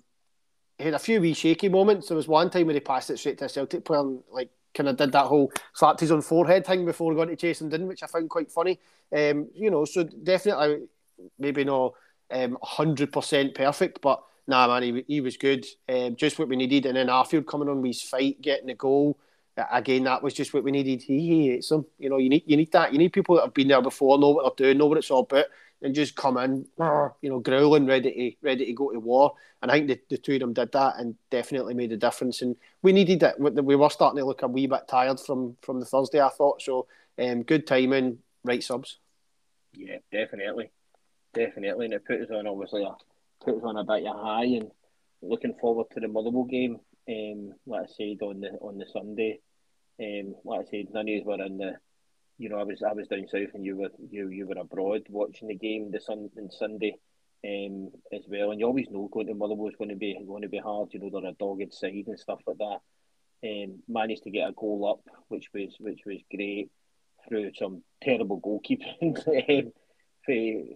he 0.78 0.84
had 0.84 0.94
a 0.94 0.98
few 0.98 1.20
wee 1.20 1.32
shaky 1.32 1.68
moments. 1.68 2.08
There 2.08 2.16
was 2.16 2.28
one 2.28 2.50
time 2.50 2.66
where 2.66 2.74
he 2.74 2.80
passed 2.80 3.10
it 3.10 3.18
straight 3.18 3.38
to 3.38 3.46
a 3.46 3.48
Celtic 3.48 3.84
player 3.84 4.00
and 4.00 4.22
like 4.30 4.50
kind 4.74 4.88
of 4.90 4.96
did 4.96 5.12
that 5.12 5.24
whole 5.24 5.50
slapped 5.74 6.00
his 6.00 6.12
own 6.12 6.20
forehead 6.20 6.66
thing 6.66 6.84
before 6.84 7.14
going 7.14 7.28
to 7.28 7.36
chase 7.36 7.60
him 7.60 7.68
didn't, 7.70 7.86
which 7.86 8.02
I 8.02 8.06
found 8.06 8.28
quite 8.28 8.50
funny. 8.50 8.78
Um, 9.16 9.48
you 9.54 9.70
know, 9.70 9.84
so 9.84 10.04
definitely 10.04 10.88
maybe 11.38 11.64
not 11.64 11.94
um, 12.30 12.58
100% 12.62 13.54
perfect, 13.54 14.00
but 14.02 14.22
nah, 14.46 14.68
man, 14.68 14.82
he, 14.82 15.04
he 15.06 15.20
was 15.20 15.36
good. 15.36 15.66
Um, 15.88 16.16
just 16.16 16.38
what 16.38 16.48
we 16.48 16.56
needed. 16.56 16.86
And 16.86 16.96
then 16.96 17.08
Arfield 17.08 17.46
coming 17.46 17.68
on 17.68 17.82
with 17.82 17.90
his 17.90 18.02
fight, 18.02 18.40
getting 18.40 18.66
the 18.66 18.74
goal. 18.74 19.18
Again, 19.72 20.04
that 20.04 20.22
was 20.22 20.34
just 20.34 20.52
what 20.52 20.64
we 20.64 20.70
needed. 20.70 21.02
He, 21.02 21.20
he 21.20 21.48
hates 21.48 21.70
them. 21.70 21.86
You 21.98 22.10
know, 22.10 22.18
you 22.18 22.28
need 22.28 22.42
you 22.46 22.58
need 22.58 22.72
that. 22.72 22.92
You 22.92 22.98
need 22.98 23.14
people 23.14 23.36
that 23.36 23.44
have 23.44 23.54
been 23.54 23.68
there 23.68 23.80
before, 23.80 24.18
know 24.18 24.30
what 24.30 24.56
they're 24.56 24.66
doing, 24.66 24.78
know 24.78 24.86
what 24.86 24.98
it's 24.98 25.10
all 25.10 25.20
about, 25.20 25.46
and 25.80 25.94
just 25.94 26.14
come 26.14 26.36
in, 26.36 26.66
you 27.22 27.30
know, 27.30 27.38
growling, 27.40 27.86
ready 27.86 28.12
to 28.12 28.46
ready 28.46 28.66
to 28.66 28.72
go 28.74 28.92
to 28.92 29.00
war. 29.00 29.32
And 29.62 29.70
I 29.70 29.74
think 29.74 29.88
the, 29.88 30.00
the 30.10 30.18
two 30.18 30.34
of 30.34 30.40
them 30.40 30.52
did 30.52 30.72
that 30.72 30.96
and 30.98 31.14
definitely 31.30 31.72
made 31.72 31.90
a 31.92 31.96
difference. 31.96 32.42
And 32.42 32.54
we 32.82 32.92
needed 32.92 33.22
it. 33.22 33.34
We 33.38 33.76
were 33.76 33.88
starting 33.88 34.18
to 34.18 34.26
look 34.26 34.42
a 34.42 34.48
wee 34.48 34.66
bit 34.66 34.88
tired 34.88 35.20
from 35.20 35.56
from 35.62 35.80
the 35.80 35.86
Thursday, 35.86 36.20
I 36.20 36.28
thought. 36.28 36.60
So, 36.60 36.86
um, 37.18 37.42
good 37.42 37.66
timing, 37.66 38.18
right 38.44 38.62
subs. 38.62 38.98
Yeah, 39.72 39.98
definitely, 40.12 40.70
definitely, 41.32 41.86
and 41.86 41.94
it 41.94 42.04
put 42.04 42.20
us 42.20 42.30
on 42.30 42.46
obviously 42.46 42.82
a 42.82 42.94
put 43.46 43.58
us 43.58 43.64
on 43.64 43.76
a 43.76 43.84
bit 43.84 44.06
of 44.06 44.16
high 44.16 44.44
and 44.44 44.70
looking 45.22 45.54
forward 45.60 45.86
to 45.92 46.00
the 46.00 46.08
Motherwell 46.08 46.44
game. 46.44 46.78
Um, 47.08 47.54
like 47.66 47.84
I 47.84 47.86
said 47.86 48.18
on 48.22 48.40
the 48.40 48.50
on 48.60 48.78
the 48.78 48.86
Sunday, 48.92 49.38
um, 50.00 50.34
like 50.44 50.66
I 50.66 50.70
said, 50.70 50.86
none 50.92 51.08
of 51.08 51.24
were 51.24 51.44
in 51.44 51.58
the. 51.58 51.76
You 52.38 52.50
know, 52.50 52.58
I 52.58 52.64
was 52.64 52.82
I 52.82 52.92
was 52.92 53.08
down 53.08 53.26
south 53.28 53.54
and 53.54 53.64
you 53.64 53.76
were 53.76 53.88
you 54.10 54.28
you 54.28 54.46
were 54.46 54.58
abroad 54.58 55.06
watching 55.08 55.48
the 55.48 55.54
game 55.54 55.90
the 55.90 56.00
sun 56.00 56.28
and 56.36 56.52
Sunday, 56.52 56.98
um, 57.46 57.90
as 58.12 58.22
well. 58.28 58.50
And 58.50 58.60
you 58.60 58.66
always 58.66 58.90
know 58.90 59.08
going 59.10 59.28
to 59.28 59.34
Motherwell 59.34 59.68
is 59.68 59.76
going 59.76 59.90
to 59.90 59.96
be 59.96 60.18
going 60.26 60.42
to 60.42 60.48
be 60.48 60.58
hard. 60.58 60.88
You 60.92 61.00
know, 61.00 61.08
they're 61.10 61.30
a 61.30 61.34
dogged 61.34 61.72
side 61.72 62.04
and 62.08 62.18
stuff 62.18 62.40
like 62.46 62.58
that. 62.58 62.80
Um, 63.44 63.82
managed 63.88 64.24
to 64.24 64.30
get 64.30 64.48
a 64.48 64.52
goal 64.52 64.86
up, 64.86 65.14
which 65.28 65.48
was 65.54 65.76
which 65.78 66.00
was 66.04 66.18
great 66.34 66.70
through 67.28 67.52
some 67.54 67.82
terrible 68.02 68.40
goalkeeping. 68.40 69.72
For, 70.26 70.32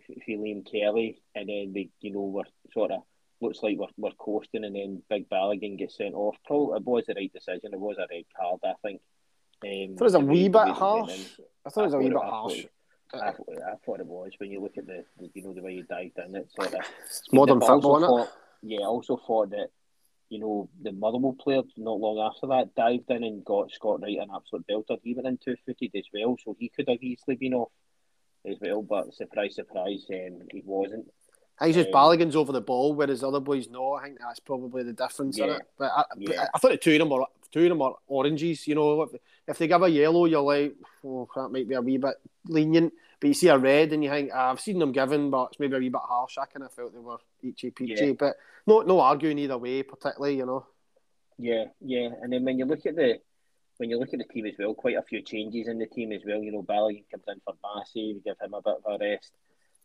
for 0.06 0.30
Liam 0.30 0.70
Kelly, 0.70 1.20
and 1.34 1.48
then 1.48 1.72
they, 1.74 1.90
you 2.00 2.12
know, 2.12 2.20
were 2.20 2.44
sort 2.72 2.92
of 2.92 3.02
looks 3.40 3.62
like 3.62 3.76
we're, 3.78 3.88
we're 3.96 4.10
coasting, 4.12 4.64
and 4.64 4.76
then 4.76 5.02
Big 5.08 5.28
Balogun 5.28 5.78
gets 5.78 5.96
sent 5.96 6.14
off. 6.14 6.36
Probably 6.46 6.76
it 6.76 6.84
was 6.84 7.04
the 7.06 7.14
right 7.14 7.32
decision. 7.32 7.72
It 7.72 7.80
was 7.80 7.96
a 7.98 8.06
red 8.10 8.24
card, 8.36 8.60
I 8.64 8.74
think. 8.82 9.00
Um, 9.62 9.94
I 9.94 9.98
thought 9.98 10.00
it 10.00 10.04
was 10.04 10.14
a 10.14 10.20
wee 10.20 10.48
bit 10.48 10.68
harsh. 10.68 11.40
I 11.66 11.70
thought 11.70 11.82
it 11.82 11.86
was 11.86 11.94
a 11.94 11.98
wee 11.98 12.08
bit 12.08 12.16
harsh. 12.16 12.64
I, 13.12 13.18
I, 13.18 13.74
thought 13.84 14.00
it 14.00 14.06
was 14.06 14.30
when 14.38 14.50
you 14.50 14.60
look 14.60 14.78
at 14.78 14.86
the, 14.86 15.04
the 15.18 15.30
you 15.34 15.42
know 15.42 15.52
the 15.52 15.62
way 15.62 15.74
he 15.74 15.82
dived 15.82 16.18
in 16.18 16.36
it 16.36 16.48
sort 16.52 16.74
of 16.74 16.80
it's 17.04 17.24
modern 17.32 17.60
football 17.60 17.98
thought, 18.00 18.32
yeah 18.62 18.82
I 18.82 18.86
also 18.86 19.16
thought 19.16 19.50
that 19.50 19.70
you 20.28 20.38
know 20.38 20.68
the 20.80 20.92
Motherwell 20.92 21.34
player 21.40 21.62
not 21.76 21.98
long 21.98 22.18
after 22.20 22.46
that 22.48 22.74
dived 22.76 23.10
in 23.10 23.24
and 23.24 23.44
got 23.44 23.72
Scott 23.72 24.00
Wright 24.00 24.18
an 24.18 24.28
absolute 24.32 24.64
belter 24.68 24.98
he 25.02 25.14
went 25.14 25.26
in 25.26 25.38
two 25.38 25.56
footed 25.66 25.90
as 25.96 26.04
well 26.14 26.36
so 26.44 26.56
he 26.58 26.68
could 26.68 26.88
have 26.88 27.02
easily 27.02 27.34
been 27.34 27.54
off 27.54 27.72
as 28.46 28.56
well. 28.60 28.82
But 28.82 29.14
surprise, 29.14 29.54
surprise, 29.54 30.04
um, 30.10 30.42
he 30.50 30.62
wasn't. 30.64 31.10
I 31.58 31.64
think 31.66 31.76
just 31.76 31.94
um, 31.94 32.40
over 32.40 32.52
the 32.52 32.60
ball, 32.60 32.94
whereas 32.94 33.22
other 33.22 33.40
boys 33.40 33.68
no. 33.68 33.94
I 33.94 34.04
think 34.04 34.18
that's 34.18 34.40
probably 34.40 34.82
the 34.82 34.94
difference 34.94 35.36
yeah, 35.36 35.44
in 35.44 35.50
it. 35.50 35.62
But 35.78 35.92
I, 35.94 36.04
yeah. 36.16 36.46
I 36.54 36.58
thought 36.58 36.70
the 36.70 36.78
two 36.78 36.92
of 36.92 36.98
them 37.00 37.10
were 37.10 37.26
two 37.52 37.62
of 37.62 37.68
them 37.68 37.82
are 37.82 37.96
oranges. 38.06 38.66
You 38.66 38.76
know, 38.76 39.02
if, 39.02 39.10
if 39.46 39.58
they 39.58 39.68
give 39.68 39.82
a 39.82 39.88
yellow, 39.90 40.24
you're 40.24 40.40
like, 40.40 40.74
oh, 41.04 41.28
that 41.34 41.50
might 41.50 41.68
be 41.68 41.74
a 41.74 41.82
wee 41.82 41.98
bit 41.98 42.14
lenient. 42.46 42.94
But 43.20 43.28
you 43.28 43.34
see 43.34 43.48
a 43.48 43.58
red, 43.58 43.92
and 43.92 44.02
you 44.02 44.08
think 44.08 44.30
ah, 44.32 44.50
I've 44.50 44.60
seen 44.60 44.78
them 44.78 44.92
given, 44.92 45.30
but 45.30 45.48
it's 45.50 45.60
maybe 45.60 45.76
a 45.76 45.78
wee 45.78 45.90
bit 45.90 46.00
harsh. 46.02 46.38
I 46.38 46.46
kind 46.46 46.64
of 46.64 46.72
felt 46.72 46.94
they 46.94 46.98
were 47.00 47.18
eachy 47.44 47.74
peachy, 47.74 48.06
yeah. 48.06 48.12
but 48.18 48.36
no, 48.66 48.80
no 48.80 49.00
arguing 49.00 49.38
either 49.38 49.58
way, 49.58 49.82
particularly. 49.82 50.36
You 50.36 50.46
know. 50.46 50.66
Yeah, 51.36 51.64
yeah, 51.80 52.08
and 52.22 52.32
then 52.32 52.44
when 52.44 52.58
you 52.58 52.64
look 52.64 52.86
at 52.86 52.96
the 52.96 53.20
when 53.80 53.88
you 53.88 53.98
look 53.98 54.12
at 54.12 54.18
the 54.18 54.26
team 54.26 54.44
as 54.44 54.56
well, 54.58 54.74
quite 54.74 54.96
a 54.96 55.02
few 55.02 55.22
changes 55.22 55.66
in 55.66 55.78
the 55.78 55.86
team 55.86 56.12
as 56.12 56.20
well. 56.26 56.42
You 56.42 56.52
know, 56.52 56.62
Balogun 56.62 57.02
comes 57.10 57.24
in 57.28 57.40
for 57.42 57.54
Bassey, 57.64 58.14
we 58.14 58.20
give 58.22 58.36
him 58.38 58.52
a 58.52 58.60
bit 58.60 58.74
of 58.84 59.00
a 59.00 59.02
rest. 59.02 59.32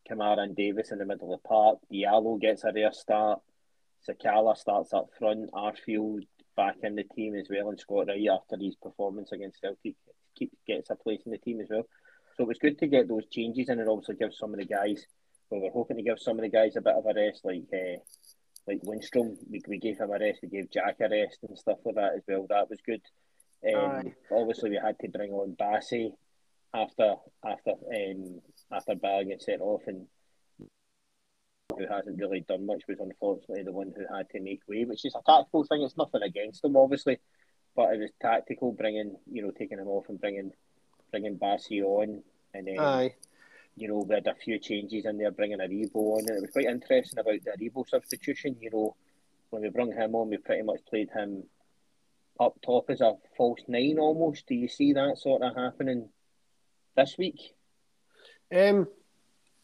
Kamara 0.07 0.39
and 0.39 0.53
Davis 0.53 0.91
in 0.91 0.97
the 0.97 1.05
middle 1.05 1.33
of 1.33 1.41
the 1.41 1.47
park. 1.47 1.79
Diallo 1.91 2.39
gets 2.39 2.65
a 2.65 2.73
rare 2.75 2.91
start. 2.91 3.39
Sakala 4.05 4.57
starts 4.57 4.93
up 4.93 5.07
front. 5.17 5.49
Arfield 5.53 6.27
back 6.57 6.75
in 6.83 6.95
the 6.95 7.05
team 7.15 7.35
as 7.35 7.47
well, 7.49 7.69
and 7.69 7.79
Scott 7.79 8.07
Wright 8.07 8.27
after 8.29 8.57
his 8.57 8.75
performance 8.75 9.31
against 9.31 9.61
Celtic 9.61 9.95
keep, 10.37 10.51
gets 10.67 10.89
a 10.89 10.95
place 10.95 11.21
in 11.25 11.31
the 11.31 11.37
team 11.37 11.61
as 11.61 11.67
well. 11.69 11.87
So 12.35 12.43
it 12.43 12.47
was 12.49 12.59
good 12.59 12.77
to 12.79 12.87
get 12.87 13.07
those 13.07 13.25
changes 13.31 13.69
in 13.69 13.79
and 13.79 13.89
obviously 13.89 14.15
give 14.15 14.33
some 14.33 14.53
of 14.53 14.59
the 14.59 14.65
guys. 14.65 15.05
Well, 15.49 15.61
we're 15.61 15.71
hoping 15.71 15.95
to 15.95 16.03
give 16.03 16.19
some 16.19 16.37
of 16.37 16.43
the 16.43 16.49
guys 16.49 16.75
a 16.75 16.81
bit 16.81 16.95
of 16.95 17.05
a 17.05 17.13
rest, 17.15 17.45
like 17.45 17.63
uh, 17.73 17.99
like 18.67 18.81
Lundstram. 18.81 19.37
We, 19.49 19.61
we 19.69 19.77
gave 19.77 19.99
him 19.99 20.11
a 20.11 20.19
rest. 20.19 20.39
We 20.43 20.49
gave 20.49 20.69
Jack 20.69 20.97
a 20.99 21.07
rest 21.07 21.37
and 21.47 21.57
stuff 21.57 21.77
like 21.85 21.95
that 21.95 22.15
as 22.17 22.23
well. 22.27 22.45
That 22.49 22.69
was 22.69 22.79
good. 22.85 23.01
Um, 23.73 24.13
obviously, 24.31 24.71
we 24.71 24.79
had 24.83 24.99
to 24.99 25.07
bring 25.09 25.31
on 25.31 25.55
Bassey 25.59 26.11
after 26.73 27.15
after 27.43 27.71
um, 27.71 28.41
after 28.71 28.95
Balogun 28.95 29.41
set 29.41 29.61
off, 29.61 29.81
and 29.87 30.07
who 30.59 31.87
hasn't 31.87 32.19
really 32.19 32.41
done 32.41 32.65
much 32.65 32.83
was 32.87 32.99
unfortunately 32.99 33.63
the 33.63 33.71
one 33.71 33.93
who 33.95 34.15
had 34.15 34.29
to 34.29 34.39
make 34.39 34.61
way, 34.67 34.85
which 34.85 35.05
is 35.05 35.15
a 35.15 35.23
tactical 35.25 35.63
thing. 35.63 35.81
It's 35.81 35.97
nothing 35.97 36.21
against 36.21 36.63
him, 36.63 36.77
obviously, 36.77 37.19
but 37.75 37.93
it 37.93 37.99
was 37.99 38.11
tactical 38.21 38.71
bringing 38.71 39.15
you 39.31 39.41
know 39.41 39.51
taking 39.51 39.79
him 39.79 39.87
off 39.87 40.09
and 40.09 40.19
bringing 40.19 40.51
bringing 41.11 41.37
Bassey 41.37 41.81
on, 41.81 42.21
and 42.53 42.67
then. 42.67 42.79
Aye. 42.79 43.15
You 43.77 43.89
know, 43.89 44.05
we 44.07 44.15
had 44.15 44.25
a 44.25 44.33
few 44.33 44.57
changes 44.57 45.05
in 45.05 45.17
there, 45.17 45.31
bringing 45.31 45.57
Aribo 45.57 45.95
on, 45.95 46.19
and 46.19 46.37
it 46.37 46.41
was 46.43 46.51
quite 46.51 46.67
interesting 46.67 47.19
about 47.19 47.43
the 47.43 47.51
Aribo 47.51 47.85
substitution. 47.85 48.55
You 48.61 48.69
know, 48.71 48.95
when 49.49 49.63
we 49.63 49.69
brought 49.69 49.91
him 49.91 50.15
on, 50.15 50.29
we 50.29 50.37
pretty 50.37 50.61
much 50.61 50.79
played 50.89 51.09
him 51.13 51.43
up 52.39 52.55
top 52.65 52.89
as 52.89 53.01
a 53.01 53.13
false 53.37 53.61
nine 53.67 53.97
almost. 53.99 54.47
Do 54.47 54.55
you 54.55 54.67
see 54.67 54.93
that 54.93 55.17
sort 55.17 55.41
of 55.41 55.55
happening 55.55 56.09
this 56.95 57.15
week? 57.17 57.39
Um, 58.55 58.87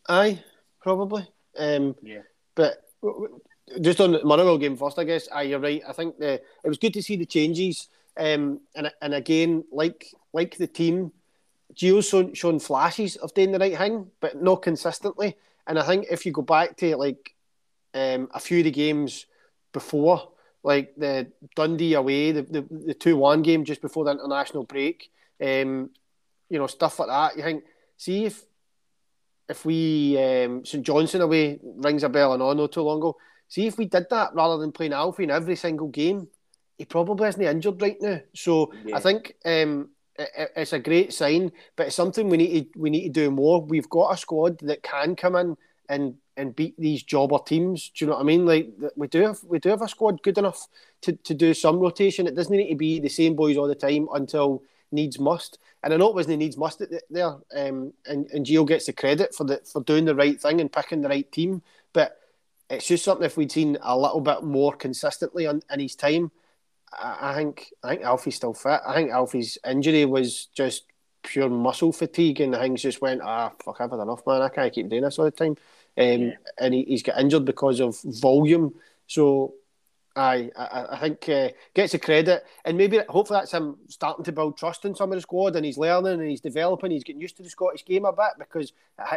aye, 0.08 0.44
probably. 0.82 1.28
Um, 1.58 1.96
yeah. 2.02 2.22
But 2.56 2.84
just 3.82 4.02
on 4.02 4.14
the 4.14 4.24
Motherwell 4.24 4.58
game 4.58 4.78
first, 4.78 5.00
I 5.00 5.04
guess. 5.04 5.28
Aye, 5.32 5.44
you're 5.44 5.60
right. 5.60 5.82
I 5.88 5.94
think 5.94 6.18
the, 6.18 6.34
it 6.34 6.68
was 6.68 6.78
good 6.78 6.94
to 6.94 7.04
see 7.04 7.16
the 7.16 7.26
changes. 7.26 7.90
Um, 8.18 8.62
and 8.76 8.92
and 9.02 9.14
again, 9.14 9.64
like 9.72 10.08
like 10.34 10.58
the 10.58 10.68
team, 10.68 11.12
Gio's 11.74 12.10
shown, 12.10 12.34
shown 12.34 12.60
flashes 12.60 13.16
of 13.16 13.34
doing 13.34 13.52
the 13.52 13.60
right 13.60 13.78
thing, 13.78 14.12
but 14.20 14.42
not 14.42 14.62
consistently. 14.62 15.36
And 15.68 15.80
I 15.80 15.86
think 15.86 16.08
if 16.12 16.26
you 16.26 16.32
go 16.32 16.42
back 16.42 16.76
to 16.78 16.96
like 16.98 17.34
um, 17.94 18.30
a 18.34 18.40
few 18.40 18.60
of 18.60 18.64
the 18.66 18.72
games 18.72 19.28
before, 19.72 20.31
like 20.64 20.94
the 20.96 21.32
Dundee 21.56 21.96
away, 21.96 22.32
the 22.32 22.44
the, 22.44 22.66
the 22.88 22.94
two 22.94 23.18
one 23.18 23.42
game 23.42 23.66
just 23.66 23.82
before 23.82 24.06
the 24.06 24.12
international 24.12 24.64
break, 24.64 25.12
um, 25.42 25.90
you 26.50 26.60
know 26.60 26.68
stuff 26.68 27.00
like 27.00 27.08
that. 27.08 27.38
You 27.38 27.44
think, 27.44 27.64
see 27.98 28.26
if 28.26 28.44
if 29.50 29.66
we 29.66 30.18
um, 30.18 30.66
St 30.66 30.86
Johnstone 30.86 31.22
away 31.22 31.60
rings 31.64 32.04
a 32.04 32.10
bell 32.10 32.34
and 32.34 32.42
on 32.42 32.58
not 32.58 32.72
too 32.72 32.82
long 32.82 33.00
ago. 33.00 33.18
See 33.48 33.68
if 33.68 33.78
we 33.78 33.86
did 33.86 34.06
that 34.10 34.34
rather 34.34 34.58
than 34.58 34.72
playing 34.72 34.94
Alfie 34.94 35.24
in 35.24 35.32
every 35.32 35.58
single 35.58 35.90
game, 35.90 36.30
he 36.78 36.86
probably 36.86 37.28
isn't 37.28 37.42
injured 37.42 37.82
right 37.82 37.98
now. 38.00 38.22
So 38.34 38.74
yeah. 38.86 38.96
I 38.96 39.00
think 39.02 39.36
um, 39.44 39.90
it, 40.18 40.52
it's 40.56 40.74
a 40.74 40.80
great 40.80 41.12
sign, 41.12 41.52
but 41.76 41.88
it's 41.88 41.96
something 41.96 42.30
we 42.30 42.38
need 42.38 42.74
to 42.74 42.80
we 42.80 42.90
need 42.90 43.14
to 43.14 43.22
do 43.22 43.32
more. 43.32 43.62
We've 43.62 43.90
got 43.90 44.14
a 44.14 44.18
squad 44.18 44.60
that 44.60 44.84
can 44.84 45.16
come 45.16 45.36
in 45.36 45.58
and 45.92 46.16
and 46.38 46.56
beat 46.56 46.80
these 46.80 47.04
jobber 47.04 47.38
teams. 47.46 47.92
Do 47.94 48.06
you 48.06 48.10
know 48.10 48.16
what 48.16 48.22
I 48.22 48.26
mean? 48.26 48.46
Like 48.46 48.72
we 48.96 49.08
do 49.08 49.22
have 49.22 49.40
we 49.44 49.60
do 49.60 49.70
have 49.70 49.82
a 49.82 49.90
squad 49.90 50.24
good 50.24 50.38
enough 50.38 50.68
to, 51.02 51.12
to 51.12 51.34
do 51.34 51.54
some 51.54 51.80
rotation. 51.80 52.26
It 52.26 52.36
doesn't 52.36 52.56
need 52.56 52.70
to 52.70 52.76
be 52.76 53.00
the 53.00 53.10
same 53.10 53.36
boys 53.36 53.58
all 53.58 53.68
the 53.68 53.76
time 53.76 54.08
until 54.14 54.64
needs 54.92 55.20
must. 55.20 55.60
And 55.84 55.94
I 55.94 55.98
know 55.98 56.10
it 56.10 56.16
wasn't 56.16 56.40
needs 56.40 56.58
must 56.58 56.82
there. 57.10 57.36
Um, 57.56 57.94
and 58.06 58.26
and 58.32 58.46
Gio 58.46 58.66
gets 58.66 58.86
the 58.86 58.94
credit 58.94 59.36
for 59.36 59.44
the 59.44 59.62
for 59.72 59.84
doing 59.84 60.06
the 60.06 60.16
right 60.16 60.40
thing 60.42 60.62
and 60.62 60.72
picking 60.72 61.02
the 61.02 61.10
right 61.10 61.30
team. 61.30 61.62
But 61.92 62.18
it's 62.70 62.88
just 62.88 63.04
something 63.04 63.26
if 63.26 63.36
we'd 63.36 63.52
seen 63.52 63.78
a 63.82 63.98
little 63.98 64.22
bit 64.22 64.44
more 64.44 64.74
consistently 64.74 65.46
in, 65.46 65.62
in 65.72 65.80
his 65.82 65.96
time. 65.96 66.32
I, 66.98 67.32
I 67.32 67.36
think 67.36 67.74
I 67.84 67.90
think 67.90 68.04
Alfie's 68.04 68.38
still 68.38 68.54
fit. 68.54 68.80
I 68.88 68.96
think 68.96 69.12
Alfie's 69.12 69.58
injury 69.68 70.06
was 70.06 70.46
just 70.56 70.86
pure 71.24 71.50
muscle 71.50 71.92
fatigue, 71.92 72.40
and 72.40 72.56
things 72.56 72.82
just 72.82 73.02
went 73.02 73.22
ah 73.22 73.52
fuck 73.64 73.82
I've 73.82 73.92
had 73.92 74.00
enough, 74.00 74.26
man. 74.26 74.42
I 74.42 74.50
can't 74.50 74.74
keep 74.74 74.88
doing 74.90 75.04
this 75.04 75.20
all 75.20 75.26
the 75.26 75.32
time 75.32 75.58
um, 75.98 76.34
and 76.60 76.74
he, 76.74 76.84
he's 76.84 77.04
got 77.04 77.20
injured 77.20 77.46
because 77.46 77.80
of 77.80 77.98
volume. 78.04 78.74
So, 79.08 79.56
I 80.16 80.52
I, 80.58 80.86
I 80.92 81.00
think 81.00 81.28
uh, 81.30 81.50
gets 81.74 81.94
the 81.94 82.00
credit, 82.00 82.44
and 82.66 82.78
maybe 82.78 83.00
hopefully 83.10 83.40
that's 83.40 83.52
him 83.54 83.78
starting 83.88 84.26
to 84.26 84.32
build 84.32 84.58
trust 84.58 84.86
in 84.86 84.96
some 84.96 85.12
of 85.12 85.18
the 85.18 85.22
squad, 85.22 85.56
and 85.56 85.66
he's 85.66 85.78
learning 85.78 86.20
and 86.20 86.30
he's 86.30 86.42
developing. 86.42 86.92
He's 86.92 87.04
getting 87.04 87.22
used 87.22 87.38
to 87.38 87.44
the 87.44 87.50
Scottish 87.50 87.86
game 87.86 88.06
a 88.06 88.12
bit 88.12 88.34
because 88.40 88.74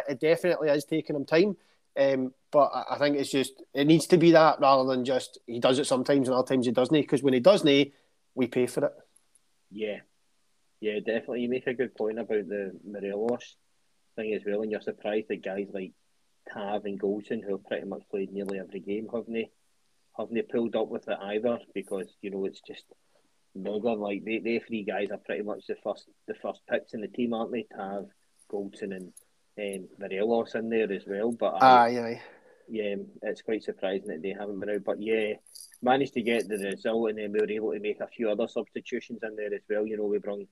it 0.07 0.19
definitely 0.19 0.69
is 0.69 0.85
taking 0.85 1.15
him 1.15 1.25
time. 1.25 1.57
Um, 1.97 2.33
but 2.51 2.71
I 2.89 2.97
think 2.97 3.17
it's 3.17 3.31
just 3.31 3.63
it 3.73 3.87
needs 3.87 4.07
to 4.07 4.17
be 4.17 4.31
that 4.31 4.59
rather 4.59 4.89
than 4.89 5.05
just 5.05 5.39
he 5.47 5.59
does 5.59 5.79
it 5.79 5.87
sometimes 5.87 6.27
and 6.27 6.35
other 6.35 6.47
times 6.47 6.65
he 6.65 6.71
doesn't. 6.71 6.93
Because 6.93 7.23
when 7.23 7.33
he 7.33 7.39
doesn't, 7.39 7.91
we 8.35 8.47
pay 8.47 8.67
for 8.67 8.85
it. 8.85 8.93
Yeah, 9.71 9.99
yeah, 10.81 10.99
definitely. 10.99 11.41
You 11.41 11.49
make 11.49 11.67
a 11.67 11.73
good 11.73 11.95
point 11.95 12.19
about 12.19 12.47
the 12.47 12.77
Morelos 12.85 13.55
thing 14.15 14.33
as 14.33 14.41
well, 14.45 14.61
and 14.61 14.71
you're 14.71 14.81
surprised 14.81 15.27
that 15.29 15.43
guys 15.43 15.67
like 15.73 15.91
Tav 16.53 16.85
and 16.85 16.99
Goldson, 16.99 17.43
who 17.43 17.53
have 17.53 17.65
pretty 17.65 17.85
much 17.85 18.03
played 18.09 18.31
nearly 18.31 18.59
every 18.59 18.79
game, 18.79 19.07
haven't 19.11 19.33
they? 19.33 19.49
haven't 20.17 20.35
they 20.35 20.41
pulled 20.41 20.75
up 20.75 20.89
with 20.89 21.07
it 21.07 21.17
either 21.21 21.59
because 21.73 22.07
you 22.21 22.29
know 22.29 22.45
it's 22.45 22.61
just 22.61 22.85
mega. 23.53 23.89
Like 23.89 24.23
they, 24.23 24.39
they 24.39 24.59
three 24.59 24.83
guys 24.83 25.09
are 25.11 25.17
pretty 25.17 25.43
much 25.43 25.67
the 25.67 25.75
first 25.83 26.05
the 26.27 26.35
first 26.35 26.61
picks 26.69 26.93
in 26.93 27.01
the 27.01 27.07
team, 27.07 27.33
aren't 27.33 27.51
they? 27.51 27.63
To 27.63 27.77
have 27.77 28.05
Goldson 28.51 28.95
and 28.95 29.13
um, 29.57 29.87
Morelos 29.99 30.55
in 30.55 30.69
there 30.69 30.91
as 30.91 31.03
well. 31.07 31.31
But 31.31 31.61
aye, 31.61 31.99
aye. 31.99 32.21
Yeah, 32.67 32.95
it's 33.21 33.41
quite 33.41 33.63
surprising 33.63 34.07
that 34.07 34.21
they 34.23 34.35
haven't 34.37 34.59
been 34.59 34.69
out. 34.69 34.83
But 34.83 35.01
yeah, 35.01 35.33
managed 35.81 36.13
to 36.13 36.21
get 36.21 36.47
the 36.47 36.57
result, 36.57 37.09
and 37.09 37.19
then 37.19 37.31
we 37.31 37.39
were 37.39 37.51
able 37.51 37.73
to 37.73 37.79
make 37.79 37.99
a 37.99 38.07
few 38.07 38.29
other 38.29 38.47
substitutions 38.47 39.19
in 39.23 39.35
there 39.35 39.53
as 39.53 39.61
well. 39.69 39.85
You 39.85 39.97
know, 39.97 40.05
we 40.05 40.19
brought 40.19 40.47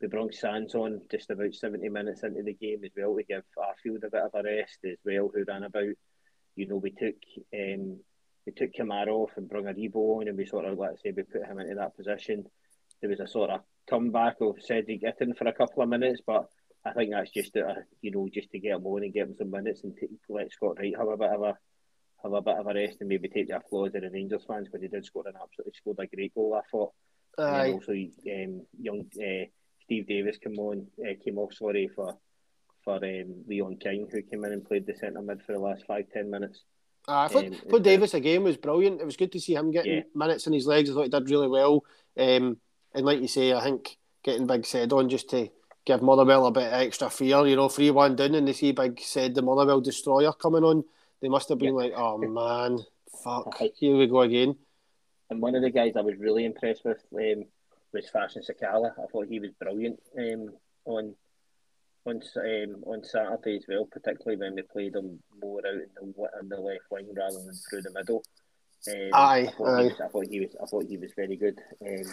we 0.00 0.08
brought 0.08 0.34
Sands 0.34 0.74
on 0.74 1.00
just 1.10 1.30
about 1.30 1.54
seventy 1.54 1.88
minutes 1.88 2.22
into 2.22 2.42
the 2.42 2.54
game 2.54 2.84
as 2.84 2.90
well 2.96 3.16
to 3.16 3.22
give 3.22 3.42
Arfield 3.56 4.04
a 4.04 4.10
bit 4.10 4.22
of 4.22 4.34
a 4.34 4.42
rest 4.42 4.78
as 4.84 4.98
well, 5.04 5.30
who 5.32 5.44
ran 5.46 5.64
about. 5.64 5.94
You 6.54 6.66
know, 6.66 6.76
we 6.76 6.90
took 6.90 7.16
um, 7.54 7.98
we 8.46 8.52
took 8.52 8.72
Kamara 8.72 9.08
off 9.08 9.32
and 9.36 9.48
brought 9.48 9.64
Aribo 9.64 10.20
on, 10.20 10.28
and 10.28 10.36
we 10.36 10.46
sort 10.46 10.64
of 10.64 10.78
let's 10.78 11.02
say 11.02 11.12
we 11.16 11.22
put 11.22 11.46
him 11.46 11.58
into 11.58 11.74
that 11.74 11.96
position. 11.96 12.44
There 13.00 13.10
was 13.10 13.20
a 13.20 13.28
sort 13.28 13.50
of 13.50 13.60
comeback 13.88 14.36
of 14.40 14.56
Cedric 14.60 15.02
Itten 15.02 15.36
for 15.36 15.46
a 15.46 15.52
couple 15.52 15.82
of 15.82 15.88
minutes, 15.88 16.20
but 16.26 16.48
I 16.84 16.92
think 16.92 17.10
that's 17.10 17.30
just 17.30 17.56
a, 17.56 17.84
you 18.00 18.10
know 18.10 18.28
just 18.32 18.50
to 18.50 18.58
get 18.58 18.76
him 18.76 18.86
on 18.86 19.02
and 19.02 19.12
get 19.12 19.28
him 19.28 19.34
some 19.36 19.50
minutes 19.50 19.82
and 19.84 19.94
take, 19.98 20.10
let 20.28 20.52
Scott 20.52 20.78
Wright 20.78 20.94
have 20.96 21.08
a 21.08 21.16
bit 21.16 21.30
of 21.30 21.42
a 21.42 21.58
have 22.22 22.32
a 22.32 22.42
bit 22.42 22.56
of 22.56 22.66
a 22.66 22.74
rest 22.74 22.98
and 23.00 23.08
maybe 23.08 23.28
take 23.28 23.48
the 23.48 23.56
applause 23.56 23.94
of 23.94 24.02
the 24.02 24.10
Rangers 24.10 24.44
fans 24.46 24.68
because 24.68 24.82
he 24.82 24.88
did 24.88 25.04
score 25.04 25.24
an 25.26 25.34
absolutely 25.40 25.72
scored 25.74 25.98
a 26.00 26.06
great 26.06 26.34
goal. 26.34 26.54
I 26.54 26.62
thought. 26.70 26.92
Aye. 27.38 27.66
And 27.66 27.74
also, 27.74 27.92
um, 27.92 28.66
young 28.80 29.04
uh, 29.20 29.46
Steve 29.86 30.06
Davis 30.06 30.36
came 30.38 30.58
on 30.58 30.86
uh, 31.00 31.14
came 31.24 31.38
off 31.38 31.54
sorry 31.54 31.88
for 31.94 32.16
for 32.84 32.96
um, 32.96 33.44
Leon 33.48 33.76
King 33.76 34.08
who 34.10 34.22
came 34.22 34.44
in 34.44 34.52
and 34.52 34.64
played 34.64 34.86
the 34.86 34.94
centre 34.94 35.22
mid 35.22 35.42
for 35.42 35.52
the 35.52 35.58
last 35.58 35.84
five 35.86 36.06
ten 36.12 36.30
minutes. 36.30 36.62
Uh, 37.08 37.20
I 37.20 37.28
thought, 37.28 37.44
um, 37.72 37.82
Davis 37.82 38.14
again 38.14 38.42
was 38.42 38.56
brilliant. 38.56 39.00
It 39.00 39.06
was 39.06 39.16
good 39.16 39.30
to 39.32 39.40
see 39.40 39.54
him 39.54 39.70
getting 39.70 39.98
yeah. 39.98 40.02
minutes 40.14 40.48
in 40.48 40.52
his 40.52 40.66
legs. 40.66 40.90
I 40.90 40.94
thought 40.94 41.04
he 41.04 41.08
did 41.08 41.30
really 41.30 41.46
well. 41.46 41.84
Um, 42.18 42.56
and 42.94 43.06
like 43.06 43.20
you 43.20 43.28
say, 43.28 43.52
I 43.52 43.62
think 43.62 43.96
getting 44.24 44.46
Big 44.46 44.66
said 44.66 44.92
on 44.92 45.08
just 45.08 45.30
to 45.30 45.48
give 45.84 46.02
Motherwell 46.02 46.46
a 46.46 46.50
bit 46.50 46.66
of 46.66 46.80
extra 46.80 47.08
fear. 47.08 47.46
You 47.46 47.56
know, 47.56 47.68
3 47.68 47.92
1 47.92 48.16
down 48.16 48.34
and 48.34 48.48
they 48.48 48.52
see 48.52 48.72
Big 48.72 49.00
said 49.00 49.34
the 49.34 49.42
Motherwell 49.42 49.80
destroyer 49.80 50.32
coming 50.32 50.64
on. 50.64 50.84
They 51.22 51.28
must 51.28 51.48
have 51.48 51.58
been 51.58 51.74
yeah. 51.76 51.82
like, 51.82 51.92
oh 51.96 52.18
man, 52.18 52.80
fuck, 53.22 53.56
here 53.76 53.96
we 53.96 54.08
go 54.08 54.22
again. 54.22 54.56
And 55.30 55.40
one 55.40 55.54
of 55.54 55.62
the 55.62 55.70
guys 55.70 55.94
I 55.96 56.02
was 56.02 56.16
really 56.18 56.44
impressed 56.44 56.84
with 56.84 57.02
um, 57.14 57.44
was 57.96 58.08
Fashion 58.10 58.42
Sakala. 58.42 58.92
I 58.92 59.06
thought 59.10 59.26
he 59.28 59.40
was 59.40 59.50
brilliant 59.58 59.98
um, 60.18 60.52
on 60.84 61.14
on 62.04 62.22
um, 62.36 62.84
on 62.84 63.02
Saturday 63.02 63.56
as 63.56 63.64
well, 63.68 63.86
particularly 63.90 64.38
when 64.38 64.54
we 64.54 64.62
played 64.62 64.94
him 64.94 65.18
more 65.42 65.60
out 65.66 65.74
in 65.74 66.14
the 66.16 66.28
in 66.40 66.48
the 66.48 66.56
left 66.56 66.84
wing 66.90 67.08
rather 67.14 67.38
than 67.38 67.54
through 67.68 67.82
the 67.82 67.90
middle. 67.92 68.22
Um, 68.88 69.10
aye, 69.12 69.52
I 69.58 69.62
aye. 69.62 69.82
Was, 69.84 70.00
I 70.00 70.08
thought 70.08 70.26
he 70.30 70.40
was. 70.40 70.56
I 70.62 70.66
thought 70.66 70.84
he 70.88 70.98
was 70.98 71.10
very 71.16 71.36
good. 71.36 71.58
Um, 71.84 72.06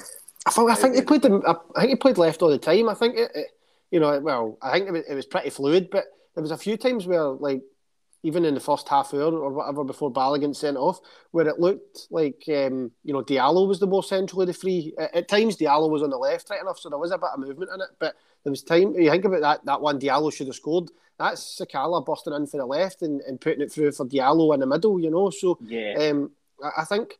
I 0.45 0.51
thought. 0.51 0.71
I 0.71 0.75
think 0.75 0.95
he 0.95 1.01
played. 1.01 1.25
I 1.25 1.55
think 1.79 1.89
he 1.89 1.95
played 1.95 2.17
left 2.17 2.41
all 2.41 2.49
the 2.49 2.57
time. 2.57 2.89
I 2.89 2.95
think 2.95 3.17
it, 3.17 3.31
it 3.35 3.47
you 3.91 3.99
know. 3.99 4.19
Well, 4.19 4.57
I 4.61 4.71
think 4.71 4.87
it 4.87 4.91
was, 4.91 5.03
it 5.07 5.15
was 5.15 5.25
pretty 5.25 5.51
fluid, 5.51 5.89
but 5.91 6.05
there 6.33 6.41
was 6.41 6.51
a 6.51 6.57
few 6.57 6.77
times 6.77 7.05
where 7.05 7.23
like 7.23 7.61
even 8.23 8.45
in 8.45 8.53
the 8.53 8.59
first 8.59 8.87
half 8.87 9.13
hour 9.13 9.37
or 9.37 9.51
whatever 9.51 9.83
before 9.83 10.11
Balogun 10.11 10.55
sent 10.55 10.77
off, 10.77 11.01
where 11.31 11.47
it 11.47 11.59
looked 11.59 12.07
like 12.09 12.43
um, 12.47 12.89
you 13.03 13.13
know 13.13 13.21
Diallo 13.21 13.67
was 13.67 13.79
the 13.79 13.87
more 13.87 14.03
central 14.03 14.41
of 14.41 14.47
the 14.47 14.53
three. 14.53 14.93
At, 14.97 15.15
at, 15.15 15.27
times 15.27 15.57
Diallo 15.57 15.89
was 15.89 16.01
on 16.01 16.09
the 16.09 16.17
left, 16.17 16.49
right 16.49 16.61
enough, 16.61 16.79
so 16.79 16.89
there 16.89 16.97
was 16.97 17.11
a 17.11 17.17
bit 17.17 17.29
of 17.33 17.39
movement 17.39 17.71
in 17.73 17.81
it. 17.81 17.89
But 17.99 18.15
there 18.43 18.51
was 18.51 18.63
time. 18.63 18.95
You 18.95 19.11
think 19.11 19.25
about 19.25 19.41
that 19.41 19.65
that 19.65 19.81
one 19.81 19.99
Diallo 19.99 20.33
should 20.33 20.47
have 20.47 20.55
scored. 20.55 20.89
That's 21.19 21.61
Sakala 21.61 22.03
busting 22.03 22.33
in 22.33 22.47
for 22.47 22.57
the 22.57 22.65
left 22.65 23.01
and, 23.03 23.21
and 23.21 23.39
putting 23.39 23.61
it 23.61 23.71
through 23.71 23.91
for 23.91 24.05
Diallo 24.05 24.53
in 24.53 24.61
the 24.61 24.65
middle. 24.65 24.99
You 24.99 25.11
know, 25.11 25.29
so 25.29 25.59
yeah, 25.61 26.09
um, 26.09 26.31
I, 26.63 26.81
I 26.81 26.85
think. 26.85 27.19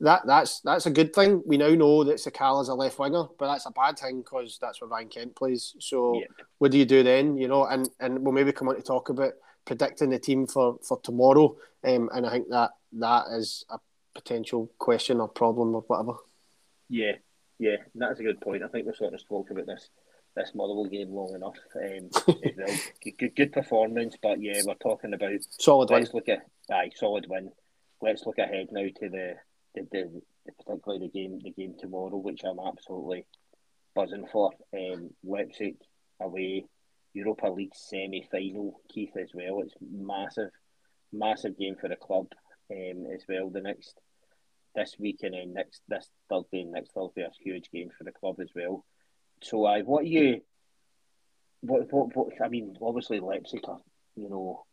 That 0.00 0.22
that's 0.26 0.60
that's 0.60 0.86
a 0.86 0.90
good 0.90 1.14
thing. 1.14 1.42
We 1.44 1.58
now 1.58 1.68
know 1.68 2.02
that 2.04 2.16
Sakala's 2.16 2.70
a 2.70 2.74
left 2.74 2.98
winger, 2.98 3.24
but 3.38 3.46
that's 3.52 3.66
a 3.66 3.70
bad 3.70 3.98
thing 3.98 4.22
because 4.22 4.56
that's 4.58 4.80
where 4.80 4.88
Ryan 4.88 5.08
Kent 5.08 5.36
plays. 5.36 5.74
So 5.80 6.14
yeah. 6.14 6.28
what 6.56 6.70
do 6.70 6.78
you 6.78 6.86
do 6.86 7.02
then? 7.02 7.36
You 7.36 7.46
know, 7.46 7.66
and 7.66 7.86
and 8.00 8.20
we'll 8.20 8.32
maybe 8.32 8.52
come 8.52 8.70
on 8.70 8.76
to 8.76 8.80
talk 8.80 9.10
about 9.10 9.34
predicting 9.64 10.10
the 10.10 10.18
team 10.18 10.46
for 10.46 10.78
for 10.86 11.00
tomorrow, 11.02 11.56
um, 11.84 12.10
and 12.12 12.26
I 12.26 12.30
think 12.30 12.48
that 12.50 12.70
that 12.92 13.26
is 13.32 13.64
a 13.70 13.78
potential 14.14 14.70
question 14.78 15.20
or 15.20 15.28
problem 15.28 15.74
or 15.74 15.82
whatever. 15.82 16.18
Yeah, 16.88 17.12
yeah, 17.58 17.76
that's 17.94 18.20
a 18.20 18.24
good 18.24 18.40
point. 18.40 18.62
I 18.62 18.68
think 18.68 18.86
we 18.86 18.94
sort 18.94 19.14
of 19.14 19.20
spoke 19.20 19.50
about 19.50 19.66
this 19.66 19.90
this 20.36 20.52
Motherwell 20.54 20.86
game 20.86 21.10
long 21.10 21.34
enough. 21.34 21.56
Um, 21.76 22.10
well. 22.56 22.76
good, 23.18 23.34
good 23.34 23.52
performance, 23.52 24.16
but 24.22 24.40
yeah, 24.40 24.60
we're 24.64 24.74
talking 24.74 25.14
about 25.14 25.32
solid 25.50 25.90
let's 25.90 26.12
win. 26.12 26.20
Look 26.20 26.28
at 26.28 26.46
aye, 26.70 26.90
solid 26.94 27.26
win. 27.28 27.50
Let's 28.00 28.24
look 28.26 28.38
ahead 28.38 28.68
now 28.70 28.86
to 28.86 29.08
the 29.08 29.34
the, 29.74 29.82
the, 29.92 30.22
the 30.46 30.52
particularly 30.64 31.06
the 31.06 31.12
game 31.12 31.40
the 31.42 31.50
game 31.50 31.74
tomorrow, 31.78 32.16
which 32.16 32.42
I'm 32.44 32.60
absolutely 32.64 33.26
buzzing 33.94 34.26
for. 34.32 34.52
Um, 34.74 35.10
Leipzig 35.24 35.76
away 36.20 36.66
Europa 37.12 37.48
League 37.48 37.74
semi 37.74 38.26
final, 38.30 38.80
Keith, 38.88 39.16
as 39.20 39.30
well. 39.34 39.60
It's 39.60 39.74
massive, 39.80 40.50
massive 41.12 41.58
game 41.58 41.76
for 41.80 41.88
the 41.88 41.96
club 41.96 42.26
um, 42.70 43.06
as 43.12 43.24
well. 43.28 43.50
The 43.50 43.60
next 43.60 43.98
this 44.74 44.96
week 44.98 45.20
and 45.22 45.52
next 45.52 45.82
this 45.88 46.08
Thursday 46.28 46.60
and 46.60 46.72
next 46.72 46.92
Thursday 46.92 47.22
is 47.22 47.36
huge 47.40 47.70
game 47.72 47.90
for 47.96 48.04
the 48.04 48.12
club 48.12 48.36
as 48.40 48.50
well. 48.54 48.84
So, 49.42 49.64
I 49.64 49.80
uh, 49.80 49.84
what 49.84 50.06
you, 50.06 50.42
what, 51.60 51.92
what, 51.92 52.14
what, 52.14 52.28
I 52.44 52.48
mean, 52.48 52.76
obviously 52.80 53.20
Leipzig 53.20 53.62
are, 53.66 53.80
you 54.16 54.28
know, 54.28 54.64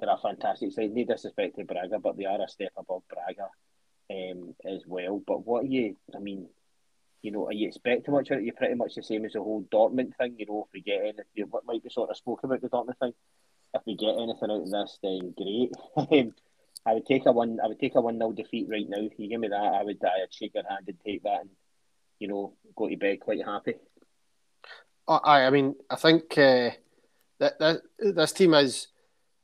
they're 0.00 0.10
a 0.10 0.18
fantastic 0.18 0.72
side. 0.72 0.92
No 0.92 1.04
disrespect 1.04 1.56
to 1.56 1.64
Braga, 1.64 1.98
but 1.98 2.16
they 2.16 2.24
are 2.24 2.42
a 2.42 2.48
step 2.48 2.72
above 2.76 3.02
Braga 3.08 3.48
um, 4.10 4.54
as 4.64 4.82
well. 4.86 5.22
But 5.26 5.46
what 5.46 5.66
you, 5.66 5.96
I 6.14 6.18
mean, 6.18 6.48
you 7.22 7.30
know, 7.30 7.46
are 7.46 7.52
you 7.52 7.68
expecting 7.68 8.14
much 8.14 8.30
of 8.30 8.38
it? 8.38 8.44
You're 8.44 8.54
pretty 8.54 8.74
much 8.74 8.94
the 8.94 9.02
same 9.02 9.24
as 9.24 9.32
the 9.32 9.40
whole 9.40 9.66
Dortmund 9.72 10.16
thing. 10.16 10.36
You 10.38 10.46
know, 10.46 10.66
if 10.66 10.72
we 10.72 10.80
get 10.80 11.00
anything, 11.02 11.50
what 11.50 11.66
might 11.66 11.82
be 11.82 11.90
sort 11.90 12.10
of 12.10 12.16
spoke 12.16 12.44
about 12.44 12.60
the 12.60 12.68
Dortmund 12.68 12.98
thing. 12.98 13.12
If 13.74 13.82
we 13.86 13.96
get 13.96 14.16
anything 14.16 14.50
out 14.50 14.62
of 14.62 14.70
this, 14.70 14.98
then 15.02 15.34
great. 15.36 15.72
Um, 15.96 16.34
I 16.84 16.94
would 16.94 17.06
take 17.06 17.26
a 17.26 17.32
one. 17.32 17.58
I 17.62 17.66
would 17.66 17.80
take 17.80 17.96
a 17.96 18.00
one 18.00 18.18
0 18.18 18.30
defeat 18.30 18.68
right 18.70 18.88
now. 18.88 19.00
If 19.00 19.18
you 19.18 19.28
give 19.28 19.40
me 19.40 19.48
that, 19.48 19.56
I 19.56 19.82
would. 19.82 19.98
I'd 20.04 20.32
shake 20.32 20.54
your 20.54 20.62
hand 20.68 20.84
and 20.86 20.96
take 21.04 21.24
that, 21.24 21.40
and 21.40 21.50
you 22.20 22.28
know, 22.28 22.52
go 22.76 22.88
to 22.88 22.96
bed 22.96 23.18
quite 23.18 23.44
happy. 23.44 23.74
I, 25.08 25.42
I 25.42 25.50
mean, 25.50 25.74
I 25.90 25.96
think 25.96 26.38
uh, 26.38 26.70
that, 27.38 27.58
that 27.58 27.82
this 27.98 28.32
team 28.32 28.54
is 28.54 28.88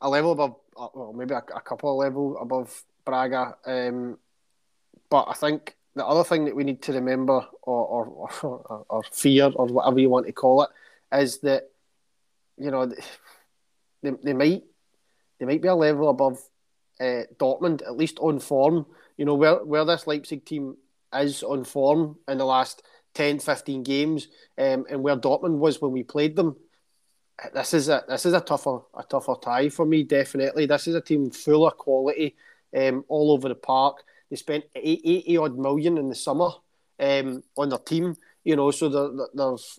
a 0.00 0.08
level 0.08 0.32
above, 0.32 0.56
uh, 0.76 0.88
well, 0.94 1.12
maybe 1.12 1.34
a, 1.34 1.38
a 1.54 1.60
couple 1.60 1.92
of 1.92 1.98
level 1.98 2.36
above 2.40 2.82
Braga, 3.04 3.56
um, 3.64 4.18
but 5.08 5.26
I 5.28 5.34
think 5.34 5.76
the 5.94 6.06
other 6.06 6.24
thing 6.24 6.46
that 6.46 6.56
we 6.56 6.64
need 6.64 6.82
to 6.82 6.92
remember 6.92 7.46
or, 7.62 7.86
or, 7.86 8.28
or, 8.42 8.86
or 8.88 9.02
fear 9.12 9.50
or 9.54 9.66
whatever 9.66 10.00
you 10.00 10.08
want 10.08 10.26
to 10.26 10.32
call 10.32 10.62
it 10.62 10.70
is 11.12 11.38
that 11.40 11.70
you 12.56 12.70
know 12.70 12.86
they, 14.02 14.10
they 14.22 14.32
might 14.32 14.62
they 15.38 15.46
might 15.46 15.62
be 15.62 15.68
a 15.68 15.74
level 15.74 16.08
above 16.08 16.38
uh, 17.00 17.24
Dortmund 17.36 17.82
at 17.82 17.96
least 17.96 18.18
on 18.20 18.38
form. 18.38 18.86
You 19.16 19.24
know 19.24 19.34
where 19.34 19.64
where 19.64 19.84
this 19.84 20.06
Leipzig 20.06 20.44
team 20.44 20.76
is 21.14 21.42
on 21.42 21.64
form 21.64 22.18
in 22.26 22.38
the 22.38 22.44
last 22.44 22.82
10 23.14 23.40
15 23.40 23.82
games 23.82 24.28
um, 24.56 24.86
and 24.88 25.02
where 25.02 25.16
Dortmund 25.16 25.58
was 25.58 25.82
when 25.82 25.92
we 25.92 26.02
played 26.02 26.34
them 26.34 26.56
this 27.54 27.74
is 27.74 27.88
a 27.88 28.04
this 28.08 28.26
is 28.26 28.34
a 28.34 28.40
tougher 28.40 28.80
a 28.96 29.02
tougher 29.02 29.34
tie 29.40 29.68
for 29.68 29.84
me 29.84 30.02
definitely. 30.02 30.66
This 30.66 30.86
is 30.86 30.94
a 30.94 31.00
team 31.00 31.30
full 31.30 31.66
of 31.66 31.76
quality 31.76 32.36
um, 32.76 33.04
all 33.08 33.32
over 33.32 33.48
the 33.48 33.54
park 33.54 34.04
they 34.32 34.36
spent 34.36 34.64
80 34.74 35.36
odd 35.36 35.58
million 35.58 35.98
in 35.98 36.08
the 36.08 36.14
summer 36.14 36.48
um, 36.98 37.42
on 37.58 37.68
their 37.68 37.78
team, 37.78 38.16
you 38.44 38.56
know, 38.56 38.70
so 38.70 38.88
there's 39.34 39.78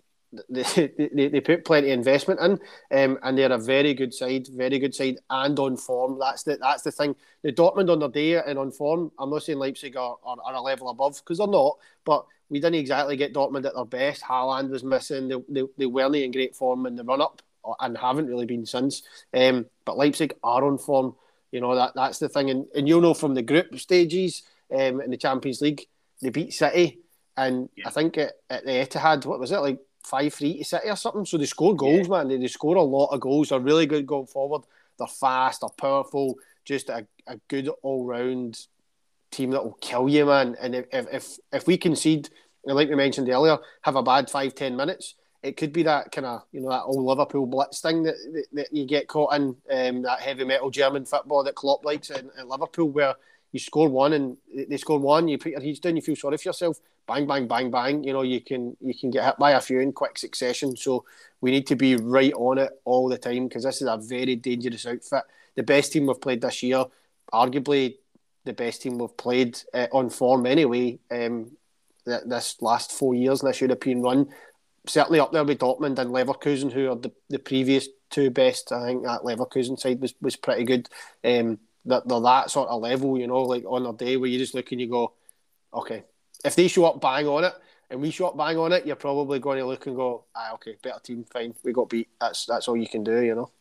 they, 0.49 0.91
they, 1.13 1.27
they 1.29 1.41
put 1.41 1.65
plenty 1.65 1.89
of 1.89 1.97
investment 1.97 2.39
in, 2.39 2.51
um, 2.91 3.17
and 3.23 3.35
they're 3.35 3.51
a 3.51 3.57
very 3.57 3.95
good 3.95 4.13
side, 4.13 4.47
very 4.51 4.77
good 4.77 4.93
side, 4.93 5.17
and 5.31 5.57
on 5.57 5.75
form. 5.75 6.19
That's 6.19 6.43
the 6.43 6.57
that's 6.57 6.83
the 6.83 6.91
thing. 6.91 7.15
The 7.41 7.51
Dortmund 7.51 7.91
on 7.91 7.97
their 7.97 8.09
day 8.09 8.35
and 8.35 8.59
on 8.59 8.69
form. 8.69 9.11
I'm 9.17 9.31
not 9.31 9.41
saying 9.41 9.57
Leipzig 9.57 9.97
are, 9.97 10.17
are, 10.23 10.37
are 10.45 10.53
a 10.53 10.61
level 10.61 10.89
above 10.89 11.15
because 11.17 11.39
they're 11.39 11.47
not, 11.47 11.79
but 12.05 12.25
we 12.49 12.59
didn't 12.59 12.79
exactly 12.79 13.17
get 13.17 13.33
Dortmund 13.33 13.65
at 13.65 13.73
their 13.73 13.85
best. 13.85 14.21
Haaland 14.21 14.69
was 14.69 14.83
missing. 14.83 15.29
They, 15.29 15.37
they, 15.49 15.67
they 15.79 15.85
weren't 15.87 16.15
in 16.15 16.31
great 16.31 16.55
form 16.55 16.85
in 16.85 16.95
the 16.95 17.03
run 17.03 17.21
up, 17.21 17.41
and 17.79 17.97
haven't 17.97 18.27
really 18.27 18.45
been 18.45 18.67
since. 18.67 19.01
Um, 19.33 19.65
but 19.83 19.97
Leipzig 19.97 20.35
are 20.43 20.63
on 20.63 20.77
form. 20.77 21.15
You 21.53 21.61
know 21.61 21.75
that 21.75 21.91
that's 21.93 22.17
the 22.17 22.29
thing, 22.29 22.49
and, 22.49 22.65
and 22.75 22.87
you'll 22.87 22.99
know 22.99 23.13
from 23.13 23.35
the 23.35 23.43
group 23.43 23.79
stages 23.79 24.41
um, 24.73 24.99
in 25.01 25.11
the 25.11 25.17
Champions 25.17 25.61
League, 25.61 25.85
they 26.19 26.31
beat 26.31 26.51
City, 26.51 26.97
and 27.37 27.69
yeah. 27.75 27.87
I 27.87 27.91
think 27.91 28.17
at, 28.17 28.33
at 28.49 28.65
the 28.65 28.71
Etihad, 28.71 29.23
what 29.27 29.39
was 29.39 29.51
it 29.51 29.59
like 29.59 29.79
five 30.03 30.33
three 30.33 30.57
to 30.57 30.65
City 30.65 30.89
or 30.89 30.95
something? 30.95 31.25
So 31.25 31.37
they 31.37 31.45
score 31.45 31.75
goals, 31.75 32.07
yeah. 32.07 32.17
man. 32.17 32.27
They, 32.29 32.37
they 32.37 32.47
score 32.47 32.75
a 32.75 32.81
lot 32.81 33.13
of 33.13 33.19
goals. 33.19 33.49
They're 33.49 33.59
really 33.59 33.85
good 33.85 34.07
going 34.07 34.25
forward. 34.25 34.63
They're 34.97 35.05
fast. 35.05 35.61
They're 35.61 35.69
powerful. 35.69 36.39
Just 36.65 36.89
a, 36.89 37.05
a 37.27 37.37
good 37.49 37.69
all 37.83 38.03
round 38.03 38.65
team 39.29 39.51
that 39.51 39.63
will 39.63 39.77
kill 39.79 40.09
you, 40.09 40.25
man. 40.25 40.55
And 40.59 40.73
if 40.73 40.85
if 40.91 41.37
if 41.51 41.67
we 41.67 41.77
concede, 41.77 42.31
and 42.65 42.75
like 42.75 42.89
we 42.89 42.95
mentioned 42.95 43.29
earlier, 43.29 43.59
have 43.83 43.95
a 43.95 44.01
bad 44.01 44.27
five 44.27 44.55
ten 44.55 44.75
minutes, 44.75 45.13
it 45.43 45.57
could 45.57 45.73
be 45.73 45.83
that 45.83 46.11
kind 46.11 46.25
of 46.25 46.43
you 46.51 46.61
know 46.61 46.69
that 46.69 46.83
old 46.83 47.05
Liverpool 47.05 47.45
blitz 47.45 47.81
thing 47.81 48.03
that, 48.03 48.15
that, 48.33 48.45
that 48.53 48.73
you 48.73 48.85
get 48.85 49.07
caught 49.07 49.35
in 49.35 49.55
um, 49.69 50.01
that 50.01 50.21
heavy 50.21 50.45
metal 50.45 50.71
German 50.71 51.05
football 51.05 51.43
that 51.43 51.55
Klopp 51.55 51.83
likes 51.85 52.09
in, 52.09 52.31
in, 52.39 52.47
Liverpool, 52.47 52.89
where 52.89 53.15
you 53.51 53.59
score 53.59 53.89
one 53.89 54.13
and 54.13 54.37
they 54.53 54.77
score 54.77 54.99
one, 54.99 55.27
you 55.27 55.37
put 55.37 55.51
your 55.51 55.75
down, 55.75 55.95
you 55.95 56.01
feel 56.01 56.15
sorry 56.15 56.37
for 56.37 56.49
yourself. 56.49 56.79
Bang, 57.05 57.27
bang, 57.27 57.47
bang, 57.47 57.69
bang. 57.69 58.03
You 58.03 58.13
know, 58.13 58.21
you 58.21 58.39
can 58.39 58.77
you 58.79 58.95
can 58.97 59.11
get 59.11 59.25
hit 59.25 59.37
by 59.37 59.51
a 59.51 59.61
few 59.61 59.81
in 59.81 59.91
quick 59.91 60.17
succession. 60.17 60.77
So 60.77 61.03
we 61.41 61.51
need 61.51 61.67
to 61.67 61.75
be 61.75 61.97
right 61.97 62.33
on 62.33 62.57
it 62.57 62.71
all 62.85 63.09
the 63.09 63.17
time 63.17 63.47
because 63.47 63.63
this 63.63 63.81
is 63.81 63.87
a 63.87 63.97
very 63.97 64.37
dangerous 64.37 64.85
outfit. 64.85 65.23
The 65.55 65.63
best 65.63 65.91
team 65.91 66.07
we've 66.07 66.21
played 66.21 66.41
this 66.41 66.63
year, 66.63 66.85
arguably 67.31 67.97
the 68.45 68.53
best 68.53 68.81
team 68.81 68.97
we've 68.97 69.15
played 69.17 69.59
uh, 69.73 69.87
on 69.91 70.09
form 70.09 70.45
anyway. 70.45 70.99
Um, 71.11 71.51
this 72.05 72.61
last 72.61 72.91
four 72.91 73.15
years 73.15 73.41
in 73.41 73.47
this 73.47 73.61
European 73.61 74.01
run, 74.01 74.29
certainly 74.87 75.19
up 75.19 75.31
there 75.31 75.43
with 75.43 75.59
Dortmund 75.59 75.99
and 75.99 76.11
Leverkusen, 76.11 76.71
who 76.71 76.89
are 76.89 76.95
the, 76.95 77.11
the 77.29 77.39
previous 77.39 77.87
two 78.09 78.29
best. 78.29 78.71
I 78.71 78.85
think 78.85 79.03
that 79.03 79.21
Leverkusen 79.21 79.79
side 79.79 80.01
was, 80.01 80.13
was 80.21 80.35
pretty 80.35 80.63
good. 80.63 80.89
Um, 81.23 81.59
that 81.85 82.07
they're 82.07 82.19
that 82.21 82.49
sort 82.49 82.69
of 82.69 82.81
level, 82.81 83.17
you 83.17 83.27
know, 83.27 83.41
like 83.41 83.65
on 83.65 83.85
a 83.85 83.93
day 83.93 84.17
where 84.17 84.29
you 84.29 84.39
just 84.39 84.53
look 84.53 84.71
and 84.71 84.79
you 84.79 84.87
go, 84.87 85.13
okay, 85.73 86.03
if 86.45 86.55
they 86.55 86.67
show 86.67 86.85
up 86.85 87.01
bang 87.01 87.27
on 87.27 87.43
it 87.43 87.53
and 87.89 88.01
we 88.01 88.11
show 88.11 88.27
up 88.27 88.37
bang 88.37 88.57
on 88.57 88.71
it, 88.71 88.85
you're 88.85 88.95
probably 88.95 89.39
going 89.39 89.59
to 89.59 89.65
look 89.65 89.85
and 89.87 89.95
go, 89.95 90.25
ah, 90.35 90.53
okay, 90.53 90.77
better 90.81 90.99
team, 91.03 91.25
fine, 91.31 91.53
we 91.63 91.73
got 91.73 91.89
beat. 91.89 92.09
That's 92.19 92.45
that's 92.45 92.67
all 92.67 92.77
you 92.77 92.87
can 92.87 93.03
do, 93.03 93.21
you 93.21 93.35
know. 93.35 93.51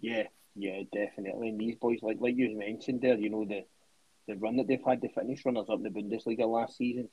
Yeah, 0.00 0.24
yeah, 0.54 0.82
definitely. 0.92 1.48
And 1.48 1.60
these 1.60 1.76
boys, 1.76 2.00
like 2.02 2.18
like 2.20 2.36
you 2.36 2.56
mentioned 2.56 3.00
there, 3.00 3.16
you 3.16 3.30
know 3.30 3.44
the 3.44 3.64
the 4.26 4.36
run 4.36 4.56
that 4.56 4.68
they've 4.68 4.84
had, 4.86 5.00
the 5.00 5.08
finish 5.08 5.44
runners 5.44 5.68
up 5.70 5.78
in 5.78 5.84
the 5.84 5.90
Bundesliga 5.90 6.46
last 6.46 6.76
season, 6.76 7.08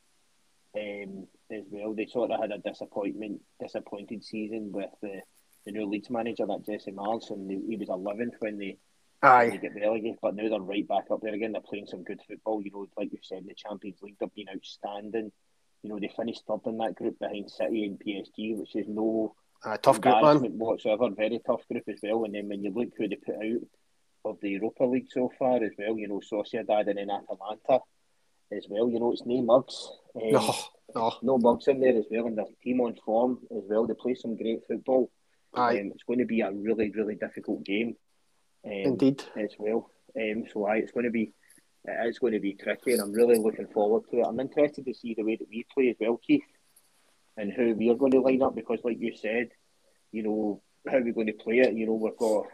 um, 0.75 1.27
as 1.51 1.63
well. 1.69 1.93
They 1.93 2.05
sort 2.05 2.31
of 2.31 2.39
had 2.39 2.51
a 2.51 2.57
disappointment, 2.57 3.41
disappointed 3.61 4.23
season 4.23 4.71
with 4.71 4.89
the, 5.01 5.21
the 5.65 5.71
new 5.71 5.85
Leeds 5.85 6.09
manager, 6.09 6.45
that 6.45 6.65
Jesse 6.65 6.91
Marsch, 6.91 7.31
and 7.31 7.49
he 7.49 7.77
was 7.77 7.89
11th 7.89 8.35
when 8.39 8.57
they, 8.57 8.77
Aye. 9.21 9.43
when 9.43 9.49
they 9.51 9.57
get 9.57 9.75
relegated. 9.75 10.19
But 10.21 10.35
now 10.35 10.49
they're 10.49 10.59
right 10.59 10.87
back 10.87 11.05
up 11.11 11.21
there 11.21 11.33
again. 11.33 11.53
They're 11.53 11.61
playing 11.61 11.87
some 11.87 12.03
good 12.03 12.21
football. 12.27 12.61
You 12.61 12.71
know, 12.71 12.87
like 12.97 13.11
you 13.11 13.19
said, 13.21 13.39
in 13.39 13.47
the 13.47 13.53
Champions 13.53 14.01
League, 14.01 14.17
they've 14.19 14.33
been 14.35 14.53
outstanding. 14.53 15.31
You 15.83 15.89
know, 15.89 15.99
they 15.99 16.11
finished 16.15 16.43
third 16.47 16.61
in 16.65 16.77
that 16.77 16.95
group 16.95 17.19
behind 17.19 17.49
City 17.49 17.85
and 17.85 17.99
PSG, 17.99 18.57
which 18.57 18.75
is 18.75 18.87
no 18.87 19.35
uh, 19.63 19.77
tough 19.77 20.01
group, 20.01 20.21
man. 20.21 20.37
Whatsoever, 20.57 21.09
very 21.15 21.39
tough 21.45 21.67
group 21.67 21.83
as 21.87 21.99
well. 22.01 22.25
And 22.25 22.33
then 22.33 22.49
when 22.49 22.63
you 22.63 22.71
look 22.71 22.89
who 22.97 23.07
they 23.07 23.15
put 23.17 23.35
out 23.35 23.61
of 24.25 24.39
the 24.41 24.49
Europa 24.49 24.83
League 24.83 25.07
so 25.11 25.31
far 25.37 25.63
as 25.63 25.71
well, 25.77 25.97
you 25.97 26.07
know, 26.07 26.19
Sociedad 26.19 26.87
and 26.87 26.97
then 26.97 27.09
Atalanta 27.11 27.83
as 28.51 28.65
well. 28.69 28.89
You 28.89 28.99
know, 28.99 29.11
it's 29.11 29.25
no 29.25 29.41
mugs. 29.41 29.91
Um, 30.15 30.31
no, 30.31 30.55
no. 30.93 31.13
no 31.21 31.37
mugs 31.37 31.67
in 31.67 31.79
there 31.79 31.97
as 31.97 32.05
well, 32.09 32.27
and 32.27 32.37
the 32.37 32.45
team 32.63 32.81
on 32.81 32.95
form 33.05 33.39
as 33.55 33.63
well. 33.67 33.85
They 33.85 33.93
play 33.93 34.15
some 34.15 34.35
great 34.35 34.61
football. 34.67 35.11
Aye. 35.53 35.79
Um, 35.79 35.91
it's 35.93 36.03
going 36.03 36.19
to 36.19 36.25
be 36.25 36.41
a 36.41 36.51
really, 36.51 36.91
really 36.91 37.15
difficult 37.15 37.63
game. 37.63 37.95
Um, 38.65 38.71
Indeed. 38.71 39.23
As 39.37 39.51
well. 39.57 39.89
Um, 40.17 40.45
so 40.51 40.65
aye, 40.65 40.77
it's 40.77 40.91
going 40.91 41.05
to 41.05 41.11
be 41.11 41.33
it's 41.87 42.19
going 42.19 42.33
to 42.33 42.39
be 42.39 42.53
tricky, 42.53 42.93
and 42.93 43.01
I'm 43.01 43.13
really 43.13 43.37
looking 43.37 43.67
forward 43.67 44.03
to 44.09 44.19
it. 44.19 44.25
I'm 44.25 44.39
interested 44.39 44.85
to 44.85 44.93
see 44.93 45.13
the 45.13 45.23
way 45.23 45.35
that 45.35 45.49
we 45.49 45.65
play 45.73 45.89
as 45.89 45.95
well, 45.99 46.19
Keith, 46.25 46.43
and 47.37 47.51
how 47.51 47.73
we 47.73 47.89
are 47.89 47.95
going 47.95 48.13
to 48.13 48.21
line 48.21 48.41
up 48.41 48.55
because, 48.55 48.79
like 48.83 48.99
you 48.99 49.15
said, 49.15 49.49
you 50.11 50.23
know 50.23 50.61
how 50.89 50.99
we're 50.99 51.13
going 51.13 51.27
to 51.27 51.33
play 51.33 51.59
it. 51.59 51.73
You 51.73 51.85
know 51.85 51.93
we've 51.93 52.17
got 52.17 52.45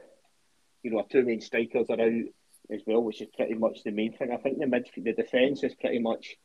you 0.83 0.91
know 0.91 0.99
our 0.99 1.05
two 1.09 1.23
main 1.23 1.41
strikers 1.41 1.87
are 1.89 2.01
out 2.01 2.23
as 2.71 2.81
well, 2.87 3.03
which 3.03 3.21
is 3.21 3.27
pretty 3.35 3.55
much 3.55 3.83
the 3.83 3.91
main 3.91 4.13
thing. 4.13 4.31
I 4.31 4.37
think 4.37 4.59
the 4.59 4.65
midfield, 4.65 5.03
the 5.03 5.13
defence 5.13 5.63
is 5.63 5.75
pretty 5.75 5.99
much. 5.99 6.37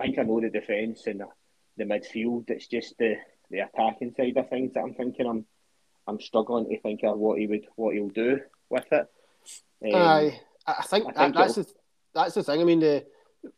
I 0.00 0.04
think 0.04 0.18
I 0.18 0.22
know 0.22 0.40
the 0.40 0.50
defence 0.50 1.06
and 1.06 1.20
the, 1.20 1.26
the 1.76 1.84
midfield. 1.84 2.50
It's 2.50 2.66
just 2.66 2.98
the 2.98 3.16
the 3.50 3.60
attacking 3.60 4.14
side 4.16 4.36
of 4.36 4.48
things 4.48 4.74
that 4.74 4.80
I'm 4.80 4.94
thinking. 4.94 5.26
I'm 5.26 5.44
I'm 6.06 6.20
struggling 6.20 6.68
to 6.68 6.80
think 6.80 7.00
of 7.04 7.18
what 7.18 7.38
he 7.38 7.46
would 7.46 7.66
what 7.76 7.94
he'll 7.94 8.08
do 8.08 8.40
with 8.70 8.86
it. 8.90 9.08
Um, 9.84 9.94
I 9.94 10.38
I 10.66 10.82
think, 10.82 11.06
I 11.08 11.12
think 11.12 11.34
that's 11.34 11.54
the 11.54 11.66
that's 12.14 12.34
the 12.34 12.42
thing. 12.42 12.60
I 12.60 12.64
mean, 12.64 12.80
the 12.80 13.04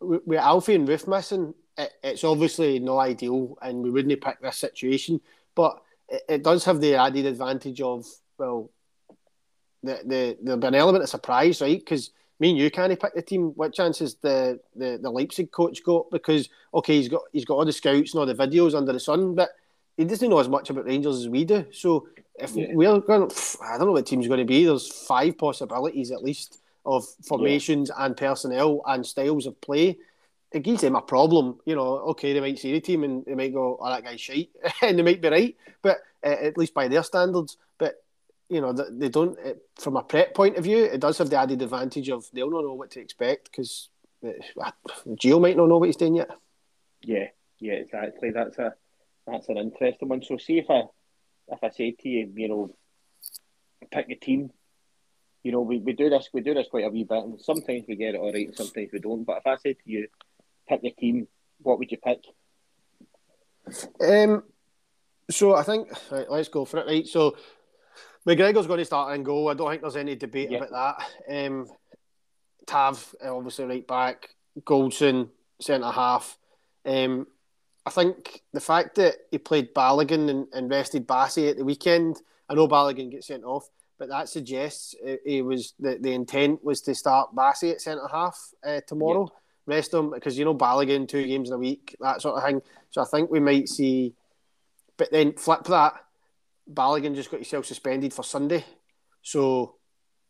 with 0.00 0.38
Alfie 0.38 0.74
and 0.74 0.88
Roofe 0.88 1.07
missing, 1.07 1.55
it, 1.76 1.92
it's 2.02 2.24
obviously 2.24 2.78
not 2.78 2.98
ideal, 2.98 3.57
and 3.62 3.82
we 3.82 3.90
wouldn't 3.90 4.20
pick 4.20 4.40
this 4.40 4.59
situation. 4.59 5.20
But 5.55 5.80
it, 6.09 6.22
it 6.28 6.42
does 6.42 6.64
have 6.64 6.80
the 6.80 6.96
added 6.96 7.26
advantage 7.26 7.80
of 7.80 8.07
well, 8.38 8.70
the, 9.85 10.01
the 10.05 10.39
there'll 10.43 10.61
be 10.61 10.66
an 10.66 10.74
element 10.74 11.05
of 11.05 11.11
surprise, 11.11 11.61
right? 11.61 11.78
Because 11.78 12.11
me 12.41 12.51
and 12.51 12.59
you 12.59 12.70
can't 12.70 12.99
pick 12.99 13.14
the 13.14 13.22
team. 13.22 13.53
What 13.55 13.74
chances 13.74 14.16
the, 14.16 14.61
the 14.74 14.99
the 15.01 15.11
Leipzig 15.11 15.53
coach 15.53 15.82
got? 15.85 16.11
Because 16.11 16.49
okay, 16.72 16.97
he's 16.97 17.09
got 17.09 17.22
he's 17.32 17.45
got 17.45 17.55
all 17.55 17.64
the 17.64 17.72
scouts 17.72 18.12
and 18.12 18.20
all 18.20 18.26
the 18.26 18.35
videos 18.35 18.74
under 18.74 18.93
the 18.93 19.01
sun, 19.01 19.35
but 19.35 19.51
he 19.97 20.05
doesn't 20.05 20.28
know 20.28 20.39
as 20.39 20.49
much 20.49 20.70
about 20.70 20.87
Rangers 20.87 21.20
as 21.20 21.28
we 21.28 21.45
do. 21.45 21.66
So 21.72 22.09
if 22.37 22.57
yeah. 22.57 22.66
we're 22.72 22.99
going, 23.01 23.30
I 23.62 23.78
don't 23.78 23.87
know 23.87 23.93
what 23.93 24.07
team's 24.07 24.26
going 24.26 24.41
to 24.41 24.45
be. 24.45 24.64
There's 24.64 24.91
five 24.91 25.39
possibilities 25.39 26.11
at 26.11 26.24
least 26.24 26.61
of 26.85 27.07
formations 27.24 27.91
yeah. 27.95 28.05
and 28.05 28.16
personnel 28.16 28.82
and 28.87 29.07
styles 29.07 29.47
of 29.47 29.61
play. 29.61 29.99
It 30.53 30.62
gives 30.62 30.82
them 30.82 30.97
a 30.97 31.03
problem, 31.03 31.61
you 31.64 31.74
know. 31.74 31.99
Okay, 32.11 32.32
they 32.32 32.41
might 32.41 32.59
see 32.59 32.72
the 32.72 32.80
team 32.80 33.05
and 33.05 33.24
they 33.24 33.35
might 33.35 33.53
go, 33.53 33.76
"Oh, 33.80 33.89
that 33.89 34.05
guy's 34.05 34.20
shite," 34.20 34.51
and 34.82 34.99
they 34.99 35.03
might 35.03 35.20
be 35.20 35.28
right, 35.28 35.57
but 35.82 35.99
uh, 36.24 36.28
at 36.28 36.59
least 36.59 36.74
by 36.74 36.89
their 36.89 37.03
standards. 37.03 37.57
But 37.78 38.03
you 38.49 38.61
know, 38.61 38.72
they 38.72 39.09
don't. 39.09 39.38
It, 39.38 39.62
from 39.76 39.97
a 39.97 40.03
prep 40.03 40.34
point 40.34 40.57
of 40.57 40.64
view, 40.64 40.84
it 40.84 41.01
does 41.01 41.18
have 41.18 41.30
the 41.30 41.38
added 41.38 41.62
advantage 41.62 42.09
of 42.09 42.26
they'll 42.32 42.51
not 42.51 42.64
know 42.64 42.74
what 42.74 42.90
to 42.92 43.01
expect 43.01 43.51
because 43.51 43.88
uh, 44.24 44.30
Gio 45.09 45.40
might 45.40 45.57
not 45.57 45.68
know 45.68 45.78
what 45.78 45.86
he's 45.86 45.97
doing 45.97 46.16
yet. 46.16 46.30
Yeah, 47.03 47.28
yeah, 47.59 47.74
exactly. 47.74 48.30
That's 48.30 48.59
a 48.59 48.74
that's 49.26 49.49
an 49.49 49.59
interesting 49.59 50.09
one. 50.09 50.22
So, 50.22 50.36
see 50.36 50.59
if 50.59 50.70
I 50.70 50.82
if 51.49 51.62
I 51.62 51.70
say 51.70 51.92
to 51.92 52.09
you, 52.09 52.32
you 52.34 52.49
know, 52.49 52.76
pick 53.90 54.09
a 54.11 54.14
team. 54.14 54.51
You 55.42 55.53
know, 55.53 55.61
we, 55.61 55.78
we 55.78 55.92
do 55.92 56.09
this 56.09 56.30
we 56.32 56.40
do 56.40 56.55
this 56.55 56.68
quite 56.70 56.84
a 56.84 56.90
wee 56.90 57.05
bit, 57.05 57.22
and 57.22 57.40
sometimes 57.40 57.84
we 57.86 57.97
get 57.97 58.14
it 58.14 58.18
all 58.18 58.32
right, 58.32 58.47
and 58.47 58.57
sometimes 58.57 58.90
we 58.92 58.99
don't. 58.99 59.24
But 59.24 59.38
if 59.38 59.47
I 59.47 59.57
say 59.57 59.74
to 59.74 59.80
you, 59.84 60.09
pick 60.68 60.80
a 60.84 60.90
team, 60.90 61.28
what 61.61 61.78
would 61.78 61.90
you 61.90 61.99
pick? 61.99 62.24
Um, 64.01 64.42
so 65.30 65.55
I 65.55 65.62
think 65.62 65.88
right, 66.11 66.30
let's 66.30 66.49
go 66.49 66.64
for 66.64 66.78
it. 66.78 66.86
Right, 66.86 67.07
so 67.07 67.36
McGregor's 68.27 68.66
going 68.66 68.79
to 68.79 68.85
start 68.85 69.14
and 69.14 69.25
go. 69.25 69.49
I 69.49 69.55
don't 69.55 69.70
think 69.70 69.83
there's 69.83 69.97
any 69.97 70.16
debate 70.16 70.51
yeah. 70.51 70.59
about 70.59 70.99
that. 71.29 71.47
Um, 71.47 71.66
Tav, 72.66 73.14
obviously, 73.22 73.66
right 73.66 73.87
back. 73.87 74.31
Goldson, 74.61 75.29
centre 75.61 75.91
half. 75.91 76.39
Um, 76.87 77.27
I 77.87 77.91
think 77.91 78.43
the 78.53 78.61
fact 78.61 78.95
that 78.97 79.14
he 79.31 79.39
played 79.39 79.75
Balogun 79.75 80.31
and, 80.31 80.47
and 80.53 80.70
rested 80.70 81.07
Bassey 81.07 81.51
at 81.51 81.59
the 81.59 81.64
weekend, 81.64 82.20
I 82.49 82.55
know 82.55 82.68
Balogun 82.68 83.11
gets 83.11 83.27
sent 83.27 83.45
off, 83.45 83.68
but 83.99 84.09
that 84.09 84.29
suggests 84.29 84.95
it, 85.03 85.45
was 85.45 85.75
the, 85.79 85.99
the 86.01 86.12
intent 86.12 86.64
was 86.64 86.81
to 86.83 86.95
start 86.95 87.35
Bassey 87.35 87.72
at 87.72 87.81
centre 87.81 88.09
half 88.11 88.39
uh, 88.64 88.81
tomorrow. 88.87 89.31
Rest 89.66 89.95
him 89.95 90.11
because 90.11 90.39
you 90.39 90.45
know 90.45 90.55
Balogun 90.55 91.09
two 91.09 91.27
games 91.27 91.49
in 91.49 91.55
a 91.55 91.59
week, 91.59 91.97
that 92.01 92.20
sort 92.20 92.37
of 92.37 92.45
thing. 92.45 92.61
So 92.91 93.01
I 93.01 93.07
think 93.07 93.31
we 93.31 93.41
might 93.41 93.68
see, 93.68 94.14
but 94.99 95.11
then 95.11 95.33
flip 95.33 95.64
that 95.64 96.03
Balogun 96.73 97.15
just 97.15 97.31
got 97.31 97.41
yourself 97.41 97.67
suspended 97.67 98.12
for 98.12 98.25
Sunday. 98.25 98.65
So 99.23 99.77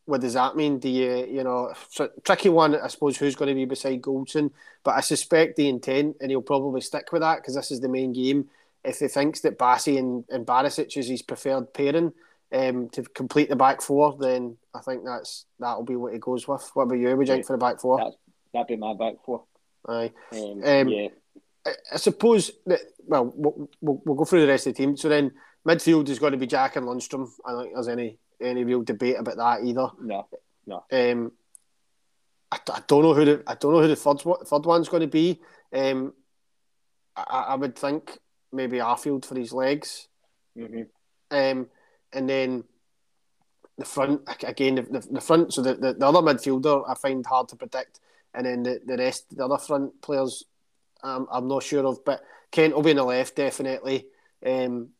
what 0.06 0.20
does 0.20 0.34
that 0.34 0.56
mean? 0.56 0.78
Do 0.78 0.88
you, 0.88 1.26
you 1.26 1.44
know, 1.44 1.72
so 1.88 2.10
tricky 2.24 2.48
one, 2.48 2.76
I 2.76 2.88
suppose, 2.88 3.16
who's 3.16 3.36
going 3.36 3.48
to 3.48 3.54
be 3.54 3.64
beside 3.64 4.02
Goldson? 4.02 4.50
But 4.82 4.96
I 4.96 5.00
suspect 5.00 5.56
the 5.56 5.68
intent, 5.68 6.16
and 6.20 6.30
he'll 6.30 6.42
probably 6.42 6.80
stick 6.80 7.10
with 7.12 7.22
that 7.22 7.36
because 7.36 7.54
this 7.54 7.70
is 7.70 7.80
the 7.80 7.88
main 7.88 8.12
game. 8.12 8.48
If 8.84 8.98
he 8.98 9.08
thinks 9.08 9.40
that 9.40 9.58
Bassey 9.58 9.98
and, 9.98 10.24
and 10.28 10.46
Barisic 10.46 10.96
is 10.96 11.08
his 11.08 11.22
preferred 11.22 11.72
pairing 11.72 12.12
um, 12.52 12.90
to 12.90 13.02
complete 13.02 13.48
the 13.48 13.56
back 13.56 13.80
four, 13.80 14.16
then 14.20 14.58
I 14.74 14.80
think 14.80 15.04
that's 15.04 15.46
that'll 15.58 15.84
be 15.84 15.96
what 15.96 16.12
he 16.12 16.18
goes 16.18 16.46
with. 16.46 16.70
What 16.74 16.82
about 16.82 16.98
you? 16.98 17.16
Would 17.16 17.26
you 17.26 17.34
think 17.34 17.46
for 17.46 17.54
the 17.54 17.58
back 17.58 17.80
four? 17.80 17.98
That's, 17.98 18.16
that'd 18.52 18.68
be 18.68 18.76
my 18.76 18.92
back 18.92 19.14
four. 19.24 19.44
Aye. 19.88 20.12
Um, 20.32 20.62
um, 20.64 20.88
yeah. 20.88 21.08
I, 21.66 21.70
I, 21.94 21.96
suppose 21.96 22.50
that, 22.66 22.80
well, 23.06 23.32
we'll, 23.34 23.70
we'll, 23.80 24.02
we'll 24.04 24.16
go 24.16 24.24
through 24.24 24.42
the 24.42 24.48
rest 24.48 24.66
of 24.66 24.74
the 24.74 24.82
team. 24.82 24.96
So 24.98 25.08
then 25.08 25.32
Midfield 25.66 26.08
is 26.08 26.18
going 26.18 26.32
to 26.32 26.38
be 26.38 26.46
Jack 26.46 26.76
and 26.76 26.86
Lundstram. 26.86 27.28
I 27.44 27.52
don't 27.52 27.62
think 27.62 27.74
there's 27.74 27.88
any 27.88 28.18
any 28.40 28.64
real 28.64 28.82
debate 28.82 29.16
about 29.18 29.36
that 29.36 29.64
either. 29.64 29.88
No, 30.00 30.28
no. 30.66 30.84
Um, 30.92 31.32
I, 32.50 32.58
I 32.72 32.80
don't 32.86 33.02
know 33.02 33.14
who 33.14 33.24
the 33.24 33.42
I 33.46 33.54
don't 33.54 33.72
know 33.72 33.80
who 33.80 33.88
the 33.88 33.96
third 33.96 34.20
third 34.20 34.66
one's 34.66 34.88
going 34.88 35.02
to 35.02 35.06
be. 35.06 35.40
Um, 35.72 36.12
I, 37.16 37.22
I 37.22 37.54
would 37.54 37.76
think 37.76 38.18
maybe 38.52 38.78
Arfield 38.78 39.24
for 39.24 39.38
his 39.38 39.52
legs. 39.52 40.08
Mm-hmm. 40.56 40.82
Um, 41.30 41.68
and 42.12 42.28
then 42.28 42.64
the 43.76 43.84
front 43.84 44.22
again, 44.46 44.76
the, 44.76 44.82
the, 44.82 45.08
the 45.12 45.20
front. 45.20 45.52
So 45.52 45.62
the, 45.62 45.74
the, 45.74 45.94
the, 45.94 46.06
other 46.06 46.20
midfielder 46.20 46.84
I 46.88 46.94
find 46.94 47.24
hard 47.26 47.48
to 47.48 47.56
predict, 47.56 48.00
and 48.32 48.46
then 48.46 48.62
the, 48.62 48.80
the 48.84 48.96
rest, 48.96 49.36
the 49.36 49.44
other 49.44 49.58
front 49.58 50.00
players, 50.00 50.44
um, 51.02 51.26
I'm 51.30 51.48
not 51.48 51.62
sure 51.62 51.84
of. 51.86 52.04
But 52.04 52.22
Kent 52.52 52.74
will 52.74 52.82
be 52.82 52.90
on 52.90 52.96
the 52.96 53.04
left 53.04 53.36
definitely. 53.36 54.06
Um, 54.44 54.90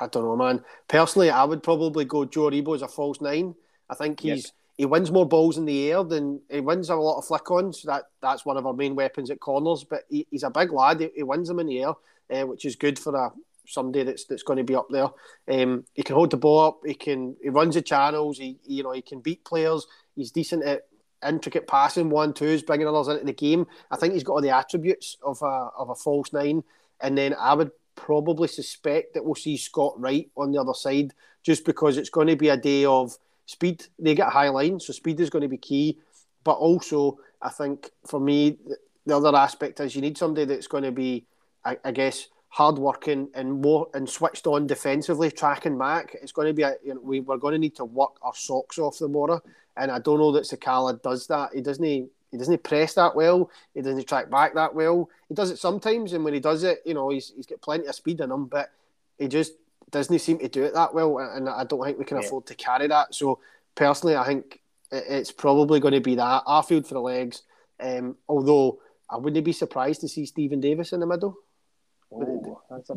I 0.00 0.06
don't 0.06 0.24
know, 0.24 0.36
man. 0.36 0.64
Personally, 0.88 1.30
I 1.30 1.44
would 1.44 1.62
probably 1.62 2.04
go 2.04 2.24
Joe 2.24 2.50
Aribo 2.50 2.74
as 2.74 2.82
a 2.82 2.88
false 2.88 3.20
nine. 3.20 3.54
I 3.88 3.94
think 3.94 4.20
he's 4.20 4.44
yep. 4.44 4.52
he 4.76 4.86
wins 4.86 5.10
more 5.10 5.26
balls 5.26 5.58
in 5.58 5.64
the 5.64 5.90
air 5.90 6.04
than 6.04 6.40
he 6.50 6.60
wins 6.60 6.90
a 6.90 6.96
lot 6.96 7.18
of 7.18 7.26
flick 7.26 7.50
ons. 7.50 7.82
That 7.82 8.04
that's 8.20 8.44
one 8.44 8.56
of 8.56 8.66
our 8.66 8.72
main 8.74 8.94
weapons 8.94 9.30
at 9.30 9.40
corners. 9.40 9.84
But 9.84 10.02
he, 10.08 10.26
he's 10.30 10.42
a 10.42 10.50
big 10.50 10.72
lad. 10.72 11.00
He, 11.00 11.10
he 11.16 11.22
wins 11.22 11.48
them 11.48 11.60
in 11.60 11.66
the 11.66 11.82
air, 11.82 11.92
uh, 12.30 12.46
which 12.46 12.64
is 12.64 12.76
good 12.76 12.98
for 12.98 13.14
a 13.14 13.32
somebody 13.66 14.02
that's 14.02 14.24
that's 14.24 14.42
going 14.42 14.56
to 14.56 14.64
be 14.64 14.74
up 14.74 14.88
there. 14.90 15.08
Um, 15.48 15.84
he 15.94 16.02
can 16.02 16.16
hold 16.16 16.30
the 16.30 16.36
ball 16.36 16.60
up. 16.60 16.80
He 16.84 16.94
can 16.94 17.36
he 17.42 17.48
runs 17.50 17.74
the 17.74 17.82
channels. 17.82 18.38
He, 18.38 18.58
he 18.62 18.74
you 18.74 18.82
know 18.82 18.92
he 18.92 19.02
can 19.02 19.20
beat 19.20 19.44
players. 19.44 19.86
He's 20.16 20.30
decent 20.30 20.64
at 20.64 20.82
intricate 21.26 21.66
passing 21.66 22.10
one 22.10 22.32
twos, 22.32 22.62
bringing 22.62 22.86
others 22.86 23.08
into 23.08 23.24
the 23.24 23.32
game. 23.32 23.66
I 23.90 23.96
think 23.96 24.14
he's 24.14 24.24
got 24.24 24.34
all 24.34 24.42
the 24.42 24.50
attributes 24.56 25.16
of 25.22 25.40
a 25.42 25.70
of 25.76 25.90
a 25.90 25.94
false 25.94 26.32
nine. 26.32 26.64
And 27.00 27.16
then 27.16 27.34
I 27.38 27.54
would 27.54 27.70
probably 27.98 28.48
suspect 28.48 29.14
that 29.14 29.24
we'll 29.24 29.34
see 29.34 29.56
Scott 29.56 29.94
Wright 30.00 30.30
on 30.36 30.52
the 30.52 30.60
other 30.60 30.74
side, 30.74 31.12
just 31.42 31.64
because 31.64 31.98
it's 31.98 32.10
going 32.10 32.28
to 32.28 32.36
be 32.36 32.48
a 32.48 32.56
day 32.56 32.84
of 32.84 33.18
speed. 33.46 33.84
They 33.98 34.14
get 34.14 34.28
high 34.28 34.48
line, 34.48 34.78
so 34.80 34.92
speed 34.92 35.20
is 35.20 35.30
going 35.30 35.42
to 35.42 35.48
be 35.48 35.58
key. 35.58 35.98
But 36.44 36.58
also, 36.58 37.18
I 37.42 37.50
think 37.50 37.90
for 38.06 38.20
me, 38.20 38.56
the 39.04 39.16
other 39.16 39.36
aspect 39.36 39.80
is 39.80 39.94
you 39.94 40.02
need 40.02 40.16
somebody 40.16 40.46
that's 40.46 40.68
going 40.68 40.84
to 40.84 40.92
be, 40.92 41.24
I, 41.64 41.76
I 41.84 41.90
guess, 41.90 42.28
hardworking 42.48 43.28
and 43.34 43.60
more 43.60 43.88
and 43.94 44.08
switched 44.08 44.46
on 44.46 44.66
defensively, 44.66 45.30
tracking 45.30 45.76
back. 45.76 46.16
It's 46.22 46.32
going 46.32 46.48
to 46.48 46.54
be 46.54 46.62
a, 46.62 46.76
you 46.84 46.94
know, 46.94 47.00
we, 47.02 47.20
we're 47.20 47.36
going 47.36 47.52
to 47.52 47.58
need 47.58 47.76
to 47.76 47.84
work 47.84 48.16
our 48.22 48.34
socks 48.34 48.78
off 48.78 48.98
the 48.98 49.08
Mora, 49.08 49.42
and 49.76 49.90
I 49.90 49.98
don't 49.98 50.18
know 50.18 50.32
that 50.32 50.44
Sakala 50.44 51.02
does 51.02 51.26
that. 51.26 51.50
He 51.54 51.60
doesn't. 51.60 52.10
He 52.30 52.38
doesn't 52.38 52.62
press 52.62 52.94
that 52.94 53.16
well. 53.16 53.50
He 53.74 53.80
doesn't 53.80 54.06
track 54.06 54.30
back 54.30 54.54
that 54.54 54.74
well. 54.74 55.08
He 55.28 55.34
does 55.34 55.50
it 55.50 55.58
sometimes, 55.58 56.12
and 56.12 56.24
when 56.24 56.34
he 56.34 56.40
does 56.40 56.62
it, 56.62 56.82
you 56.84 56.94
know, 56.94 57.08
he's 57.08 57.32
he's 57.34 57.46
got 57.46 57.60
plenty 57.60 57.86
of 57.86 57.94
speed 57.94 58.20
in 58.20 58.30
him, 58.30 58.46
but 58.46 58.70
he 59.18 59.28
just 59.28 59.52
doesn't 59.90 60.18
seem 60.18 60.38
to 60.38 60.48
do 60.48 60.64
it 60.64 60.74
that 60.74 60.94
well. 60.94 61.18
And 61.18 61.48
I 61.48 61.64
don't 61.64 61.82
think 61.84 61.98
we 61.98 62.04
can 62.04 62.20
yeah. 62.20 62.26
afford 62.26 62.46
to 62.46 62.54
carry 62.54 62.86
that. 62.88 63.14
So 63.14 63.40
personally, 63.74 64.16
I 64.16 64.26
think 64.26 64.60
it's 64.90 65.32
probably 65.32 65.80
going 65.80 65.94
to 65.94 66.00
be 66.00 66.16
that 66.16 66.44
Arfield 66.44 66.86
for 66.86 66.94
the 66.94 67.00
legs. 67.00 67.42
Um, 67.80 68.16
although 68.28 68.80
I 69.08 69.16
wouldn't 69.16 69.44
be 69.44 69.52
surprised 69.52 70.00
to 70.02 70.08
see 70.08 70.26
Stephen 70.26 70.60
Davis 70.60 70.92
in 70.92 71.00
the 71.00 71.06
middle. 71.06 71.36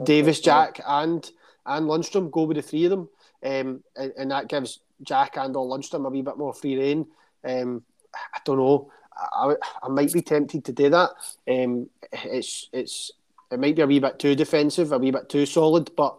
Davis, 0.03 0.39
Jack, 0.39 0.79
and 0.85 1.29
and 1.65 1.87
Lundstram 1.87 2.31
go 2.31 2.43
with 2.43 2.57
the 2.57 2.63
three 2.63 2.85
of 2.85 2.91
them, 2.91 3.09
um, 3.43 3.83
and, 3.95 4.13
and, 4.17 4.31
that 4.31 4.47
gives 4.47 4.79
Jack 5.03 5.37
and 5.37 5.55
or 5.55 5.67
Lundstram 5.67 6.07
a 6.07 6.09
wee 6.09 6.23
bit 6.23 6.37
more 6.37 6.53
free 6.53 6.77
reign. 6.77 7.05
Um, 7.43 7.83
I 8.33 8.39
don't 8.45 8.57
know. 8.57 8.91
I, 9.15 9.55
I 9.83 9.87
might 9.89 10.13
be 10.13 10.21
tempted 10.21 10.65
to 10.65 10.71
do 10.71 10.89
that. 10.89 11.09
Um, 11.47 11.89
it's 12.11 12.69
it's 12.71 13.11
it 13.51 13.59
might 13.59 13.75
be 13.75 13.81
a 13.81 13.87
wee 13.87 13.99
bit 13.99 14.19
too 14.19 14.35
defensive, 14.35 14.91
a 14.91 14.97
wee 14.97 15.11
bit 15.11 15.29
too 15.29 15.45
solid, 15.45 15.91
but 15.95 16.17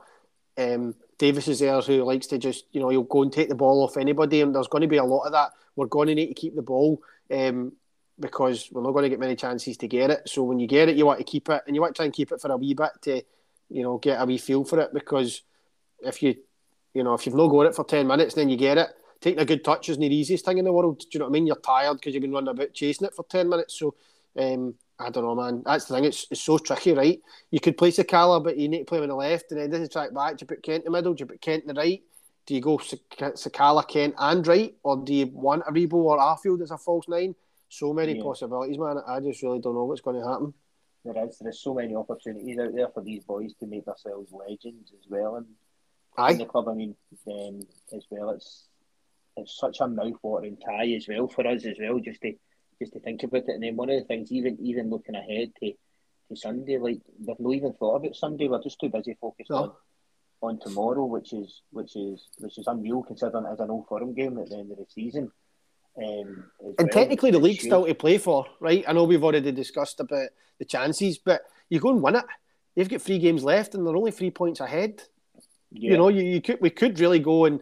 um, 0.59 0.95
Davis 1.18 1.49
is 1.49 1.61
there 1.61 1.80
who 1.80 2.05
likes 2.05 2.26
to 2.28 2.38
just 2.38 2.66
you 2.72 2.80
know 2.80 2.88
he'll 2.88 3.03
go 3.03 3.22
and 3.22 3.32
take 3.32 3.49
the 3.49 3.55
ball 3.55 3.82
off 3.82 3.97
anybody, 3.97 4.40
and 4.40 4.55
there's 4.55 4.68
going 4.68 4.82
to 4.82 4.88
be 4.88 4.99
a 4.99 5.05
lot 5.05 5.24
of 5.24 5.32
that. 5.32 5.53
We're 5.76 5.86
going 5.86 6.09
to 6.09 6.14
need 6.14 6.28
to 6.28 6.34
keep 6.34 6.55
the 6.55 6.62
ball. 6.62 7.03
Um, 7.30 7.72
because 8.20 8.68
we're 8.70 8.82
not 8.82 8.93
going 8.93 9.05
to 9.05 9.09
get 9.09 9.18
many 9.18 9.34
chances 9.34 9.76
to 9.78 9.88
get 9.88 10.11
it. 10.11 10.28
So 10.28 10.43
when 10.45 10.59
you 10.61 10.66
get 10.66 10.88
it, 10.88 10.97
you 10.97 11.07
want 11.07 11.18
to 11.18 11.24
keep 11.24 11.49
it, 11.49 11.62
and 11.66 11.74
you 11.74 11.80
want 11.80 11.95
to 11.95 11.99
try 11.99 12.05
and 12.05 12.14
keep 12.14 12.30
it 12.30 12.40
for 12.40 12.53
a 12.53 12.57
wee 12.57 12.74
bit 12.74 12.90
to, 13.03 13.22
you 13.68 13.82
know, 13.82 13.99
get 13.99 14.20
a 14.20 14.24
wee 14.24 14.38
feel 14.38 14.64
for 14.64 14.78
it. 14.80 14.95
Because 14.95 15.43
if 16.01 16.22
you, 16.22 16.36
you 16.95 17.03
know, 17.03 17.14
if 17.14 17.26
you've 17.26 17.34
not 17.34 17.49
got 17.49 17.66
it 17.66 17.74
for 17.74 17.84
ten 17.84 18.07
minutes, 18.07 18.34
then 18.34 18.49
you 18.49 18.57
get 18.57 18.78
it. 18.78 18.88
Taking 19.22 19.40
a 19.40 19.46
good 19.46 19.64
touch 19.64 19.88
isn't 19.88 20.00
the 20.00 20.14
easiest 20.14 20.44
thing 20.44 20.58
in 20.58 20.66
the 20.66 20.72
world. 20.72 20.98
Do 20.98 21.06
you 21.12 21.18
know 21.20 21.26
what 21.26 21.30
I 21.30 21.32
mean? 21.32 21.46
You're 21.46 21.56
tired 21.56 21.94
because 21.94 22.12
you've 22.12 22.22
been 22.22 22.32
running 22.32 22.50
about 22.50 22.74
chasing 22.74 23.06
it 23.06 23.14
for 23.14 23.24
ten 23.30 23.48
minutes. 23.48 23.78
So 23.78 23.94
um, 24.36 24.74
I 24.98 25.08
don't 25.08 25.24
know, 25.24 25.34
man. 25.34 25.62
That's 25.64 25.86
the 25.86 25.94
thing. 25.94 26.04
It's, 26.04 26.26
it's 26.30 26.42
so 26.42 26.58
tricky, 26.58 26.92
right? 26.92 27.20
You 27.50 27.60
could 27.60 27.78
play 27.78 27.90
Sakala, 27.90 28.44
but 28.44 28.58
you 28.58 28.68
need 28.68 28.80
to 28.80 28.84
play 28.84 28.98
him 28.98 29.04
on 29.04 29.08
the 29.08 29.14
left, 29.14 29.50
and 29.50 29.60
then 29.60 29.70
doesn't 29.70 29.92
track 29.92 30.12
back. 30.12 30.36
Do 30.36 30.42
you 30.42 30.46
put 30.48 30.62
Kent 30.62 30.84
in 30.84 30.92
the 30.92 30.98
middle? 30.98 31.14
Do 31.14 31.22
you 31.22 31.26
put 31.26 31.40
Kent 31.40 31.62
in 31.62 31.74
the 31.74 31.80
right? 31.80 32.02
Do 32.44 32.54
you 32.54 32.60
go 32.60 32.76
Sakala, 32.76 33.86
Kent, 33.88 34.16
and 34.18 34.46
right, 34.46 34.74
or 34.82 34.96
do 34.96 35.14
you 35.14 35.26
want 35.26 35.64
Aribo 35.64 35.94
or 35.94 36.18
Arfield 36.18 36.60
as 36.60 36.72
a 36.72 36.78
false 36.78 37.08
nine? 37.08 37.34
so 37.72 37.92
many 37.92 38.16
yeah. 38.16 38.22
possibilities, 38.22 38.78
man. 38.78 38.98
I 39.06 39.20
just 39.20 39.42
really 39.42 39.58
don't 39.58 39.74
know 39.74 39.84
what's 39.84 40.02
going 40.02 40.20
to 40.20 40.28
happen. 40.28 40.52
There 41.04 41.26
is. 41.26 41.38
There's 41.40 41.60
so 41.60 41.74
many 41.74 41.96
opportunities 41.96 42.58
out 42.58 42.74
there 42.74 42.88
for 42.88 43.02
these 43.02 43.24
boys 43.24 43.54
to 43.60 43.66
make 43.66 43.86
themselves 43.86 44.30
legends 44.30 44.92
as 44.92 45.08
well. 45.08 45.36
And 45.36 45.46
Aye. 46.18 46.32
in 46.32 46.38
the 46.38 46.44
club, 46.44 46.68
I 46.68 46.74
mean, 46.74 46.94
um, 47.26 47.62
as 47.96 48.04
well, 48.10 48.30
it's 48.30 48.64
it's 49.37 49.59
such 49.59 49.80
a 49.80 49.89
mouth-watering 49.89 50.59
tie 50.59 50.93
as 50.93 51.07
well 51.09 51.28
for 51.28 51.47
us 51.47 51.64
as 51.64 51.76
well, 51.80 51.99
just 52.01 52.20
to 52.22 52.35
just 52.80 52.93
to 52.93 53.01
think 53.01 53.22
about 53.22 53.49
it. 53.49 53.51
And 53.51 53.62
then 53.62 53.76
one 53.76 53.91
of 53.91 53.99
the 53.99 54.07
things, 54.07 54.33
even 54.33 54.59
even 54.61 54.91
looking 54.91 55.14
ahead 55.14 55.53
to, 55.61 55.72
to 56.28 56.37
Sunday, 56.37 56.78
like 56.78 57.01
we've 57.18 57.39
not 57.39 57.55
even 57.55 57.72
thought 57.72 57.97
about 57.97 58.16
Sunday. 58.16 58.49
We're 58.49 58.62
just 58.62 58.80
too 58.80 58.89
busy 58.89 59.16
focused 59.20 59.51
no. 59.51 59.57
on 59.57 59.72
on 60.43 60.59
tomorrow, 60.59 61.05
which 61.05 61.33
is 61.33 61.62
which 61.70 61.97
is 61.97 62.28
which 62.39 62.59
is 62.59 62.66
unreal 62.66 63.03
considering 63.03 63.47
it's 63.47 63.61
an 63.61 63.70
old 63.70 63.87
firm 63.89 64.14
game 64.14 64.39
at 64.39 64.51
the 64.51 64.57
end 64.57 64.72
of 64.72 64.78
the 64.78 64.87
season. 64.89 65.30
Um, 65.97 66.51
and 66.61 66.74
well. 66.78 66.89
technically, 66.91 67.30
the 67.30 67.39
league's 67.39 67.64
still 67.64 67.87
to 67.87 67.95
play 67.95 68.18
for, 68.18 68.47
right? 68.61 68.85
I 68.89 68.93
know 68.93 69.05
we've 69.05 69.22
already 69.22 69.53
discussed 69.53 70.01
about 70.01 70.28
the 70.59 70.64
chances, 70.64 71.18
but 71.18 71.43
you 71.68 71.80
go 71.80 71.91
and 71.91 72.03
win 72.03 72.16
it. 72.16 72.24
They've 72.74 72.89
got 72.89 73.03
three 73.03 73.18
games 73.18 73.45
left, 73.45 73.74
and 73.74 73.87
they're 73.87 73.97
only 73.97 74.11
three 74.11 74.30
points 74.30 74.61
ahead. 74.61 75.03
Yeah. 75.70 75.93
You 75.93 75.97
know, 75.99 76.09
you, 76.09 76.22
you 76.22 76.41
could 76.41 76.61
we 76.61 76.70
could 76.70 76.99
really 76.99 77.18
go 77.18 77.45
and 77.45 77.61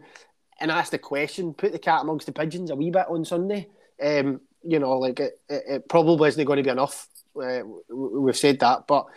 and 0.61 0.71
ask 0.71 0.91
the 0.91 0.99
question, 0.99 1.53
put 1.53 1.71
the 1.71 1.79
cat 1.79 2.01
amongst 2.01 2.27
the 2.27 2.31
pigeons 2.31 2.69
a 2.69 2.75
wee 2.75 2.91
bit 2.91 3.07
on 3.09 3.25
Sunday. 3.25 3.67
Um, 4.01 4.41
you 4.63 4.79
know, 4.79 4.97
like 4.99 5.19
it, 5.19 5.39
it, 5.49 5.63
it, 5.67 5.89
probably 5.89 6.29
isn't 6.29 6.45
going 6.45 6.57
to 6.57 6.63
be 6.63 6.69
enough. 6.69 7.07
Uh, 7.35 7.61
we've 7.89 8.37
said 8.37 8.59
that, 8.59 8.87
but 8.87 9.07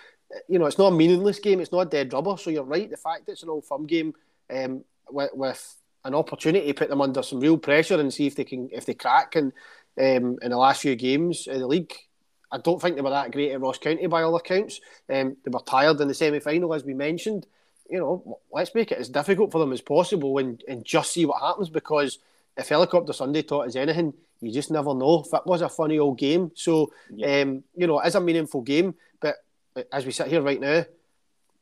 you 0.49 0.59
know, 0.59 0.67
it's 0.67 0.79
not 0.79 0.93
a 0.93 0.97
meaningless 0.97 1.39
game. 1.39 1.61
It's 1.61 1.73
not 1.73 1.87
a 1.87 1.91
dead 1.91 2.13
rubber. 2.13 2.37
So 2.37 2.51
you're 2.51 2.65
right. 2.65 2.91
The 2.91 2.97
fact 2.97 3.29
it's 3.29 3.43
an 3.43 3.51
old 3.51 3.67
firm 3.67 3.87
game 3.87 4.15
um, 4.51 4.85
with, 5.11 5.31
with 5.35 5.77
an 6.05 6.15
opportunity 6.15 6.67
to 6.67 6.75
put 6.75 6.89
them 6.89 7.01
under 7.01 7.23
some 7.23 7.41
real 7.41 7.59
pressure 7.59 7.99
and 7.99 8.13
see 8.13 8.27
if 8.27 8.37
they 8.37 8.45
can 8.45 8.69
if 8.73 8.87
they 8.87 8.95
crack. 8.95 9.37
And 9.37 9.53
um, 9.99 10.39
in 10.43 10.51
the 10.51 10.57
last 10.57 10.83
few 10.83 10.97
games 10.97 11.47
in 11.47 11.61
the 11.61 11.67
league, 11.67 11.95
I 12.51 12.59
don't 12.59 12.81
think 12.81 12.97
they 12.97 13.03
were 13.03 13.11
that 13.11 13.33
great 13.33 13.53
at 13.53 13.61
Ross 13.61 13.79
County 13.79 14.07
by 14.07 14.23
all 14.23 14.37
accounts. 14.37 14.81
Um, 15.13 15.37
they 15.45 15.51
were 15.51 15.61
tired 15.61 16.01
in 16.01 16.09
the 16.09 16.15
semi 16.15 16.41
final, 16.41 16.75
as 16.75 16.85
we 16.85 16.95
mentioned. 16.95 17.47
You 17.89 17.99
know, 17.99 18.39
let's 18.51 18.75
make 18.75 18.93
it 18.93 18.99
as 18.99 19.09
difficult 19.09 19.53
for 19.53 19.59
them 19.59 19.73
as 19.73 19.81
possible 19.81 20.39
and, 20.39 20.63
and 20.67 20.85
just 20.85 21.13
see 21.13 21.27
what 21.27 21.41
happens 21.41 21.69
because 21.69 22.19
if 22.57 22.69
Helicopter 22.69 23.13
Sunday 23.13 23.43
taught 23.43 23.69
us 23.69 23.77
anything, 23.77 24.15
you 24.41 24.53
just 24.53 24.71
never 24.71 24.95
know. 24.95 25.23
If 25.27 25.33
it 25.33 25.47
was 25.47 25.63
a 25.63 25.69
funny 25.69 25.99
old 25.99 26.19
game, 26.19 26.53
so 26.55 26.93
yeah. 27.11 27.41
um, 27.41 27.65
you 27.77 27.87
know, 27.87 28.01
it's 28.01 28.15
a 28.15 28.21
meaningful 28.21 28.63
game. 28.63 28.95
But 29.21 29.37
as 29.93 30.07
we 30.07 30.13
sit 30.13 30.29
here 30.29 30.43
right 30.43 30.61
now, 30.61 30.85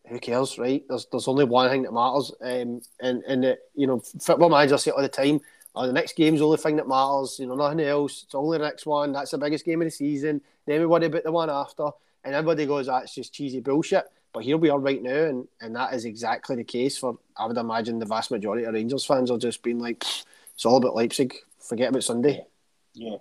who 0.09 0.19
cares, 0.19 0.59
right? 0.59 0.85
There's 0.89 1.07
there's 1.11 1.29
only 1.29 1.45
one 1.45 1.71
thing 1.71 1.83
that 1.83 1.93
matters, 1.93 2.33
um, 2.41 2.83
and 3.01 3.23
and 3.25 3.45
it, 3.45 3.61
you 3.75 3.87
know, 3.87 4.01
football 4.21 4.49
managers 4.49 4.83
say 4.83 4.91
all 4.91 5.03
the 5.03 5.09
time, 5.09 5.41
oh, 5.75 5.87
the 5.87 5.93
next 5.93 6.17
game's 6.17 6.41
the 6.41 6.47
only 6.47 6.59
thing 6.59 6.77
that 6.77 6.89
matters. 6.89 7.39
You 7.39 7.47
know, 7.47 7.55
nothing 7.55 7.81
else. 7.81 8.25
It's 8.25 8.35
only 8.35 8.59
the 8.59 8.65
next 8.65 8.87
one. 8.87 9.13
That's 9.13 9.31
the 9.31 9.39
biggest 9.39 9.65
game 9.65 9.81
of 9.81 9.87
the 9.87 9.91
season. 9.91 10.41
Then 10.67 10.81
we 10.81 10.87
worry 10.87 11.07
about 11.07 11.25
the 11.25 11.33
one 11.33 11.51
after, 11.51 11.91
and 12.25 12.35
everybody 12.35 12.67
goes, 12.67 12.87
that's 12.87 13.15
just 13.15 13.33
cheesy 13.33 13.61
bullshit. 13.61 14.05
But 14.33 14.45
here 14.45 14.57
we 14.57 14.71
are 14.71 14.79
right 14.79 15.03
now, 15.03 15.25
and, 15.25 15.47
and 15.61 15.77
that 15.77 15.93
is 15.93 16.07
exactly 16.07 16.57
the 16.57 16.65
case 16.65 16.97
for. 16.97 17.19
I 17.37 17.47
would 17.47 17.59
imagine 17.59 17.99
the 17.99 18.07
vast 18.07 18.31
majority 18.31 18.65
of 18.65 18.73
Rangers 18.73 19.05
fans 19.05 19.31
are 19.31 19.39
just 19.39 19.63
being 19.63 19.79
like, 19.79 20.05
it's 20.55 20.65
all 20.65 20.79
about 20.79 20.95
Leipzig. 20.95 21.35
Forget 21.61 21.91
about 21.91 22.05
Sunday. 22.05 22.45
Yeah, 22.95 23.17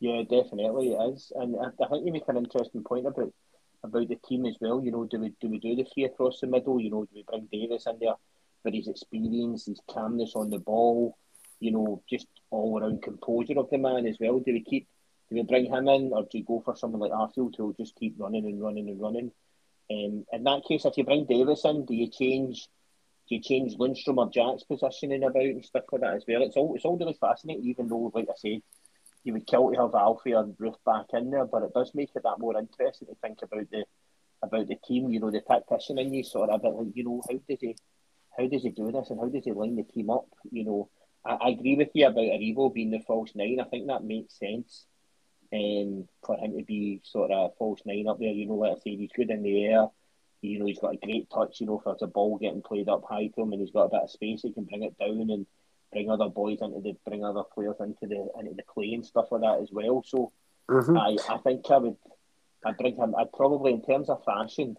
yeah, 0.00 0.22
definitely 0.22 0.92
it 0.92 1.12
is, 1.12 1.32
and 1.36 1.56
I, 1.56 1.86
think 1.88 2.06
you 2.06 2.12
make 2.12 2.28
an 2.28 2.36
interesting 2.36 2.82
point 2.82 3.06
about 3.06 3.32
about 3.82 4.08
the 4.08 4.18
team 4.26 4.44
as 4.46 4.56
well. 4.60 4.82
You 4.82 4.90
know, 4.90 5.04
do 5.04 5.20
we 5.20 5.32
do 5.40 5.48
we 5.48 5.58
do 5.58 5.76
the 5.76 5.84
three 5.84 6.04
across 6.04 6.40
the 6.40 6.48
middle? 6.48 6.80
You 6.80 6.90
know, 6.90 7.04
do 7.04 7.10
we 7.14 7.22
bring 7.22 7.48
Davis 7.52 7.86
in 7.86 7.98
there 8.00 8.14
for 8.62 8.70
his 8.70 8.88
experience, 8.88 9.66
his 9.66 9.80
calmness 9.88 10.32
on 10.34 10.50
the 10.50 10.58
ball? 10.58 11.16
You 11.60 11.72
know, 11.72 12.02
just 12.08 12.26
all 12.50 12.80
around 12.80 13.02
composure 13.02 13.58
of 13.58 13.70
the 13.70 13.78
man 13.78 14.06
as 14.06 14.16
well. 14.18 14.40
Do 14.40 14.52
we 14.52 14.64
keep? 14.64 14.88
Do 15.28 15.36
we 15.36 15.42
bring 15.42 15.66
him 15.66 15.86
in, 15.88 16.12
or 16.12 16.22
do 16.22 16.38
you 16.38 16.44
go 16.44 16.60
for 16.64 16.74
someone 16.74 17.00
like 17.00 17.12
Arfield 17.12 17.54
who 17.56 17.66
will 17.66 17.74
just 17.74 17.94
keep 17.94 18.16
running 18.18 18.46
and 18.46 18.60
running 18.60 18.88
and 18.88 19.00
running? 19.00 19.30
Um, 19.90 20.24
in 20.32 20.44
that 20.44 20.62
case, 20.68 20.84
if 20.84 20.96
you 20.96 21.04
bring 21.04 21.26
Davis 21.26 21.64
in, 21.64 21.84
do 21.84 21.94
you 21.94 22.08
change? 22.08 22.68
Do 23.28 23.36
you 23.36 23.42
change 23.42 23.76
Lundstram 23.76 24.18
or 24.18 24.30
Jack's 24.30 24.64
positioning 24.64 25.22
about 25.22 25.42
and 25.42 25.64
stuff 25.64 25.84
like 25.92 26.00
that 26.02 26.14
as 26.14 26.24
well? 26.26 26.42
It's 26.42 26.56
all 26.56 26.74
it's 26.74 26.84
all 26.84 26.98
really 26.98 27.16
fascinating, 27.20 27.64
even 27.66 27.88
though, 27.88 28.10
like 28.14 28.28
I 28.28 28.34
said, 28.36 28.60
you 29.24 29.32
would 29.32 29.46
kill 29.46 29.70
to 29.70 29.80
have 29.80 29.94
Alfie 29.94 30.32
and 30.32 30.56
Roofe 30.58 30.82
back 30.84 31.06
in 31.12 31.30
there, 31.30 31.44
but 31.44 31.62
it 31.62 31.74
does 31.74 31.92
make 31.94 32.10
it 32.14 32.22
that 32.22 32.38
more 32.38 32.58
interesting 32.58 33.08
to 33.08 33.14
think 33.16 33.38
about 33.42 33.70
the 33.70 33.84
about 34.42 34.68
the 34.68 34.76
team. 34.86 35.10
You 35.10 35.20
know, 35.20 35.30
the 35.30 35.40
tactician 35.40 35.98
in 35.98 36.14
you 36.14 36.24
sort 36.24 36.50
of 36.50 36.60
a 36.60 36.62
bit 36.62 36.74
like, 36.74 36.88
you 36.94 37.04
know, 37.04 37.22
how 37.28 37.36
does 37.48 37.58
he 37.60 37.76
how 38.36 38.46
does 38.46 38.62
he 38.62 38.70
do 38.70 38.90
this 38.92 39.10
and 39.10 39.20
how 39.20 39.28
does 39.28 39.44
he 39.44 39.52
line 39.52 39.76
the 39.76 39.84
team 39.84 40.10
up? 40.10 40.26
You 40.50 40.64
know, 40.64 40.90
I, 41.24 41.34
I 41.34 41.48
agree 41.50 41.76
with 41.76 41.90
you 41.94 42.06
about 42.06 42.20
Aribo 42.20 42.72
being 42.72 42.90
the 42.90 43.00
false 43.00 43.32
nine. 43.34 43.58
I 43.60 43.68
think 43.68 43.86
that 43.88 44.04
makes 44.04 44.38
sense. 44.38 44.86
Um, 45.52 46.06
for 46.24 46.36
him 46.36 46.56
to 46.56 46.64
be 46.64 47.00
sort 47.02 47.32
of 47.32 47.56
false 47.58 47.80
nine 47.84 48.06
up 48.08 48.20
there, 48.20 48.28
you 48.28 48.46
know, 48.46 48.54
like 48.54 48.72
I 48.72 48.74
say, 48.76 48.96
he's 48.96 49.10
good 49.14 49.30
in 49.30 49.42
the 49.42 49.64
air. 49.64 49.88
You 50.42 50.58
know, 50.58 50.66
he's 50.66 50.78
got 50.78 50.94
a 50.94 50.96
great 50.96 51.28
touch. 51.28 51.60
You 51.60 51.66
know, 51.66 51.78
if 51.78 51.84
there's 51.84 52.02
a 52.02 52.06
ball 52.06 52.38
getting 52.38 52.62
played 52.62 52.88
up 52.88 53.02
high 53.08 53.26
to 53.26 53.42
him, 53.42 53.52
and 53.52 53.60
he's 53.60 53.72
got 53.72 53.86
a 53.86 53.90
bit 53.90 54.02
of 54.02 54.10
space, 54.10 54.42
he 54.42 54.52
can 54.52 54.64
bring 54.64 54.84
it 54.84 54.96
down 54.98 55.28
and 55.28 55.46
bring 55.92 56.08
other 56.08 56.28
boys 56.28 56.58
into 56.62 56.80
the 56.80 56.96
bring 57.04 57.24
other 57.24 57.42
players 57.42 57.76
into 57.80 58.06
the 58.06 58.28
into 58.38 58.54
the 58.54 58.62
play 58.72 58.92
and 58.94 59.04
stuff 59.04 59.26
like 59.32 59.40
that 59.40 59.60
as 59.60 59.70
well. 59.72 60.04
So 60.06 60.32
mm-hmm. 60.68 60.96
I 60.96 61.16
I 61.28 61.38
think 61.38 61.68
I 61.68 61.78
would 61.78 61.96
I'd 62.64 62.76
bring 62.76 62.96
him. 62.96 63.14
I'd 63.18 63.32
probably 63.32 63.72
in 63.72 63.82
terms 63.82 64.08
of 64.08 64.24
fashion, 64.24 64.76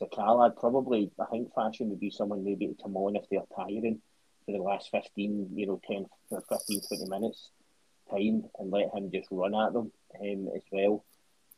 Sakala. 0.00 0.50
I'd 0.50 0.56
probably 0.56 1.10
I 1.20 1.24
think 1.26 1.52
fashion 1.54 1.90
would 1.90 2.00
be 2.00 2.10
someone 2.10 2.44
maybe 2.44 2.68
to 2.68 2.82
come 2.82 2.96
on 2.96 3.16
if 3.16 3.24
they're 3.30 3.40
tiring 3.56 4.00
for 4.46 4.52
the 4.52 4.58
last 4.58 4.90
15, 4.90 5.50
you 5.54 5.66
know, 5.66 5.80
10, 5.88 6.06
15, 6.30 6.80
20 6.88 7.08
minutes 7.08 7.50
time 8.10 8.44
and 8.58 8.70
let 8.70 8.94
him 8.94 9.10
just 9.10 9.28
run 9.30 9.54
at 9.54 9.72
them 9.72 9.92
um, 10.20 10.48
as 10.54 10.62
well. 10.70 11.04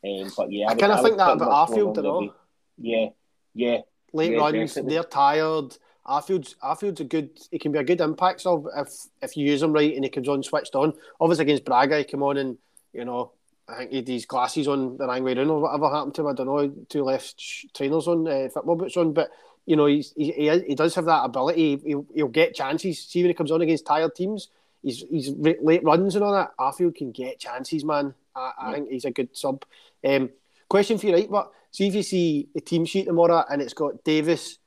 Um, 0.05 0.31
but 0.37 0.53
yeah, 0.53 0.69
I, 0.69 0.73
I 0.73 0.75
kind 0.75 0.93
of 0.93 1.03
think 1.03 1.17
that 1.17 1.33
about 1.33 1.69
Arfield, 1.69 1.97
you 1.97 2.03
know. 2.03 2.35
Yeah, 2.79 3.09
yeah. 3.55 3.79
Late 4.13 4.33
yeah, 4.33 4.39
runs, 4.39 4.75
definitely. 4.75 4.95
they're 4.95 5.05
tired. 5.05 5.77
Arfield's 6.07 6.55
Arfield's 6.63 7.01
a 7.01 7.05
good. 7.05 7.31
He 7.51 7.59
can 7.59 7.73
be 7.73 7.79
a 7.79 7.85
good 7.85 8.01
impact 8.01 8.43
sub 8.43 8.67
if 8.77 8.89
if 9.23 9.37
you 9.37 9.47
use 9.47 9.63
him 9.63 9.73
right 9.73 9.95
and 9.95 10.05
he 10.05 10.11
comes 10.11 10.29
on 10.29 10.43
switched 10.43 10.75
on. 10.75 10.93
Obviously 11.21 11.43
against 11.43 11.65
Braga, 11.65 11.99
he 11.99 12.05
came 12.05 12.23
on 12.23 12.37
and 12.37 12.59
you 12.93 13.05
know, 13.05 13.33
I 13.69 13.79
think 13.79 13.91
he 13.91 13.97
had 13.97 14.07
these 14.07 14.27
glasses 14.27 14.69
on 14.69 14.97
the 14.97 15.07
wrong 15.07 15.25
way 15.25 15.35
round 15.35 15.51
or 15.51 15.61
whatever 15.61 15.91
happened 15.91 16.15
to 16.15 16.23
him. 16.23 16.29
I 16.29 16.33
don't 16.33 16.47
know, 16.47 16.73
two 16.89 17.03
left 17.03 17.75
trainers 17.75 18.09
on, 18.09 18.27
uh, 18.27 18.49
football 18.49 18.77
boots 18.77 18.97
on, 18.97 19.13
but 19.13 19.31
you 19.67 19.75
know, 19.75 19.87
he's, 19.87 20.13
he, 20.17 20.31
he, 20.33 20.61
he 20.61 20.75
does 20.75 20.95
have 20.95 21.07
that 21.07 21.25
ability. 21.25 21.81
He'll, 21.85 22.07
he'll 22.15 22.29
get 22.29 22.55
chances. 22.55 23.03
See 23.03 23.23
when 23.23 23.31
he 23.31 23.35
comes 23.35 23.51
on 23.51 23.61
against 23.61 23.85
tired 23.85 24.15
teams, 24.15 24.49
he's, 24.87 25.05
he's 25.11 25.31
late 25.31 25.83
runs 25.83 26.15
and 26.15 26.25
all 26.25 26.33
that. 26.33 26.57
Arfield 26.59 26.95
can 26.95 27.11
get 27.11 27.41
chances, 27.41 27.85
man. 27.85 28.15
I, 28.35 28.53
I 28.59 28.73
think 28.73 28.91
he's 28.91 29.05
a 29.05 29.11
good 29.11 29.37
sub. 29.37 29.65
Um, 30.07 30.31
question 30.69 30.97
for 30.99 31.07
you, 31.07 31.15
right? 31.15 31.31
But 31.31 31.51
see 31.73 31.89
if 31.89 31.95
you 31.95 32.05
see 32.05 32.49
the 32.55 32.61
team 32.61 32.85
sheet 32.85 33.07
tomorrow 33.07 33.45
and 33.51 33.61
it's 33.61 33.75
got 33.75 34.05
Davis, 34.05 34.59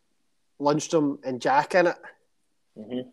Lundstram, 0.59 1.20
and 1.24 1.41
Jack 1.41 1.74
in 1.76 1.88
it. 1.88 1.95
Mm-hmm. 2.78 3.09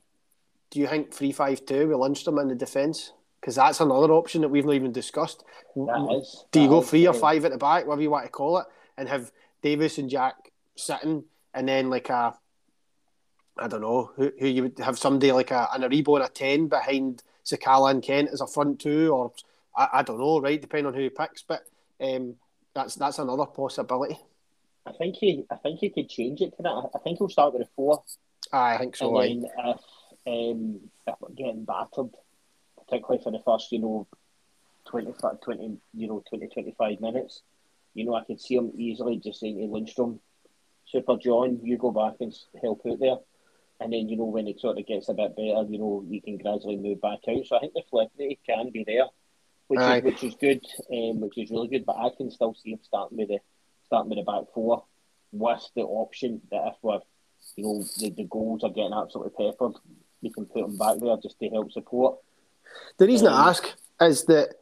Do 0.70 0.80
you 0.80 0.88
think 0.88 1.14
three 1.14 1.32
five 1.32 1.64
two 1.64 1.88
with 1.88 1.96
Lundstram 1.96 2.42
in 2.42 2.48
the 2.48 2.56
defence? 2.56 3.12
Because 3.40 3.54
that's 3.54 3.80
another 3.80 4.12
option 4.12 4.40
that 4.40 4.48
we've 4.48 4.66
not 4.66 4.74
even 4.74 4.90
discussed. 4.90 5.44
Is, 5.76 6.44
Do 6.50 6.60
you 6.60 6.68
go 6.68 6.82
three 6.82 7.06
or 7.06 7.14
five 7.14 7.44
at 7.44 7.52
the 7.52 7.58
back, 7.58 7.86
whatever 7.86 8.02
you 8.02 8.10
want 8.10 8.24
to 8.24 8.30
call 8.32 8.58
it, 8.58 8.66
and 8.96 9.08
have 9.08 9.30
Davis 9.62 9.98
and 9.98 10.10
Jack 10.10 10.34
sitting, 10.74 11.22
and 11.54 11.68
then 11.68 11.88
like 11.88 12.08
a, 12.10 12.34
I 13.58 13.68
don't 13.68 13.80
know, 13.80 14.10
who, 14.16 14.32
who 14.38 14.46
you 14.46 14.62
would 14.64 14.78
have 14.78 14.98
somebody 14.98 15.32
like 15.32 15.50
a 15.50 15.68
an 15.72 15.82
Aribo 15.82 16.16
and 16.16 16.24
a 16.24 16.28
ten 16.28 16.68
behind 16.68 17.22
Sakala 17.44 17.90
and 17.90 18.02
Kent 18.02 18.30
as 18.32 18.40
a 18.40 18.46
front 18.46 18.80
two, 18.80 19.10
or 19.10 19.32
I, 19.76 19.88
I 19.94 20.02
don't 20.02 20.18
know, 20.18 20.40
right? 20.40 20.60
Depending 20.60 20.86
on 20.86 20.94
who 20.94 21.00
he 21.00 21.10
picks, 21.10 21.42
but 21.42 21.64
um, 22.00 22.34
that's 22.74 22.94
that's 22.94 23.18
another 23.18 23.46
possibility. 23.46 24.18
I 24.86 24.92
think 24.92 25.16
he, 25.16 25.44
I 25.50 25.56
think 25.56 25.80
he 25.80 25.90
could 25.90 26.08
change 26.08 26.40
it 26.40 26.56
to 26.56 26.62
that. 26.62 26.90
I 26.94 26.98
think 26.98 27.18
he'll 27.18 27.28
start 27.28 27.54
with 27.54 27.62
a 27.62 27.70
four, 27.74 28.02
I 28.52 28.78
think 28.78 28.96
so. 28.96 29.18
and 29.18 29.44
then 29.44 29.50
if 29.66 29.80
um, 30.26 30.80
if 31.06 31.14
we're 31.20 31.30
getting 31.30 31.64
battered, 31.64 32.10
particularly 32.78 33.22
for 33.22 33.32
the 33.32 33.40
first, 33.44 33.72
you 33.72 33.80
know, 33.80 34.06
20, 34.86 35.14
20 35.42 35.78
you 35.94 36.08
know, 36.08 36.22
20, 36.28 36.48
25 36.48 37.00
minutes, 37.00 37.42
you 37.94 38.04
know, 38.04 38.14
I 38.14 38.24
could 38.24 38.40
see 38.40 38.56
him 38.56 38.72
easily 38.76 39.16
just 39.16 39.40
saying 39.40 39.58
to 39.58 39.66
Lundstram, 39.66 40.18
Super 40.86 41.16
John, 41.16 41.60
you 41.62 41.76
go 41.78 41.90
back 41.90 42.14
and 42.20 42.34
help 42.60 42.82
out 42.86 43.00
there. 43.00 43.16
And 43.78 43.92
then, 43.92 44.08
you 44.08 44.16
know, 44.16 44.24
when 44.24 44.48
it 44.48 44.58
sort 44.60 44.78
of 44.78 44.86
gets 44.86 45.08
a 45.08 45.14
bit 45.14 45.36
better, 45.36 45.66
you 45.68 45.78
know, 45.78 46.04
you 46.08 46.22
can 46.22 46.38
gradually 46.38 46.76
move 46.76 47.00
back 47.00 47.20
out. 47.28 47.44
So 47.46 47.56
I 47.56 47.60
think 47.60 47.74
the 47.74 47.82
flexibility 47.90 48.38
can 48.46 48.70
be 48.70 48.84
there, 48.84 49.04
which 49.68 49.80
Aye. 49.80 49.98
is 49.98 50.02
which 50.04 50.24
is 50.24 50.34
good, 50.34 50.64
um, 50.90 51.20
which 51.20 51.36
is 51.36 51.50
really 51.50 51.68
good. 51.68 51.84
But 51.84 51.96
I 51.96 52.08
can 52.16 52.30
still 52.30 52.54
see 52.54 52.72
him 52.72 52.80
starting 52.82 53.18
with 53.18 53.28
the 53.28 53.38
starting 53.84 54.08
with 54.08 54.18
the 54.18 54.24
back 54.24 54.44
four, 54.54 54.84
with 55.32 55.62
the 55.74 55.82
option 55.82 56.40
that 56.50 56.68
if 56.68 56.74
we're, 56.82 57.00
you 57.56 57.64
know, 57.64 57.84
the, 57.98 58.10
the 58.10 58.24
goals 58.24 58.64
are 58.64 58.70
getting 58.70 58.94
absolutely 58.94 59.32
peppered, 59.36 59.76
we 60.22 60.30
can 60.32 60.46
put 60.46 60.62
them 60.62 60.78
back 60.78 60.96
there 60.98 61.16
just 61.22 61.38
to 61.38 61.48
help 61.50 61.70
support. 61.70 62.18
The 62.96 63.06
reason 63.06 63.28
Um, 63.28 63.34
I 63.34 63.48
ask 63.50 63.74
is 64.00 64.24
that 64.24 64.54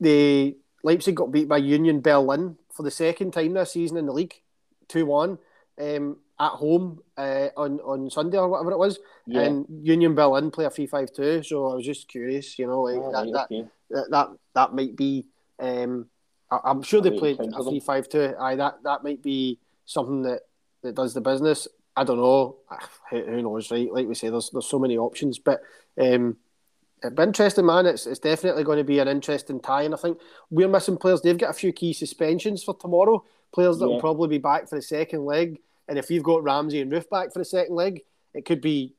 the 0.00 0.56
Leipzig 0.82 1.16
got 1.16 1.32
beat 1.32 1.48
by 1.48 1.58
Union 1.58 2.00
Berlin 2.00 2.56
for 2.72 2.82
the 2.82 2.90
second 2.90 3.32
time 3.32 3.52
this 3.52 3.72
season 3.72 3.98
in 3.98 4.06
the 4.06 4.12
league, 4.12 4.40
two 4.88 5.04
one, 5.04 5.38
um, 5.78 6.16
at 6.40 6.50
home 6.52 7.00
uh, 7.16 7.48
on 7.56 7.80
on 7.80 8.10
Sunday 8.10 8.38
or 8.38 8.48
whatever 8.48 8.72
it 8.72 8.78
was, 8.78 8.98
Yeah. 9.26 9.42
and 9.42 9.66
Union 9.82 10.14
Berlin 10.14 10.50
play 10.50 10.64
a 10.64 10.70
three 10.70 10.86
five 10.86 11.12
two. 11.12 11.42
So 11.42 11.70
I 11.70 11.74
was 11.74 11.84
just 11.84 12.08
curious, 12.08 12.58
you 12.58 12.66
know, 12.66 12.82
like 12.82 13.00
Ah, 13.02 13.10
that, 13.10 13.18
right, 13.24 13.32
that, 13.32 13.44
okay. 13.46 13.68
that 13.90 14.10
that 14.10 14.28
that 14.54 14.74
might 14.74 14.96
be. 14.96 15.26
Um, 15.58 16.06
I, 16.50 16.60
I'm 16.64 16.82
sure 16.82 17.00
they 17.00 17.10
played 17.18 17.40
a 17.40 17.62
three 17.64 17.80
five 17.80 18.08
two. 18.08 18.34
Aye, 18.38 18.56
that 18.56 18.82
that 18.84 19.02
might 19.02 19.22
be 19.22 19.58
something 19.84 20.22
that, 20.22 20.42
that 20.82 20.94
does 20.94 21.14
the 21.14 21.20
business. 21.20 21.66
I 21.96 22.04
don't 22.04 22.18
know. 22.18 22.56
Ah, 22.70 22.88
Who, 23.10 23.42
knows, 23.42 23.70
right? 23.72 23.92
Like 23.92 24.06
we 24.06 24.14
say, 24.14 24.30
there's 24.30 24.50
there's 24.50 24.66
so 24.66 24.78
many 24.78 24.96
options, 24.96 25.40
but 25.40 25.60
um, 26.00 26.36
it'd 27.02 27.16
be 27.16 27.22
interesting, 27.24 27.66
man. 27.66 27.86
It's 27.86 28.06
it's 28.06 28.20
definitely 28.20 28.62
going 28.62 28.78
to 28.78 28.84
be 28.84 29.00
an 29.00 29.08
interesting 29.08 29.58
tie, 29.60 29.82
and 29.82 29.94
I 29.94 29.96
think 29.96 30.18
we're 30.50 30.68
missing 30.68 30.96
players. 30.96 31.20
They've 31.20 31.36
got 31.36 31.50
a 31.50 31.54
few 31.54 31.72
key 31.72 31.92
suspensions 31.92 32.62
for 32.62 32.74
tomorrow. 32.74 33.24
Players 33.52 33.78
that 33.78 33.88
will 33.88 33.98
probably 33.98 34.28
be 34.28 34.38
back 34.38 34.68
for 34.68 34.76
the 34.76 34.82
second 34.82 35.24
leg, 35.24 35.58
and 35.88 35.98
if 35.98 36.10
you've 36.10 36.22
got 36.22 36.42
Ramsey 36.42 36.80
and 36.80 36.92
Roofe 36.92 37.08
back 37.08 37.32
for 37.32 37.38
the 37.38 37.44
second 37.44 37.74
leg, 37.74 38.02
it 38.34 38.44
could 38.44 38.60
be 38.60 38.94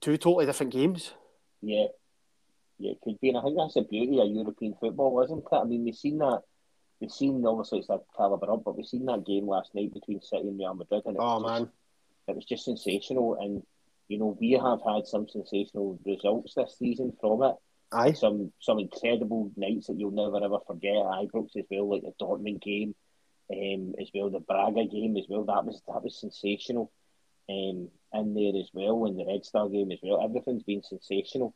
two 0.00 0.16
totally 0.16 0.46
different 0.46 0.72
games. 0.72 1.12
Yeah. 1.62 1.86
Yeah, 2.78 2.92
it 2.92 3.00
could 3.02 3.18
be. 3.20 3.30
And 3.30 3.38
I 3.38 3.42
think 3.42 3.56
that's 3.56 3.74
the 3.74 3.82
beauty 3.82 4.20
of 4.20 4.28
European 4.28 4.74
football, 4.78 5.22
isn't 5.22 5.38
it? 5.38 5.56
I 5.56 5.64
mean, 5.64 5.84
we've 5.84 5.94
seen 5.94 6.18
that. 6.18 6.42
We've 7.00 7.10
seen, 7.10 7.44
obviously, 7.46 7.78
it's 7.80 7.88
a 7.90 8.00
calibre 8.16 8.52
up, 8.52 8.64
but 8.64 8.76
we've 8.76 8.86
seen 8.86 9.06
that 9.06 9.26
game 9.26 9.46
last 9.46 9.74
night 9.74 9.92
between 9.92 10.20
City 10.20 10.48
and 10.48 10.58
Real 10.58 10.74
Madrid. 10.74 11.02
And 11.06 11.16
it 11.16 11.20
Oh 11.20 11.40
was 11.40 11.50
just, 11.50 11.60
man, 11.60 11.70
It 12.28 12.36
was 12.36 12.44
just 12.44 12.64
sensational. 12.64 13.36
And, 13.40 13.62
you 14.08 14.18
know, 14.18 14.36
we 14.38 14.52
have 14.52 14.80
had 14.86 15.06
some 15.06 15.26
sensational 15.28 15.98
results 16.04 16.54
this 16.54 16.76
season 16.78 17.12
from 17.20 17.42
it. 17.42 17.54
aye, 17.92 18.12
Some 18.12 18.52
some 18.60 18.78
incredible 18.78 19.50
nights 19.56 19.86
that 19.86 19.98
you'll 19.98 20.10
never 20.10 20.42
ever 20.44 20.58
forget 20.66 20.92
Ibrox 20.94 21.56
as 21.56 21.64
well, 21.70 21.88
like 21.90 22.02
the 22.02 22.12
Dortmund 22.22 22.60
game, 22.62 22.94
um, 23.52 23.94
as 24.00 24.10
well 24.14 24.30
the 24.30 24.40
Braga 24.40 24.84
game 24.86 25.16
as 25.16 25.26
well. 25.28 25.44
That 25.44 25.64
was 25.64 25.82
that 25.86 26.02
was 26.02 26.18
sensational, 26.18 26.90
um, 27.48 27.88
in 28.12 28.34
there 28.34 28.60
as 28.60 28.70
well, 28.72 29.06
and 29.06 29.18
the 29.18 29.26
Red 29.26 29.44
Star 29.44 29.68
game 29.68 29.92
as 29.92 29.98
well. 30.02 30.22
Everything's 30.22 30.64
been 30.64 30.82
sensational, 30.82 31.54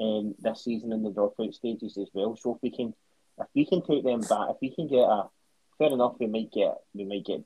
um, 0.00 0.34
this 0.38 0.64
season 0.64 0.92
in 0.92 1.02
the 1.02 1.10
dropout 1.10 1.54
stages 1.54 1.98
as 1.98 2.08
well. 2.12 2.36
So 2.36 2.54
if 2.54 2.62
we 2.62 2.70
can, 2.70 2.94
if 3.38 3.46
we 3.54 3.66
can 3.66 3.82
take 3.82 4.04
them 4.04 4.20
back, 4.20 4.50
if 4.50 4.56
we 4.60 4.74
can 4.74 4.88
get 4.88 5.00
a, 5.00 5.28
fair 5.78 5.92
enough, 5.92 6.16
we 6.18 6.26
might 6.26 6.52
get 6.52 6.78
we 6.94 7.04
might 7.04 7.24
get, 7.24 7.42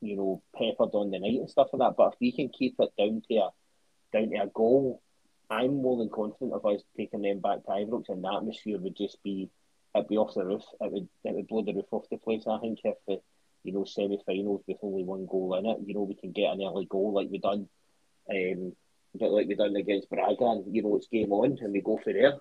you 0.00 0.16
know, 0.16 0.42
peppered 0.56 0.94
on 0.94 1.10
the 1.10 1.18
night 1.18 1.40
and 1.40 1.50
stuff 1.50 1.68
like 1.72 1.80
that. 1.80 1.96
But 1.96 2.14
if 2.14 2.20
we 2.20 2.32
can 2.32 2.48
keep 2.48 2.76
it 2.78 2.90
down 2.98 3.22
to 3.28 3.34
a 3.36 3.50
down 4.12 4.30
to 4.30 4.42
a 4.42 4.46
goal, 4.48 5.02
I'm 5.48 5.82
more 5.82 5.98
than 5.98 6.10
confident 6.10 6.52
of 6.52 6.66
us 6.66 6.82
taking 6.96 7.22
them 7.22 7.40
back 7.40 7.64
to 7.64 7.70
Ibrox, 7.70 8.08
and 8.08 8.24
the 8.24 8.32
atmosphere 8.34 8.78
would 8.78 8.96
just 8.96 9.22
be 9.22 9.50
it'd 9.94 10.08
be 10.08 10.16
off 10.16 10.34
the 10.34 10.44
roof. 10.44 10.62
It 10.80 10.92
would 10.92 11.08
it 11.24 11.34
would 11.34 11.48
blow 11.48 11.62
the 11.62 11.74
roof 11.74 11.86
off 11.90 12.08
the 12.10 12.16
place. 12.16 12.44
I 12.48 12.58
think 12.58 12.80
if 12.84 12.96
the 13.06 13.20
you 13.64 13.72
know 13.72 13.84
semi-finals 13.84 14.62
with 14.66 14.78
only 14.82 15.04
one 15.04 15.26
goal 15.26 15.56
in 15.56 15.66
it, 15.66 15.78
you 15.86 15.94
know 15.94 16.02
we 16.02 16.14
can 16.14 16.32
get 16.32 16.52
an 16.52 16.62
early 16.62 16.86
goal 16.88 17.12
like 17.12 17.28
we 17.30 17.38
done, 17.38 17.68
um, 18.30 18.72
but 19.14 19.30
like 19.30 19.48
we 19.48 19.54
done 19.54 19.76
against 19.76 20.10
Braga, 20.10 20.44
and 20.44 20.74
you 20.74 20.82
know 20.82 20.96
it's 20.96 21.08
game 21.08 21.32
on, 21.32 21.58
and 21.60 21.72
we 21.72 21.80
go 21.80 21.98
for 22.02 22.12
there. 22.12 22.34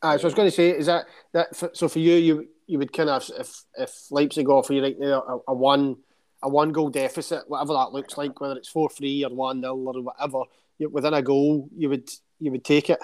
Aye, 0.00 0.16
so 0.16 0.24
I 0.24 0.26
was 0.26 0.34
going 0.34 0.48
to 0.48 0.54
say, 0.54 0.70
is 0.70 0.86
that 0.86 1.06
that 1.32 1.56
for, 1.56 1.70
so 1.72 1.88
for 1.88 1.98
you? 1.98 2.14
You 2.14 2.48
you 2.66 2.78
would 2.78 2.92
kind 2.92 3.10
of 3.10 3.28
if 3.38 3.64
if 3.76 4.10
Leipzig 4.10 4.48
offer 4.48 4.72
you 4.72 4.82
right 4.82 4.98
now 4.98 5.42
a, 5.48 5.52
a 5.52 5.54
one 5.54 5.96
a 6.42 6.48
one 6.48 6.70
goal 6.70 6.88
deficit, 6.88 7.42
whatever 7.48 7.72
that 7.72 7.92
looks 7.92 8.16
like, 8.16 8.40
whether 8.40 8.56
it's 8.56 8.68
four 8.68 8.88
three 8.88 9.24
or 9.24 9.34
one 9.34 9.60
nil 9.60 9.88
or 9.88 10.02
whatever, 10.02 10.42
you, 10.78 10.88
within 10.88 11.14
a 11.14 11.22
goal, 11.22 11.68
you 11.76 11.88
would 11.88 12.08
you 12.38 12.52
would 12.52 12.64
take 12.64 12.90
it. 12.90 13.00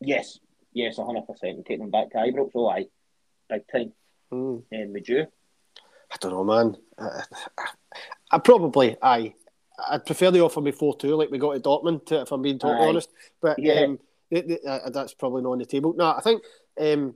Yes, 0.00 0.38
yes, 0.72 0.96
hundred 0.96 1.26
percent, 1.26 1.56
and 1.56 1.66
take 1.66 1.78
them 1.78 1.90
back 1.90 2.10
to 2.10 2.16
Ibrox. 2.18 2.86
Big 3.48 3.62
time. 3.70 3.92
Mm. 4.32 4.62
And 4.70 4.92
would 4.92 5.08
you? 5.08 5.26
I 6.12 6.16
don't 6.20 6.32
know, 6.32 6.44
man. 6.44 6.76
I, 6.98 7.22
I, 7.58 7.66
I 8.32 8.38
probably 8.38 8.96
aye. 9.02 9.34
I'd 9.88 10.06
prefer 10.06 10.30
they 10.30 10.40
offer 10.40 10.60
me 10.60 10.72
four 10.72 10.96
two 10.96 11.16
like 11.16 11.30
we 11.30 11.38
got 11.38 11.56
at 11.56 11.62
Dortmund, 11.62 12.06
to, 12.06 12.20
if 12.22 12.32
I'm 12.32 12.42
being 12.42 12.58
totally 12.58 12.88
honest. 12.88 13.10
But 13.40 13.58
Yeah. 13.58 13.80
um, 13.82 13.98
uh, 14.34 14.90
that's 14.90 15.14
probably 15.14 15.42
not 15.42 15.52
on 15.52 15.58
the 15.58 15.66
table. 15.66 15.94
No, 15.96 16.06
I 16.06 16.20
think 16.20 16.42
um, 16.80 17.14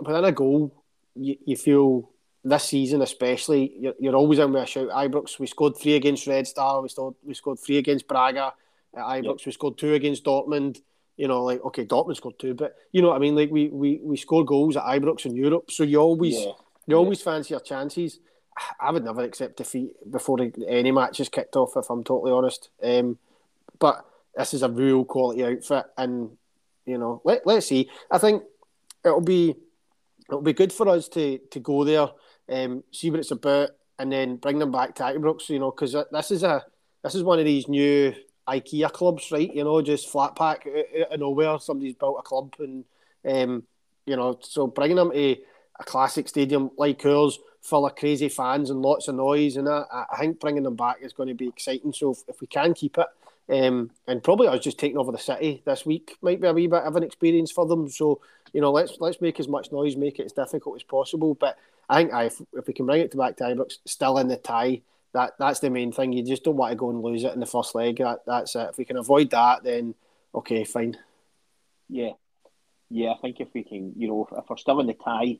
within 0.00 0.24
a 0.24 0.32
goal, 0.32 0.82
you, 1.14 1.36
you 1.44 1.56
feel 1.56 2.10
this 2.44 2.64
season 2.64 3.00
especially, 3.02 3.72
you're, 3.78 3.94
you're 3.98 4.16
always 4.16 4.38
in 4.38 4.52
with 4.52 4.62
a 4.62 4.66
shout. 4.66 4.90
Ibrox, 4.90 5.38
we 5.38 5.46
scored 5.46 5.76
three 5.76 5.94
against 5.94 6.26
Red 6.26 6.46
Star, 6.46 6.82
we 6.82 6.88
scored 6.88 7.14
we 7.24 7.34
scored 7.34 7.58
three 7.58 7.78
against 7.78 8.06
Braga. 8.06 8.52
At 8.96 9.02
Ibrox, 9.02 9.46
we 9.46 9.52
scored 9.52 9.78
two 9.78 9.94
against 9.94 10.24
Dortmund. 10.24 10.80
You 11.16 11.28
know, 11.28 11.44
like 11.44 11.64
okay, 11.66 11.84
Dortmund 11.84 12.16
scored 12.16 12.38
two, 12.38 12.54
but 12.54 12.74
you 12.92 13.00
know 13.00 13.08
what 13.08 13.16
I 13.16 13.20
mean. 13.20 13.36
Like 13.36 13.50
we 13.50 13.68
we 13.68 14.00
we 14.02 14.16
score 14.16 14.44
goals 14.44 14.76
at 14.76 14.82
Ibrox 14.84 15.26
in 15.26 15.36
Europe, 15.36 15.70
so 15.70 15.84
you 15.84 15.98
always 16.00 16.34
Yeah. 16.40 16.52
you 16.86 16.96
always 16.96 17.22
fancy 17.22 17.54
your 17.54 17.60
chances. 17.60 18.18
I 18.80 18.90
would 18.90 19.04
never 19.04 19.22
accept 19.22 19.56
defeat 19.56 19.92
before 20.10 20.38
any 20.68 20.92
match 20.92 21.18
is 21.20 21.28
kicked 21.28 21.56
off, 21.56 21.76
if 21.76 21.90
I'm 21.90 22.04
totally 22.04 22.32
honest. 22.32 22.68
Um, 22.82 23.18
but 23.78 24.04
this 24.36 24.54
is 24.54 24.62
a 24.62 24.68
real 24.68 25.04
quality 25.04 25.44
outfit, 25.44 25.86
and 25.96 26.36
you 26.86 26.98
know, 26.98 27.20
let 27.24 27.46
let's 27.46 27.66
see. 27.66 27.90
I 28.10 28.18
think 28.18 28.42
it'll 29.04 29.20
be 29.20 29.54
it'll 30.28 30.42
be 30.42 30.52
good 30.52 30.72
for 30.72 30.88
us 30.88 31.08
to 31.10 31.38
to 31.38 31.60
go 31.60 31.84
there, 31.84 32.08
um, 32.48 32.82
see 32.90 33.10
what 33.10 33.20
it's 33.20 33.30
about, 33.30 33.70
and 33.98 34.10
then 34.10 34.36
bring 34.36 34.58
them 34.58 34.72
back 34.72 34.94
to 34.96 35.04
Ibrox. 35.04 35.48
You 35.48 35.60
know, 35.60 35.70
because 35.70 35.96
this 36.12 36.30
is 36.30 36.42
a 36.42 36.64
this 37.02 37.14
is 37.14 37.22
one 37.22 37.38
of 37.38 37.44
these 37.44 37.68
new 37.68 38.14
IKEA 38.48 38.92
clubs, 38.92 39.30
right? 39.30 39.52
You 39.52 39.64
know, 39.64 39.80
just 39.82 40.08
flat 40.08 40.36
pack 40.36 40.66
out 40.66 41.12
of 41.12 41.20
nowhere. 41.20 41.58
Somebody's 41.58 41.94
built 41.94 42.18
a 42.18 42.22
club, 42.22 42.54
and 42.58 42.84
um, 43.26 43.62
you 44.06 44.16
know, 44.16 44.38
so 44.42 44.66
bringing 44.66 44.96
them 44.96 45.10
to 45.10 45.36
a 45.80 45.84
classic 45.84 46.28
stadium 46.28 46.70
like 46.76 47.04
ours, 47.04 47.38
full 47.62 47.86
of 47.86 47.96
crazy 47.96 48.28
fans 48.28 48.70
and 48.70 48.82
lots 48.82 49.08
of 49.08 49.14
noise, 49.14 49.56
and 49.56 49.66
that, 49.66 49.86
I 49.92 50.18
think 50.18 50.40
bringing 50.40 50.62
them 50.62 50.76
back 50.76 50.98
is 51.00 51.12
going 51.12 51.28
to 51.28 51.34
be 51.34 51.48
exciting. 51.48 51.92
So 51.92 52.12
if, 52.12 52.18
if 52.28 52.40
we 52.40 52.46
can 52.46 52.74
keep 52.74 52.98
it, 52.98 53.06
um, 53.48 53.90
and 54.06 54.22
probably 54.22 54.48
I 54.48 54.52
was 54.52 54.64
just 54.64 54.78
taking 54.78 54.98
over 54.98 55.12
the 55.12 55.18
city 55.18 55.62
this 55.66 55.84
week 55.84 56.16
might 56.22 56.40
be 56.40 56.48
a 56.48 56.52
wee 56.52 56.66
bit 56.66 56.82
of 56.82 56.96
an 56.96 57.02
experience 57.02 57.50
for 57.50 57.66
them. 57.66 57.90
So 57.90 58.20
you 58.54 58.60
know, 58.60 58.70
let's 58.70 58.96
let's 59.00 59.20
make 59.20 59.40
as 59.40 59.48
much 59.48 59.72
noise, 59.72 59.96
make 59.96 60.18
it 60.18 60.26
as 60.26 60.32
difficult 60.32 60.76
as 60.76 60.82
possible. 60.84 61.34
But 61.34 61.58
I 61.88 61.96
think 61.96 62.12
if, 62.14 62.40
if 62.52 62.66
we 62.66 62.72
can 62.72 62.86
bring 62.86 63.00
it 63.00 63.10
to 63.10 63.18
back 63.18 63.36
to 63.38 63.44
Ibrox, 63.44 63.78
still 63.84 64.18
in 64.18 64.28
the 64.28 64.36
tie, 64.36 64.80
that 65.14 65.32
that's 65.38 65.60
the 65.60 65.70
main 65.70 65.92
thing. 65.92 66.12
You 66.12 66.22
just 66.22 66.44
don't 66.44 66.56
want 66.56 66.72
to 66.72 66.76
go 66.76 66.90
and 66.90 67.02
lose 67.02 67.24
it 67.24 67.32
in 67.32 67.40
the 67.40 67.46
first 67.46 67.74
leg. 67.74 67.98
That, 67.98 68.20
that's 68.26 68.54
it. 68.54 68.68
If 68.70 68.78
we 68.78 68.84
can 68.84 68.96
avoid 68.96 69.30
that, 69.30 69.64
then 69.64 69.94
okay, 70.34 70.64
fine. 70.64 70.96
Yeah, 71.88 72.12
Yeah, 72.90 73.12
I 73.12 73.18
think 73.20 73.40
if 73.40 73.48
we 73.54 73.64
can, 73.64 73.92
you 73.96 74.08
know, 74.08 74.28
if 74.30 74.44
we're 74.48 74.56
still 74.56 74.80
in 74.80 74.86
the 74.86 74.94
tie, 74.94 75.38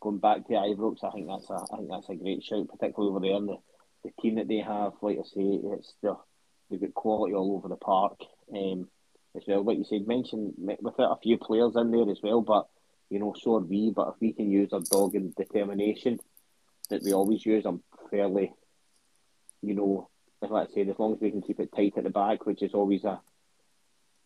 going 0.00 0.18
back 0.18 0.38
to 0.38 0.44
the 0.48 0.54
Ibrox, 0.54 1.04
I 1.04 1.10
think 1.10 1.26
that's 1.26 1.50
a, 1.50 1.54
I 1.54 1.76
think 1.76 1.90
that's 1.90 2.08
a 2.08 2.14
great 2.14 2.42
shout, 2.44 2.68
particularly 2.68 3.10
over 3.10 3.20
there. 3.20 3.36
And 3.36 3.48
the, 3.48 3.56
the 4.04 4.10
team 4.22 4.36
that 4.36 4.48
they 4.48 4.58
have, 4.58 4.92
like 5.02 5.18
I 5.18 5.22
say, 5.22 5.60
it's 5.74 5.94
the, 6.02 6.16
they've 6.70 6.80
got 6.80 6.94
quality 6.94 7.34
all 7.34 7.56
over 7.56 7.68
the 7.68 7.76
park 7.76 8.20
um, 8.54 8.88
as 9.36 9.42
well. 9.46 9.64
Like 9.64 9.78
you 9.78 9.84
said, 9.84 10.06
mentioned 10.06 10.54
without 10.58 11.12
a 11.12 11.20
few 11.22 11.38
players 11.38 11.76
in 11.76 11.90
there 11.90 12.10
as 12.10 12.20
well, 12.22 12.42
but 12.42 12.68
you 13.10 13.18
know, 13.18 13.34
so 13.38 13.56
are 13.56 13.60
we. 13.60 13.90
But 13.94 14.08
if 14.08 14.14
we 14.20 14.32
can 14.32 14.50
use 14.50 14.72
our 14.72 14.80
dog 14.80 15.14
and 15.14 15.34
determination 15.34 16.18
that 16.90 17.02
we 17.02 17.12
always 17.12 17.44
use, 17.44 17.64
I'm 17.64 17.82
fairly, 18.10 18.52
you 19.62 19.74
know, 19.74 20.08
like 20.40 20.68
I 20.70 20.72
said, 20.72 20.88
as 20.88 20.98
long 20.98 21.14
as 21.14 21.20
we 21.20 21.30
can 21.30 21.42
keep 21.42 21.60
it 21.60 21.70
tight 21.74 21.94
at 21.96 22.04
the 22.04 22.10
back, 22.10 22.46
which 22.46 22.62
is 22.62 22.74
always 22.74 23.04
a 23.04 23.20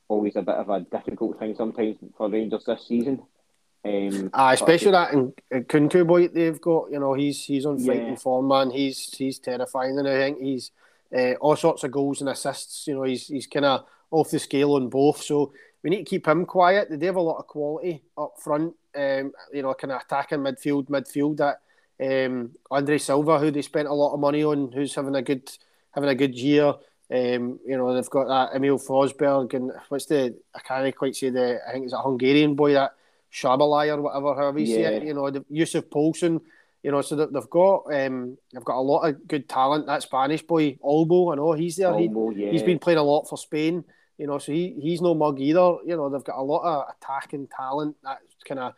always 0.09 0.37
a 0.37 0.43
bit 0.43 0.57
of 0.57 0.69
a 0.69 0.81
difficult 0.81 1.39
thing 1.39 1.55
sometimes 1.57 1.97
for 2.17 2.29
Rangers 2.29 2.65
this 2.65 2.87
season. 2.87 3.23
Um, 3.85 4.31
ah, 4.33 4.53
especially 4.53 4.93
that 4.93 5.13
in, 5.13 5.33
in 5.51 5.65
Nkunku 5.65 6.07
boy 6.07 6.29
they've 6.29 6.61
got. 6.61 6.91
You 6.93 7.01
know, 7.01 7.15
he's 7.15 7.45
he's 7.45 7.67
on 7.67 7.79
fighting 7.79 8.09
yeah. 8.09 8.17
form, 8.17 8.49
man. 8.49 8.71
He's 8.71 9.13
he's 9.17 9.39
terrifying, 9.39 9.99
and 9.99 10.07
I 10.07 10.17
think 10.19 10.39
he's 10.41 10.71
uh, 11.17 11.33
all 11.35 11.57
sorts 11.57 11.83
of 11.83 11.91
goals 11.91 12.21
and 12.21 12.31
assists. 12.31 12.87
You 12.87 12.95
know, 12.95 13.03
he's 13.03 13.27
he's 13.27 13.47
kind 13.47 13.65
of 13.65 13.85
off 14.11 14.31
the 14.31 14.39
scale 14.39 14.75
on 14.75 14.89
both. 14.89 15.23
So 15.23 15.53
we 15.83 15.91
need 15.91 16.05
to 16.05 16.11
keep 16.11 16.29
him 16.29 16.47
quiet. 16.47 16.89
They 16.91 17.07
have 17.07 17.17
a 17.17 17.21
lot 17.21 17.39
of 17.39 17.47
quality 17.49 18.03
up 18.17 18.35
front. 18.39 18.75
Um, 18.95 19.33
you 19.53 19.63
know, 19.63 19.75
kind 19.75 19.93
of 19.93 20.03
attacking 20.03 20.41
midfield, 20.41 20.89
midfield. 20.89 21.39
That 21.39 21.61
um, 22.03 22.51
Andre 22.71 22.99
Silva, 22.99 23.39
who 23.39 23.51
they 23.51 23.63
spent 23.63 23.89
a 23.89 23.95
lot 23.95 24.15
of 24.15 24.21
money 24.21 24.43
on, 24.45 24.73
who's 24.73 24.95
having 24.95 25.15
a 25.15 25.23
good 25.23 25.51
having 25.93 26.11
a 26.11 26.15
good 26.15 26.35
year. 26.35 26.75
Um, 27.11 27.61
you 27.67 27.77
know, 27.77 27.95
they've 27.95 28.11
got 28.11 28.29
that 28.29 28.57
Emil 28.57 28.79
Forsberg 28.79 29.53
and 29.55 29.71
what's 29.89 30.07
the 30.07 30.35
I 30.55 30.61
can't 30.61 30.97
quite 30.97 31.15
say 31.15 31.31
the 31.31 31.61
I 31.69 31.73
think 31.73 31.85
it's 31.85 31.93
a 31.93 32.01
Hungarian 32.01 32.55
boy 32.55 32.73
that 32.73 32.95
Shabalai 33.33 33.95
or 33.95 34.03
whatever, 34.03 34.35
however 34.35 34.59
you 34.59 34.67
yeah. 34.67 34.89
say 34.89 34.97
it. 34.97 35.05
You 35.05 35.15
know, 35.15 35.31
the 35.31 35.45
Yusuf 35.49 35.85
Poulsen. 35.91 36.41
You 36.83 36.91
know, 36.91 37.01
so 37.01 37.15
they've 37.15 37.51
got 37.51 37.85
um, 37.95 38.37
they've 38.53 38.65
got 38.65 38.79
a 38.79 38.81
lot 38.81 39.03
of 39.03 39.29
good 39.29 39.49
talent. 39.49 39.87
That 39.87 40.03
Spanish 40.03 40.43
boy 40.43 40.79
Olmo, 40.85 41.33
I 41.33 41.37
know 41.37 41.53
he's 41.53 41.77
there. 41.77 41.97
He, 41.97 42.11
yeah. 42.35 42.51
He's 42.51 42.65
been 42.65 42.81
playing 42.81 42.99
a 42.99 43.05
lot 43.05 43.29
for 43.29 43.39
Spain. 43.39 43.85
You 44.19 44.27
know, 44.27 44.39
so 44.39 44.53
he, 44.53 44.75
he's 44.81 45.01
no 45.01 45.15
mug 45.15 45.41
either. 45.41 45.77
You 45.87 45.97
know, 45.97 46.09
they've 46.09 46.25
got 46.25 46.39
a 46.39 46.43
lot 46.43 46.63
of 46.65 46.95
attacking 46.97 47.49
talent. 47.57 47.97
That 48.03 48.19
kind 48.45 48.61
of 48.61 48.75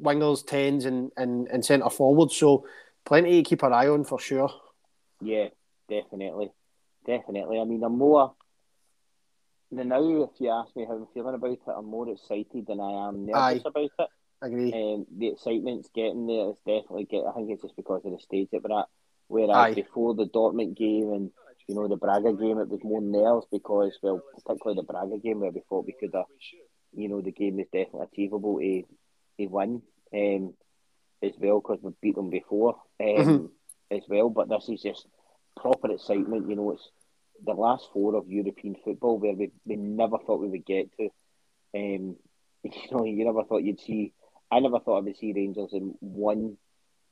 wingers, 0.00 0.46
tens, 0.46 0.84
and 0.84 1.10
and, 1.16 1.48
and 1.48 1.64
centre 1.64 1.90
forward. 1.90 2.30
So 2.30 2.66
plenty 3.04 3.42
to 3.42 3.48
keep 3.48 3.62
an 3.62 3.72
eye 3.72 3.88
on 3.88 4.04
for 4.04 4.18
sure. 4.18 4.50
Yeah, 5.20 5.48
definitely, 5.88 6.50
definitely. 7.06 7.60
I 7.60 7.64
mean, 7.64 7.82
I'm 7.82 7.98
more 7.98 8.34
now, 9.70 10.22
if 10.22 10.30
you 10.40 10.50
ask 10.50 10.74
me 10.76 10.86
how 10.86 10.94
I'm 10.94 11.06
feeling 11.12 11.34
about 11.34 11.50
it, 11.50 11.60
I'm 11.66 11.86
more 11.86 12.08
excited 12.08 12.66
than 12.66 12.80
I 12.80 13.08
am 13.08 13.26
nervous 13.26 13.62
Aye. 13.64 13.68
about 13.68 13.90
it. 13.98 14.08
I 14.40 14.46
agree. 14.46 14.72
Um, 14.72 15.06
the 15.16 15.28
excitement's 15.28 15.90
getting 15.94 16.26
there. 16.26 16.50
It's 16.50 16.60
definitely 16.60 17.04
get. 17.04 17.24
I 17.28 17.32
think 17.32 17.50
it's 17.50 17.62
just 17.62 17.76
because 17.76 18.02
of 18.04 18.12
the 18.12 18.18
stage 18.18 18.48
that 18.52 18.62
we're 18.62 18.78
at. 18.78 18.86
Whereas 19.26 19.50
Aye. 19.50 19.74
before 19.74 20.14
the 20.14 20.26
Dortmund 20.26 20.76
game 20.76 21.12
and 21.12 21.30
you 21.66 21.74
know 21.74 21.86
the 21.86 21.96
Braga 21.96 22.32
game, 22.32 22.58
it 22.58 22.68
was 22.68 22.80
more 22.82 23.02
nerves 23.02 23.46
because 23.52 23.98
well, 24.02 24.22
particularly 24.32 24.80
the 24.80 24.90
Braga 24.90 25.18
game 25.18 25.40
where 25.40 25.50
we 25.50 25.60
thought 25.68 25.86
we 25.86 25.96
could 25.98 26.14
have, 26.14 26.24
you 26.94 27.08
know, 27.08 27.20
the 27.20 27.32
game 27.32 27.60
is 27.60 27.66
definitely 27.66 28.06
achievable 28.10 28.58
to, 28.58 28.84
to 29.38 29.46
win. 29.46 29.82
Um, 30.14 30.54
as 31.22 31.32
well 31.38 31.60
because 31.60 31.78
we 31.82 31.92
beat 32.00 32.14
them 32.14 32.30
before 32.30 32.76
um, 33.00 33.06
mm-hmm. 33.06 33.46
as 33.90 34.02
well. 34.08 34.30
But 34.30 34.48
this 34.48 34.68
is 34.68 34.82
just 34.82 35.06
proper 35.56 35.90
excitement. 35.90 36.48
You 36.48 36.56
know, 36.56 36.72
it's 36.72 36.88
the 37.44 37.52
last 37.52 37.88
four 37.92 38.16
of 38.16 38.28
European 38.28 38.76
football 38.84 39.18
where 39.18 39.34
we, 39.34 39.50
we 39.64 39.76
never 39.76 40.18
thought 40.18 40.40
we 40.40 40.48
would 40.48 40.66
get 40.66 40.90
to. 40.96 41.08
Um, 41.74 42.16
you 42.64 42.90
know, 42.90 43.04
you 43.04 43.24
never 43.24 43.44
thought 43.44 43.62
you'd 43.62 43.80
see. 43.80 44.12
I 44.50 44.60
never 44.60 44.80
thought 44.80 44.98
I 44.98 45.02
would 45.02 45.16
see 45.16 45.32
Rangers 45.32 45.70
in 45.72 45.94
one 46.00 46.56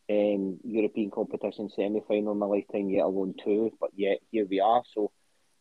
um, 0.09 0.59
European 0.65 1.11
competition 1.11 1.69
semi 1.69 2.01
final 2.07 2.33
in 2.33 2.39
my 2.39 2.47
lifetime, 2.47 2.89
yet 2.89 3.05
alone 3.05 3.35
two. 3.43 3.73
But 3.81 3.91
yet 3.95 4.19
here 4.31 4.47
we 4.49 4.61
are. 4.61 4.83
So, 4.95 5.11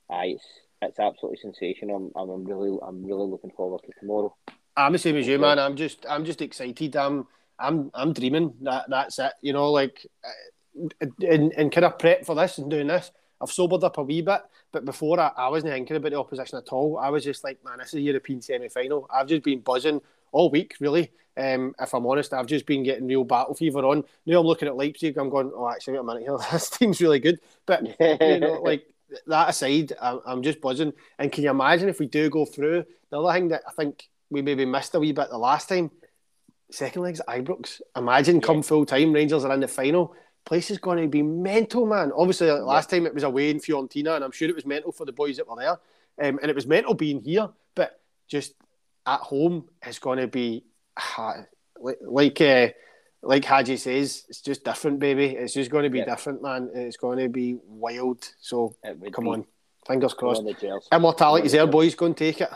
uh, 0.09 0.22
it's 0.24 0.45
it's 0.82 0.99
absolutely 0.99 1.39
sensational. 1.41 2.11
I'm, 2.16 2.30
I'm 2.30 2.45
really 2.45 2.78
I'm 2.82 3.03
really 3.03 3.28
looking 3.28 3.51
forward 3.51 3.82
to 3.86 3.91
tomorrow. 3.99 4.36
I'm 4.78 4.93
the 4.93 4.99
same 4.99 5.15
as 5.15 5.28
you, 5.28 5.39
man. 5.39 5.59
I'm 5.59 5.76
just 5.76 6.05
I'm 6.09 6.26
just 6.26 6.41
excited. 6.41 6.95
I'm 6.95 7.28
I'm 7.59 7.91
I'm 7.93 8.13
dreaming. 8.13 8.53
That 8.61 8.86
that's 8.89 9.19
it. 9.19 9.34
You 9.41 9.53
know, 9.53 9.71
like 9.71 10.05
uh, 10.23 11.07
and 11.28 11.53
and 11.53 11.71
kind 11.71 11.86
of 11.86 11.97
prep 11.97 12.26
for 12.26 12.36
this 12.36 12.57
and 12.57 12.69
doing 12.69 12.88
this. 12.88 13.11
I've 13.41 13.51
sobered 13.51 13.84
up 13.84 13.97
a 13.97 14.03
wee 14.03 14.21
bit, 14.21 14.41
but 14.71 14.86
before 14.86 15.19
I, 15.19 15.32
I 15.38 15.49
wasn't 15.49 15.73
thinking 15.73 15.97
about 15.97 16.11
the 16.11 16.19
opposition 16.19 16.57
at 16.57 16.69
all. 16.69 16.97
I 16.97 17.09
was 17.09 17.23
just 17.23 17.43
like, 17.43 17.63
man, 17.65 17.80
this 17.80 17.89
is 17.89 17.95
a 17.95 18.01
European 18.01 18.41
semi 18.41 18.69
final. 18.69 19.09
I've 19.13 19.28
just 19.28 19.43
been 19.43 19.59
buzzing 19.59 20.01
all 20.32 20.49
week, 20.49 20.76
really. 20.80 21.11
Um, 21.38 21.76
if 21.80 21.93
I'm 21.93 22.05
honest, 22.05 22.34
I've 22.34 22.45
just 22.45 22.65
been 22.65 22.84
getting 22.84 23.07
real 23.07 23.26
battle 23.26 23.53
fever 23.53 23.80
on. 23.80 24.03
Now 24.26 24.39
I'm 24.39 24.45
looking 24.45 24.69
at 24.69 24.78
Leipzig, 24.78 25.17
I'm 25.17 25.30
going, 25.30 25.51
oh, 25.53 25.69
actually, 25.69 25.93
wait 25.93 25.99
a 25.99 26.03
minute 26.03 26.23
here, 26.23 26.38
this 26.51 26.69
team's 26.69 27.01
really 27.01 27.19
good. 27.19 27.39
But, 27.65 27.86
you 27.99 28.39
know, 28.39 28.61
like, 28.63 28.86
that 29.28 29.49
aside, 29.49 29.93
I'm, 30.01 30.19
I'm 30.26 30.43
just 30.43 30.61
buzzing. 30.61 30.93
And 31.19 31.32
can 31.32 31.43
you 31.43 31.49
imagine 31.49 31.89
if 31.89 31.99
we 31.99 32.07
do 32.07 32.30
go 32.30 32.45
through? 32.45 32.86
The 33.09 33.21
other 33.21 33.34
thing 33.38 33.49
that 33.49 33.63
I 33.67 33.71
think 33.71 34.07
we 34.30 34.41
maybe 34.41 34.65
missed 34.65 34.95
a 34.95 34.99
wee 34.99 35.11
bit 35.11 35.30
the 35.30 35.38
last 35.38 35.69
time, 35.69 35.91
second 36.71 37.03
legs 37.03 37.19
at 37.19 37.28
Ibrox. 37.28 37.82
Imagine 37.95 38.36
yeah. 38.36 38.41
come 38.41 38.61
full 38.63 38.86
time, 38.86 39.13
Rangers 39.13 39.45
are 39.45 39.53
in 39.53 39.59
the 39.59 39.67
final 39.67 40.15
place 40.45 40.69
is 40.69 40.78
going 40.78 41.01
to 41.01 41.07
be 41.07 41.23
mental, 41.23 41.86
man. 41.86 42.11
Obviously, 42.15 42.49
like, 42.49 42.61
last 42.61 42.89
time 42.89 43.05
it 43.05 43.13
was 43.13 43.23
away 43.23 43.49
in 43.49 43.59
Fiorentina, 43.59 44.15
and 44.15 44.23
I'm 44.23 44.32
sure 44.32 44.47
it 44.47 44.55
was 44.55 44.65
mental 44.65 44.91
for 44.91 45.05
the 45.05 45.11
boys 45.11 45.38
that 45.38 45.47
were 45.47 45.55
there. 45.57 45.80
Um, 46.28 46.39
and 46.41 46.49
it 46.49 46.55
was 46.55 46.67
mental 46.67 46.93
being 46.93 47.21
here, 47.21 47.49
but 47.73 47.99
just 48.28 48.53
at 49.05 49.19
home 49.19 49.65
is 49.86 49.99
going 49.99 50.19
to 50.19 50.28
be 50.28 50.63
uh, 51.17 51.34
like 52.01 52.39
uh, 52.39 52.69
like 53.21 53.43
Haji 53.43 53.76
says, 53.76 54.23
it's 54.30 54.41
just 54.41 54.63
different, 54.63 54.99
baby. 54.99 55.26
It's 55.26 55.53
just 55.53 55.71
going 55.71 55.84
to 55.84 55.89
be 55.89 56.03
different, 56.03 56.41
man. 56.41 56.69
It's 56.73 56.95
going 56.95 57.17
to 57.17 57.28
be 57.28 57.57
wild. 57.65 58.23
So 58.39 58.76
come 59.11 59.26
be. 59.26 59.30
on, 59.30 59.45
fingers 59.86 60.13
crossed. 60.13 60.43
Immortality's 60.91 61.51
there, 61.51 61.67
boys. 61.67 61.95
Go 61.95 62.05
and 62.05 62.15
take 62.15 62.39
it. 62.39 62.49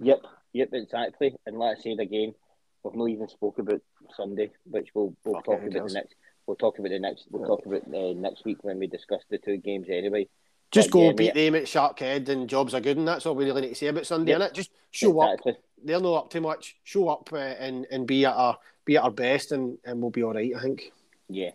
Yep, 0.00 0.26
yep, 0.56 0.70
exactly. 0.72 1.34
And 1.46 1.58
let's 1.58 1.82
say 1.82 1.90
it 1.90 2.00
again. 2.00 2.34
We've 2.82 2.94
not 2.94 3.08
even 3.08 3.28
spoke 3.28 3.58
about 3.58 3.80
Sunday, 4.16 4.52
which 4.64 4.88
we'll 4.94 5.14
we'll 5.24 5.38
okay, 5.38 5.52
talk 5.52 5.62
about 5.62 5.88
the 5.88 5.94
next 5.94 6.14
we'll 6.46 6.56
talk 6.56 6.78
about 6.78 6.90
the 6.90 6.98
next. 6.98 7.26
We'll 7.30 7.46
talk 7.46 7.66
about 7.66 7.82
uh, 7.92 8.12
next 8.14 8.44
week 8.44 8.58
when 8.62 8.78
we 8.78 8.86
discuss 8.86 9.22
the 9.30 9.38
two 9.38 9.56
games 9.56 9.88
anyway. 9.90 10.28
Just 10.70 10.90
but, 10.90 10.98
go 10.98 11.04
yeah, 11.06 11.12
beat 11.12 11.34
them 11.34 11.54
at 11.54 11.64
Sharkhead 11.64 12.28
and 12.28 12.48
jobs 12.48 12.74
are 12.74 12.80
good, 12.80 12.96
and 12.96 13.06
that's 13.06 13.26
all 13.26 13.34
we 13.34 13.44
really 13.44 13.62
need 13.62 13.68
to 13.70 13.74
say 13.74 13.86
about 13.86 14.06
Sunday. 14.06 14.32
Yep. 14.32 14.40
Innit? 14.40 14.52
Just 14.52 14.70
show 14.90 15.22
exactly. 15.22 15.52
up. 15.52 15.58
They're 15.84 16.00
not 16.00 16.14
up 16.14 16.30
too 16.30 16.40
much. 16.40 16.76
Show 16.84 17.08
up 17.08 17.30
uh, 17.32 17.36
and 17.36 17.86
and 17.90 18.06
be 18.06 18.24
at 18.24 18.34
our 18.34 18.58
be 18.84 18.96
at 18.96 19.04
our 19.04 19.10
best, 19.10 19.52
and, 19.52 19.78
and 19.84 20.00
we'll 20.00 20.10
be 20.10 20.22
all 20.22 20.34
right. 20.34 20.52
I 20.56 20.60
think. 20.60 20.92
Yeah, 21.28 21.50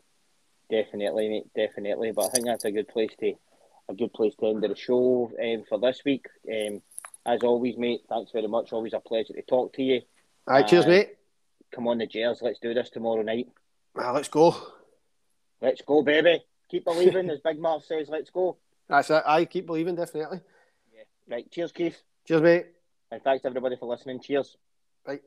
definitely, 0.69 1.29
mate. 1.29 1.47
Definitely. 1.55 2.11
But 2.11 2.25
I 2.25 2.29
think 2.29 2.45
that's 2.45 2.65
a 2.65 2.71
good 2.71 2.87
place 2.87 3.11
to 3.19 3.33
a 3.89 3.93
good 3.93 4.13
place 4.13 4.33
to 4.39 4.47
end 4.47 4.63
the 4.63 4.75
show 4.75 5.31
um, 5.41 5.63
for 5.67 5.79
this 5.79 6.01
week. 6.05 6.25
Um, 6.49 6.81
as 7.25 7.43
always, 7.43 7.77
mate. 7.77 8.01
Thanks 8.09 8.31
very 8.31 8.47
much. 8.47 8.73
Always 8.73 8.93
a 8.93 8.99
pleasure 8.99 9.33
to 9.33 9.41
talk 9.43 9.73
to 9.73 9.83
you. 9.83 10.01
All 10.47 10.55
right, 10.55 10.65
uh, 10.65 10.67
cheers, 10.67 10.87
mate. 10.87 11.09
Come 11.73 11.87
on, 11.87 11.99
the 11.99 12.07
Gers. 12.07 12.41
Let's 12.41 12.59
do 12.59 12.73
this 12.73 12.89
tomorrow 12.89 13.21
night. 13.21 13.47
Well, 13.95 14.13
let's 14.13 14.27
go. 14.27 14.55
Let's 15.61 15.81
go, 15.81 16.01
baby. 16.01 16.43
Keep 16.69 16.85
believing, 16.85 17.29
as 17.29 17.39
Big 17.39 17.59
Marv 17.59 17.83
says. 17.83 18.09
Let's 18.09 18.29
go. 18.29 18.57
That's 18.87 19.09
it. 19.09 19.23
I 19.25 19.45
keep 19.45 19.67
believing, 19.67 19.95
definitely. 19.95 20.41
Yeah. 20.93 21.03
Right. 21.29 21.49
Cheers, 21.51 21.71
Keith. 21.71 22.01
Cheers, 22.27 22.41
mate. 22.41 22.65
And 23.11 23.21
thanks 23.23 23.45
everybody 23.45 23.75
for 23.75 23.85
listening. 23.85 24.19
Cheers. 24.19 24.57
Right. 25.07 25.21